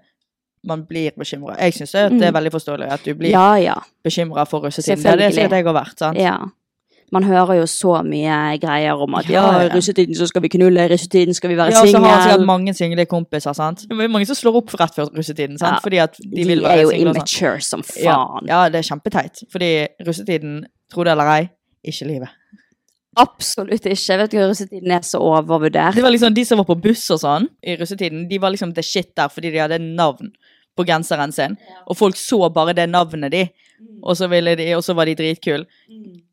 man 0.67 0.85
blir 0.87 1.11
bekymra. 1.19 1.57
Jeg 1.61 1.75
syns 1.75 1.93
det 1.93 2.01
er 2.01 2.11
Mm. 2.11 2.35
veldig 2.35 2.53
forståelig 2.53 2.87
at 2.93 3.05
du 3.05 3.15
blir 3.15 3.31
Ja, 3.31 3.55
ja. 3.57 3.75
bekymra 4.05 4.45
for 4.47 4.61
russetiden. 4.67 5.03
Det 5.03 5.07
er 5.13 5.17
det 5.17 5.35
sikkert 5.35 5.53
jeg 5.53 5.65
har 5.65 5.75
vært. 5.75 5.99
sant? 5.99 6.19
ja. 6.19 6.37
Man 7.13 7.23
hører 7.23 7.55
jo 7.61 7.67
så 7.71 8.03
mye 8.03 8.59
greier 8.59 8.99
om 8.99 9.15
at 9.15 9.29
ja, 9.31 9.43
Ja, 9.53 9.61
i 9.61 9.67
ja. 9.69 9.75
russetiden 9.77 10.15
så 10.19 10.27
skal 10.27 10.43
vi 10.43 10.49
knulle, 10.49 10.89
i 10.89 10.89
russetiden 10.91 11.35
skal 11.35 11.51
vi 11.51 11.55
være 11.57 11.71
Ja, 11.71 11.85
så 11.87 12.01
har 12.03 12.11
sikkert 12.19 12.31
single. 12.33 12.47
mange 12.47 12.75
single 12.75 13.07
kompiser. 13.07 13.53
sant? 13.55 13.85
Det 13.89 14.01
er 14.01 14.09
mange 14.09 14.27
som 14.27 14.35
slår 14.35 14.57
opp 14.57 14.71
for 14.71 14.79
rett 14.83 14.95
før 14.97 15.07
russetiden, 15.15 15.57
sant? 15.57 15.75
Ja, 15.75 15.79
fordi 15.79 15.99
at 16.03 16.17
de, 16.19 16.31
De 16.37 16.45
vil 16.49 16.65
er 16.65 16.69
være 16.69 16.83
jo 16.83 16.89
single. 16.91 17.11
og 17.11 17.15
sånn. 17.15 17.23
immature 17.23 17.61
som 17.63 17.83
Ja, 18.03 18.17
faen. 18.27 18.47
ja, 18.49 18.69
det 18.69 18.79
er 18.83 18.83
kjempeteit. 18.91 19.45
Fordi 19.53 19.87
russetiden, 20.05 20.65
tro 20.91 21.05
det 21.05 21.13
eller 21.13 21.25
ei, 21.31 21.49
ikke 21.87 22.07
livet. 22.09 22.29
Absolutt 23.17 23.87
ikke. 23.87 23.97
Jeg 23.97 24.19
vet 24.21 24.35
ikke, 24.35 24.49
russetiden 24.51 24.93
er 24.93 25.05
så 25.07 25.21
overvurdert. 25.25 25.97
Det 25.97 26.05
var 26.05 26.13
liksom 26.13 26.35
De 26.37 26.45
som 26.45 26.59
var 26.61 26.67
på 26.69 26.77
buss 26.85 27.05
og 27.15 27.21
sånn 27.23 27.47
i 27.65 27.77
russetiden, 27.81 28.27
de 28.29 28.39
var 28.43 28.53
liksom 28.53 28.75
the 28.77 28.85
shit 28.85 29.09
der 29.17 29.31
fordi 29.33 29.51
de 29.55 29.63
hadde 29.63 29.79
navn 29.83 30.33
på 30.77 30.85
genseren 30.85 31.33
sin. 31.33 31.57
Og 31.89 31.97
folk 31.97 32.19
så 32.21 32.51
bare 32.53 32.75
det 32.77 32.89
navnet 32.93 33.33
de, 33.33 33.45
og 34.03 34.17
så, 34.19 34.29
ville 34.29 34.53
de, 34.59 34.67
og 34.77 34.85
så 34.85 34.93
var 34.97 35.09
de 35.09 35.15
dritkule. 35.17 35.65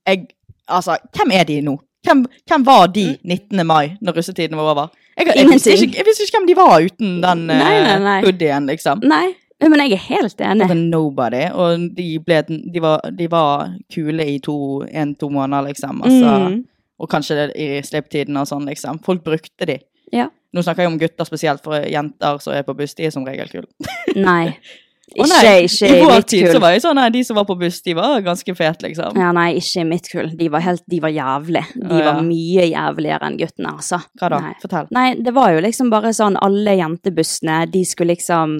Jeg, 0.07 0.25
altså, 0.67 0.97
hvem 1.15 1.31
er 1.31 1.47
de 1.47 1.61
nå? 1.63 1.77
Hvem, 2.03 2.25
hvem 2.51 2.65
var 2.67 2.89
de 2.91 3.05
19. 3.23 3.63
mai, 3.67 3.93
når 4.03 4.17
russetiden 4.19 4.59
var 4.59 4.73
over? 4.73 4.91
Jeg, 5.15 5.29
jeg, 5.37 5.47
visste 5.47 5.71
ikke, 5.77 5.95
jeg 6.01 6.05
visste 6.09 6.25
ikke 6.27 6.39
hvem 6.41 6.47
de 6.49 6.57
var 6.57 6.73
uten 6.83 7.15
den 7.23 7.45
Nei, 7.47 7.55
nei, 7.61 7.79
eh, 7.93 7.99
nei. 8.03 8.17
hoodien, 8.25 8.67
liksom. 8.67 9.03
Nei, 9.07 9.29
Men 9.63 9.79
jeg 9.85 9.93
er 9.95 10.01
helt 10.09 10.41
enig. 10.43 10.65
Og 10.67 10.75
nobody. 10.75 11.45
Og 11.55 11.85
de, 11.95 12.07
ble, 12.19 12.41
de, 12.49 12.81
var, 12.83 12.99
de 13.15 13.27
var 13.31 13.69
kule 13.93 14.25
i 14.27 14.39
to, 14.43 14.57
en-to 14.91 15.29
måneder, 15.31 15.69
liksom. 15.71 16.01
Altså, 16.03 16.33
Mm. 16.49 16.63
Og 17.03 17.09
kanskje 17.11 17.49
i 17.59 17.67
slipptiden 17.83 18.37
og 18.39 18.47
sånn, 18.47 18.69
liksom. 18.69 19.01
Folk 19.03 19.25
brukte 19.25 19.67
de. 19.67 19.81
Ja. 20.13 20.29
Nå 20.53 20.61
snakker 20.63 20.85
jeg 20.85 20.93
om 20.93 21.01
gutter 21.01 21.27
spesielt, 21.27 21.63
for 21.65 21.83
jenter 21.89 22.39
som 22.43 22.55
er 22.55 22.65
på 22.67 22.75
buss, 22.77 22.95
de 22.95 23.07
er 23.09 23.13
som 23.13 23.25
regel 23.27 23.51
kule. 23.51 23.67
Nei. 24.15 24.53
Ikke, 25.13 25.25
nei, 25.29 25.65
ikke 25.67 25.87
I 25.91 25.97
i 25.99 26.05
mitt 26.07 26.27
tid 26.31 26.45
så 26.47 26.53
kull. 26.55 26.61
var 26.63 26.71
jeg 26.73 26.81
sånn, 26.81 26.97
nei, 26.97 27.09
de 27.13 27.19
som 27.27 27.37
var 27.37 27.43
på 27.45 27.57
buss, 27.59 27.81
de 27.85 27.93
var 27.93 28.15
ganske 28.25 28.53
fete, 28.57 28.87
liksom. 28.87 29.17
Ja, 29.19 29.27
nei, 29.35 29.59
ikke 29.59 29.83
i 29.83 29.85
mitt 29.85 30.07
kull. 30.09 30.31
De 30.39 30.47
var 30.49 30.63
helt, 30.65 30.81
de 30.89 30.99
var 31.03 31.11
jævlig. 31.13 31.61
De 31.75 31.99
ja. 31.99 32.05
var 32.07 32.21
mye 32.25 32.65
jævligere 32.65 33.29
enn 33.29 33.37
guttene, 33.37 33.73
altså. 33.75 33.99
Hva 34.17 34.31
da? 34.31 34.39
Nei. 34.47 34.53
Fortell. 34.63 34.87
Nei, 34.95 35.05
det 35.21 35.35
var 35.35 35.51
jo 35.53 35.61
liksom 35.67 35.91
bare 35.93 36.15
sånn 36.17 36.39
alle 36.41 36.77
jentebussene, 36.79 37.59
de 37.75 37.83
skulle 37.85 38.15
liksom 38.15 38.55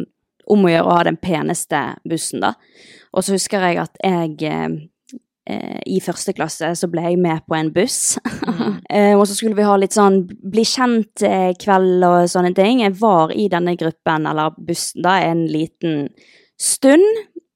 om 0.54 0.68
å 0.68 0.74
gjøre 0.76 0.92
å 0.92 0.98
ha 1.00 1.08
den 1.08 1.18
peneste 1.24 1.82
bussen, 2.12 2.44
da. 2.44 2.54
Og 3.16 3.26
så 3.26 3.38
husker 3.38 3.64
jeg 3.64 3.80
at 3.88 3.98
jeg 4.04 4.36
eh, 4.52 4.78
i 5.44 6.00
første 6.00 6.32
klasse 6.32 6.70
så 6.80 6.88
ble 6.88 7.02
jeg 7.04 7.20
med 7.20 7.44
på 7.50 7.58
en 7.58 7.72
buss. 7.76 8.16
Mm. 8.48 8.78
og 9.20 9.26
så 9.28 9.36
skulle 9.36 9.58
vi 9.58 9.68
ha 9.68 9.76
litt 9.80 9.96
sånn 9.96 10.22
bli 10.28 10.64
kjent-kveld 10.68 12.06
og 12.08 12.32
sånne 12.32 12.54
ting. 12.56 12.84
Jeg 12.86 12.96
var 13.02 13.34
i 13.36 13.50
denne 13.52 13.76
gruppen, 13.80 14.30
eller 14.30 14.56
bussen, 14.56 15.04
da, 15.04 15.20
en 15.28 15.44
liten 15.52 16.08
stund. 16.62 17.04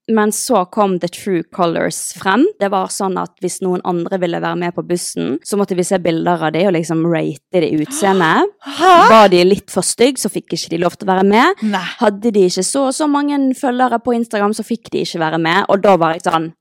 Men 0.08 0.32
så 0.32 0.62
kom 0.72 1.00
The 1.00 1.08
True 1.12 1.44
Colors 1.52 2.14
frem. 2.16 2.46
Det 2.60 2.70
var 2.72 2.88
sånn 2.96 3.18
at 3.20 3.34
hvis 3.44 3.60
noen 3.60 3.82
andre 3.88 4.20
ville 4.22 4.40
være 4.40 4.60
med 4.62 4.76
på 4.78 4.86
bussen, 4.88 5.36
så 5.44 5.60
måtte 5.60 5.76
vi 5.76 5.84
se 5.84 6.00
bilder 6.00 6.46
av 6.48 6.54
dem 6.56 6.70
og 6.70 6.78
liksom 6.78 7.04
rate 7.12 7.60
det 7.60 7.74
utseendet. 7.76 8.54
Var 9.12 9.28
de 9.34 9.44
litt 9.44 9.74
for 9.74 9.84
stygge, 9.84 10.24
så 10.24 10.32
fikk 10.32 10.56
ikke 10.56 10.72
de 10.72 10.80
lov 10.86 10.96
til 10.96 11.10
å 11.10 11.12
være 11.12 11.28
med. 11.28 11.66
Nei. 11.74 11.84
Hadde 12.00 12.32
de 12.32 12.46
ikke 12.48 12.64
så 12.64 12.88
og 12.88 12.96
så 12.96 13.10
mange 13.12 13.42
følgere 13.60 14.00
på 14.04 14.16
Instagram, 14.16 14.56
så 14.56 14.64
fikk 14.64 14.94
de 14.96 15.04
ikke 15.04 15.20
være 15.26 15.42
med. 15.44 15.68
Og 15.68 15.84
da 15.84 15.98
var 16.00 16.16
jeg 16.16 16.24
sånn 16.30 16.54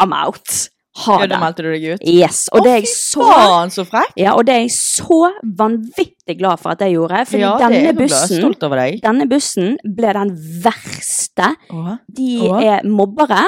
I'm 0.00 0.16
out. 0.16 0.70
Ha 0.96 1.14
Ja, 1.20 1.26
da 1.26 1.38
meldte 1.42 1.64
du 1.64 1.70
deg 1.72 1.84
ut? 1.96 2.02
Yes. 2.06 2.44
Og 2.52 2.60
Å, 2.60 2.64
det 2.64 2.70
er 2.70 2.76
jeg 2.84 2.90
så 2.92 3.24
faen, 3.26 3.72
så 3.74 3.82
frekk! 3.88 4.12
ja, 4.20 4.34
og 4.38 4.44
det 4.46 4.54
er 4.54 4.60
jeg 4.62 4.74
så 4.76 5.18
vanvittig 5.58 6.36
glad 6.38 6.60
for 6.62 6.70
at 6.76 6.84
jeg 6.84 6.94
gjorde. 6.94 7.24
Fordi 7.26 7.40
Ja, 7.42 7.54
denne 7.58 7.94
bussen 7.98 9.00
denne 9.02 9.26
bussen 9.28 9.74
ble 9.96 10.12
den 10.14 10.30
verste. 10.62 11.48
Åh. 11.74 11.96
De 12.06 12.28
Åh. 12.46 12.60
er 12.62 12.86
mobbere. 12.86 13.42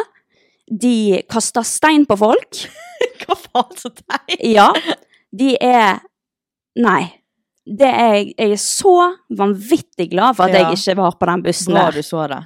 De 0.66 1.22
kaster 1.30 1.62
stein 1.62 2.02
på 2.10 2.16
folk. 2.18 2.64
Hva 3.22 3.36
faen, 3.38 3.76
så 3.78 3.92
teit! 3.94 4.40
Ja. 4.42 4.72
De 5.30 5.54
er 5.62 6.00
Nei. 6.76 7.12
Det 7.66 7.88
er, 7.88 8.16
jeg 8.36 8.52
er 8.52 8.58
så 8.62 8.90
vanvittig 9.38 10.10
glad 10.12 10.36
for 10.36 10.46
at 10.46 10.54
Ja. 10.54 10.66
jeg 10.68 10.76
ikke 10.78 10.96
var 11.00 11.14
på 11.18 11.26
den 11.30 11.42
bussen 11.42 11.72
Bra 11.74 11.86
der. 11.90 11.96
du 11.96 12.02
så 12.06 12.26
det. 12.30 12.42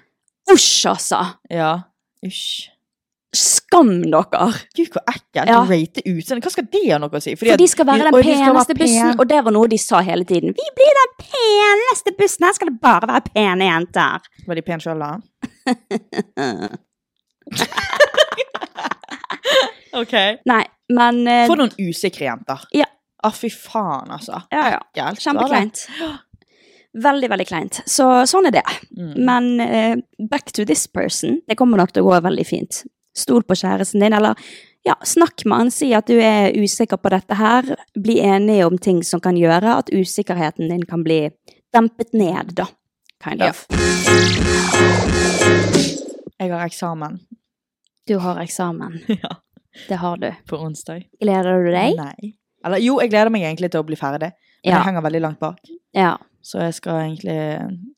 Usj, 0.53 0.87
altså. 0.93 1.19
Ja. 1.53 1.73
Usj. 2.25 2.69
Skam 3.37 4.01
dere. 4.03 4.47
Gud, 4.75 4.89
hvor 4.91 5.03
ekkelt. 5.07 5.47
Ja. 5.47 5.61
Rate 5.69 6.03
utseendet. 6.03 6.43
Hva 6.43 6.51
skal 6.51 6.67
det 6.73 6.81
ha 6.89 6.97
noe 6.99 7.15
å 7.15 7.21
si? 7.23 7.37
For 7.39 7.47
de 7.61 7.69
skal 7.71 7.87
være 7.87 8.09
den 8.09 8.15
de 8.17 8.23
peneste 8.27 8.75
bussen, 8.75 9.13
pen. 9.13 9.21
og 9.23 9.29
det 9.31 9.39
var 9.47 9.55
noe 9.55 9.69
de 9.71 9.79
sa 9.79 10.01
hele 10.03 10.27
tiden. 10.27 10.51
Vi 10.57 10.67
blir 10.79 10.93
den 10.99 11.13
peneste 11.23 12.11
bussen, 12.19 12.47
her 12.49 12.55
skal 12.59 12.69
det 12.73 12.79
bare 12.83 13.07
være 13.11 13.23
pene 13.31 13.65
jenter. 13.71 14.19
Var 14.49 14.55
de 14.59 14.65
pene 14.67 14.83
sjøl, 14.83 15.01
da? 15.07 15.13
ok. 20.03 20.15
Nei, 20.51 20.65
men 20.99 21.15
uh, 21.29 21.47
For 21.47 21.55
noen 21.63 21.75
usikre 21.79 22.25
jenter. 22.27 22.59
Ja. 22.75 22.91
Ah, 23.23 23.35
fy 23.37 23.51
faen, 23.53 24.11
altså. 24.11 24.43
Ja, 24.51 24.71
ja. 24.75 24.81
Ekkelt. 24.91 25.23
Kjempekleint. 25.23 25.87
Veldig, 26.99 27.31
veldig 27.31 27.47
kleint. 27.47 27.79
Så 27.87 28.27
sånn 28.27 28.51
er 28.51 28.59
det. 28.59 28.67
Mm. 28.97 29.15
Men 29.23 29.61
uh, 29.63 29.95
back 30.33 30.51
to 30.57 30.65
this 30.67 30.89
person. 30.91 31.39
Det 31.47 31.55
kommer 31.61 31.79
nok 31.79 31.93
til 31.95 32.03
å 32.03 32.11
gå 32.11 32.19
veldig 32.27 32.47
fint. 32.49 32.83
Stol 33.21 33.45
på 33.47 33.57
kjæresten 33.61 34.01
din, 34.03 34.17
eller 34.17 34.35
ja, 34.87 34.95
snakk 35.05 35.45
med 35.45 35.59
han. 35.61 35.71
Si 35.75 35.93
at 35.95 36.09
du 36.09 36.17
er 36.25 36.55
usikker 36.57 36.97
på 37.01 37.13
dette 37.13 37.37
her. 37.37 37.75
Bli 38.01 38.19
enige 38.25 38.67
om 38.67 38.79
ting 38.81 39.03
som 39.05 39.21
kan 39.21 39.37
gjøre 39.37 39.77
at 39.83 39.93
usikkerheten 39.93 40.71
din 40.73 40.83
kan 40.89 41.05
bli 41.05 41.27
dempet 41.77 42.15
ned, 42.17 42.55
da. 42.57 42.67
Kind 43.23 43.41
Ja. 43.45 43.51
of. 43.53 43.67
Jeg 46.41 46.51
har 46.53 46.65
eksamen. 46.67 47.19
Du 48.09 48.17
har 48.19 48.41
eksamen. 48.43 48.99
Ja. 49.23 49.37
Det 49.89 49.95
har 50.03 50.17
du. 50.19 50.33
På 50.51 50.57
onsdag. 50.67 51.05
Gleder 51.23 51.61
du 51.63 51.69
deg? 51.71 51.93
Nei. 51.97 52.33
Eller 52.67 52.81
jo, 52.83 52.97
jeg 53.01 53.13
gleder 53.13 53.31
meg 53.31 53.45
egentlig 53.47 53.69
til 53.71 53.85
å 53.85 53.87
bli 53.87 53.95
ferdig. 53.97 54.33
Men 54.33 54.73
Ja. 54.73 54.79
jeg 54.81 54.87
henger 54.89 55.05
veldig 55.05 55.21
langt 55.23 55.39
bak. 55.41 55.61
Ja. 55.95 56.17
Så 56.43 56.59
jeg 56.65 56.75
skal 56.75 56.99
egentlig 57.05 57.37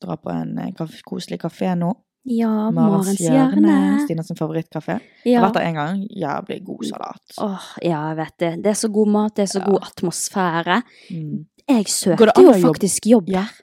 dra 0.03 0.15
på 0.21 0.29
en 0.31 0.53
kaffe, 0.77 0.99
koselig 1.07 1.39
kafé 1.41 1.71
nå. 1.79 1.89
Ja, 2.25 2.69
Marens 2.71 3.17
hjørne. 3.19 3.73
Stina 4.05 4.23
sin 4.23 4.37
favorittkafé. 4.39 4.99
Jeg 5.27 5.35
har 5.39 5.49
vært 5.49 5.57
der 5.59 5.65
en 5.67 5.75
gang. 5.79 6.03
Jævlig 6.07 6.61
god 6.65 6.85
salat. 6.87 7.33
Åh, 7.43 7.65
ja, 7.83 7.97
jeg 8.11 8.17
vet 8.21 8.37
det. 8.39 8.51
Det 8.63 8.71
er 8.71 8.77
så 8.79 8.89
god 8.95 9.11
mat, 9.11 9.35
det 9.35 9.43
er 9.43 9.51
så 9.51 9.59
Ja. 9.59 9.65
god 9.65 9.79
atmosfære. 9.89 10.77
Mm. 11.11 11.45
Jeg 11.69 11.85
søkte 11.87 12.31
jo 12.41 12.53
faktisk 12.67 13.05
jobb 13.11 13.29
Ja. 13.29 13.43
der. 13.43 13.59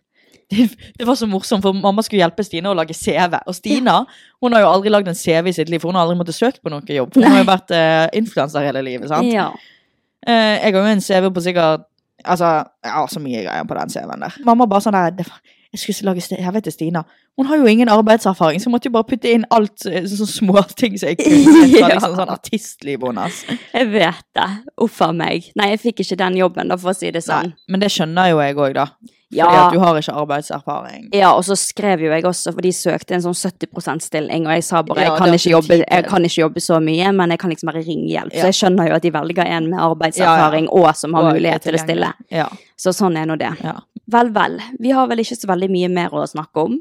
Det 0.98 1.06
var 1.06 1.14
så 1.14 1.26
morsomt, 1.30 1.62
for 1.62 1.72
mamma 1.72 2.02
skulle 2.02 2.20
hjelpe 2.26 2.42
Stina 2.44 2.70
å 2.72 2.74
lage 2.74 2.92
CV. 2.92 3.38
Og 3.46 3.54
Stina 3.54 4.04
hun 4.42 4.52
har 4.52 4.60
jo 4.64 4.68
aldri 4.72 4.90
lagd 4.90 5.08
en 5.08 5.14
CV 5.14 5.46
i 5.48 5.52
sitt 5.52 5.68
liv, 5.70 5.78
for 5.80 5.88
hun 5.88 5.94
har 5.96 6.02
aldri 6.08 6.18
måttet 6.18 6.34
søke 6.34 6.58
på 6.60 6.70
noe 6.72 6.82
jobb. 6.82 7.14
For 7.14 7.22
hun 7.22 7.30
har 7.32 7.44
jo 7.44 7.48
vært 7.48 7.70
uh, 7.70 8.08
influenser 8.18 8.66
hele 8.66 8.82
livet. 8.82 9.08
sant? 9.08 9.30
Ja. 9.32 9.48
Uh, 10.26 10.58
jeg 10.60 10.74
har 10.74 10.80
jo 10.82 10.84
en 10.90 11.00
CV 11.00 11.30
på 11.32 11.40
sikkert 11.40 11.86
Altså, 12.20 12.44
jeg 12.84 12.92
har 12.92 13.06
så 13.08 13.20
mye 13.24 13.40
greier 13.46 13.64
på 13.64 13.74
den 13.78 13.88
CV-en 13.88 14.20
der. 14.20 14.34
Mamma 14.44 14.66
bare 14.68 14.84
sånn 14.84 14.92
der 14.92 15.10
det 15.16 15.24
var, 15.24 15.38
Jeg 15.72 15.94
skulle 15.94 16.14
lage 16.14 16.62
til 16.62 16.72
Stina. 16.72 17.04
Hun 17.38 17.46
har 17.46 17.56
jo 17.60 17.66
ingen 17.70 17.88
arbeidserfaring, 17.88 18.58
så 18.60 18.66
hun 18.66 18.74
måtte 18.74 18.90
jo 18.90 18.94
bare 18.96 19.06
putte 19.06 19.30
inn 19.30 19.44
alt 19.54 19.86
eh, 19.86 20.02
sånne 20.02 20.26
små 20.32 20.64
ting 20.80 20.98
som 20.98 21.12
jeg 21.12 21.20
kunne. 21.22 21.68
Fra 21.78 21.92
liksom 21.94 22.16
sånn 22.18 22.34
artistliv 22.34 23.06
hennes. 23.06 23.44
Jeg 23.72 23.88
vet 23.94 24.26
det. 24.34 24.48
Uff 24.82 24.98
a 25.06 25.12
meg. 25.14 25.52
Nei, 25.54 25.70
jeg 25.76 25.80
fikk 25.86 26.02
ikke 26.04 26.18
den 26.24 26.36
jobben, 26.42 26.68
da, 26.74 26.76
for 26.80 26.90
å 26.90 26.96
si 26.98 27.12
det 27.14 27.22
sånn. 27.22 27.54
Nei, 27.54 27.70
Men 27.70 27.84
det 27.86 27.92
skjønner 27.94 28.32
jo 28.34 28.42
jeg 28.42 28.58
òg, 28.58 28.74
da. 28.82 28.90
Fordi 29.30 29.38
Ja. 29.38 29.46
at 29.68 29.72
du 29.72 29.78
har 29.78 29.94
ikke 29.94 30.12
arbeidserfaring. 30.18 31.04
Ja, 31.14 31.28
og 31.38 31.44
så 31.46 31.54
skrev 31.54 32.00
jo 32.02 32.10
jeg 32.10 32.24
også, 32.26 32.50
for 32.52 32.66
de 32.66 32.72
søkte 32.74 33.14
en 33.14 33.22
sånn 33.22 33.36
70% 33.38 34.02
stilling, 34.02 34.48
og 34.48 34.56
jeg 34.56 34.64
sa 34.66 34.80
bare 34.82 35.04
Ja, 35.04 35.12
jeg 35.12 35.18
kan, 35.22 35.52
jobbe, 35.52 35.76
jeg 35.86 36.06
kan 36.08 36.26
ikke 36.26 36.40
jobbe 36.40 36.60
så 36.64 36.80
mye, 36.82 37.12
men 37.14 37.30
jeg 37.30 37.38
kan 37.38 37.50
liksom 37.54 37.70
være 37.70 37.84
ringehjelp. 37.86 38.34
Ja. 38.34 38.40
Så 38.42 38.50
jeg 38.50 38.58
skjønner 38.58 38.88
jo 38.90 38.96
at 38.98 39.06
de 39.06 39.12
velger 39.14 39.46
en 39.46 39.70
med 39.70 39.78
arbeidserfaring 39.86 40.66
og 40.74 40.90
som 40.98 41.14
har 41.14 41.28
Og 41.30 41.38
mulighet 41.38 41.62
til 41.62 41.78
å 41.78 41.84
stille. 41.84 42.10
Ja. 42.34 42.48
Så 42.74 42.90
sånn 42.96 43.16
er 43.22 43.30
nå 43.30 43.38
det. 43.38 43.52
ja. 43.62 43.76
Vel, 44.10 44.30
vel. 44.34 44.58
Vi 44.80 44.90
har 44.96 45.06
vel 45.10 45.22
ikke 45.24 45.36
så 45.38 45.50
veldig 45.50 45.70
mye 45.70 45.90
mer 45.92 46.14
å 46.16 46.24
snakke 46.28 46.64
om. 46.66 46.78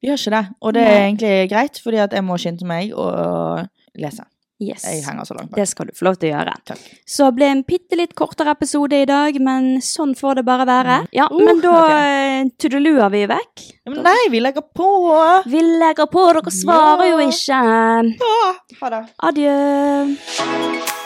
Vi 0.00 0.08
har 0.08 0.16
ikke 0.16 0.32
det. 0.32 0.44
Og 0.64 0.72
det 0.76 0.86
er 0.88 1.02
egentlig 1.08 1.34
greit, 1.52 1.82
fordi 1.84 1.98
at 2.00 2.14
jeg 2.16 2.24
må 2.24 2.38
skynde 2.40 2.64
meg 2.68 2.94
og 2.96 3.66
lese. 4.00 4.24
Yes. 4.56 4.86
Jeg 4.88 5.02
henger 5.04 5.26
så 5.28 5.34
langt 5.36 5.50
bak. 5.50 5.58
Det 5.60 5.66
skal 5.68 5.90
du 5.90 5.92
få 5.92 6.06
lov 6.06 6.14
til 6.16 6.30
å 6.30 6.38
gjøre. 6.38 6.54
Takk. 6.64 6.84
Så 7.04 7.26
ble 7.36 7.44
en 7.52 7.58
bitte 7.68 7.98
litt 8.00 8.14
kortere 8.16 8.54
episode 8.56 8.96
i 8.96 9.04
dag, 9.04 9.36
men 9.44 9.82
sånn 9.84 10.14
får 10.16 10.38
det 10.40 10.44
bare 10.48 10.64
være. 10.64 10.96
Ja, 11.12 11.26
Uh, 11.28 11.42
men 11.44 11.60
da 11.60 11.74
ok. 11.82 11.90
eh, 11.92 12.48
tudeluer 12.56 13.12
vi 13.12 13.26
vekk. 13.28 13.66
Men 13.92 14.00
nei, 14.08 14.16
vi 14.32 14.40
legger 14.40 14.64
på! 14.64 14.88
Vi 15.44 15.60
legger 15.60 16.08
på, 16.08 16.24
dere 16.38 16.54
svarer 16.56 17.04
Ja. 17.04 17.10
jo 17.12 17.28
ikke. 17.28 17.60
Ja. 18.16 18.54
ha 18.80 18.94
det. 18.96 19.02
Adjø. 19.28 21.05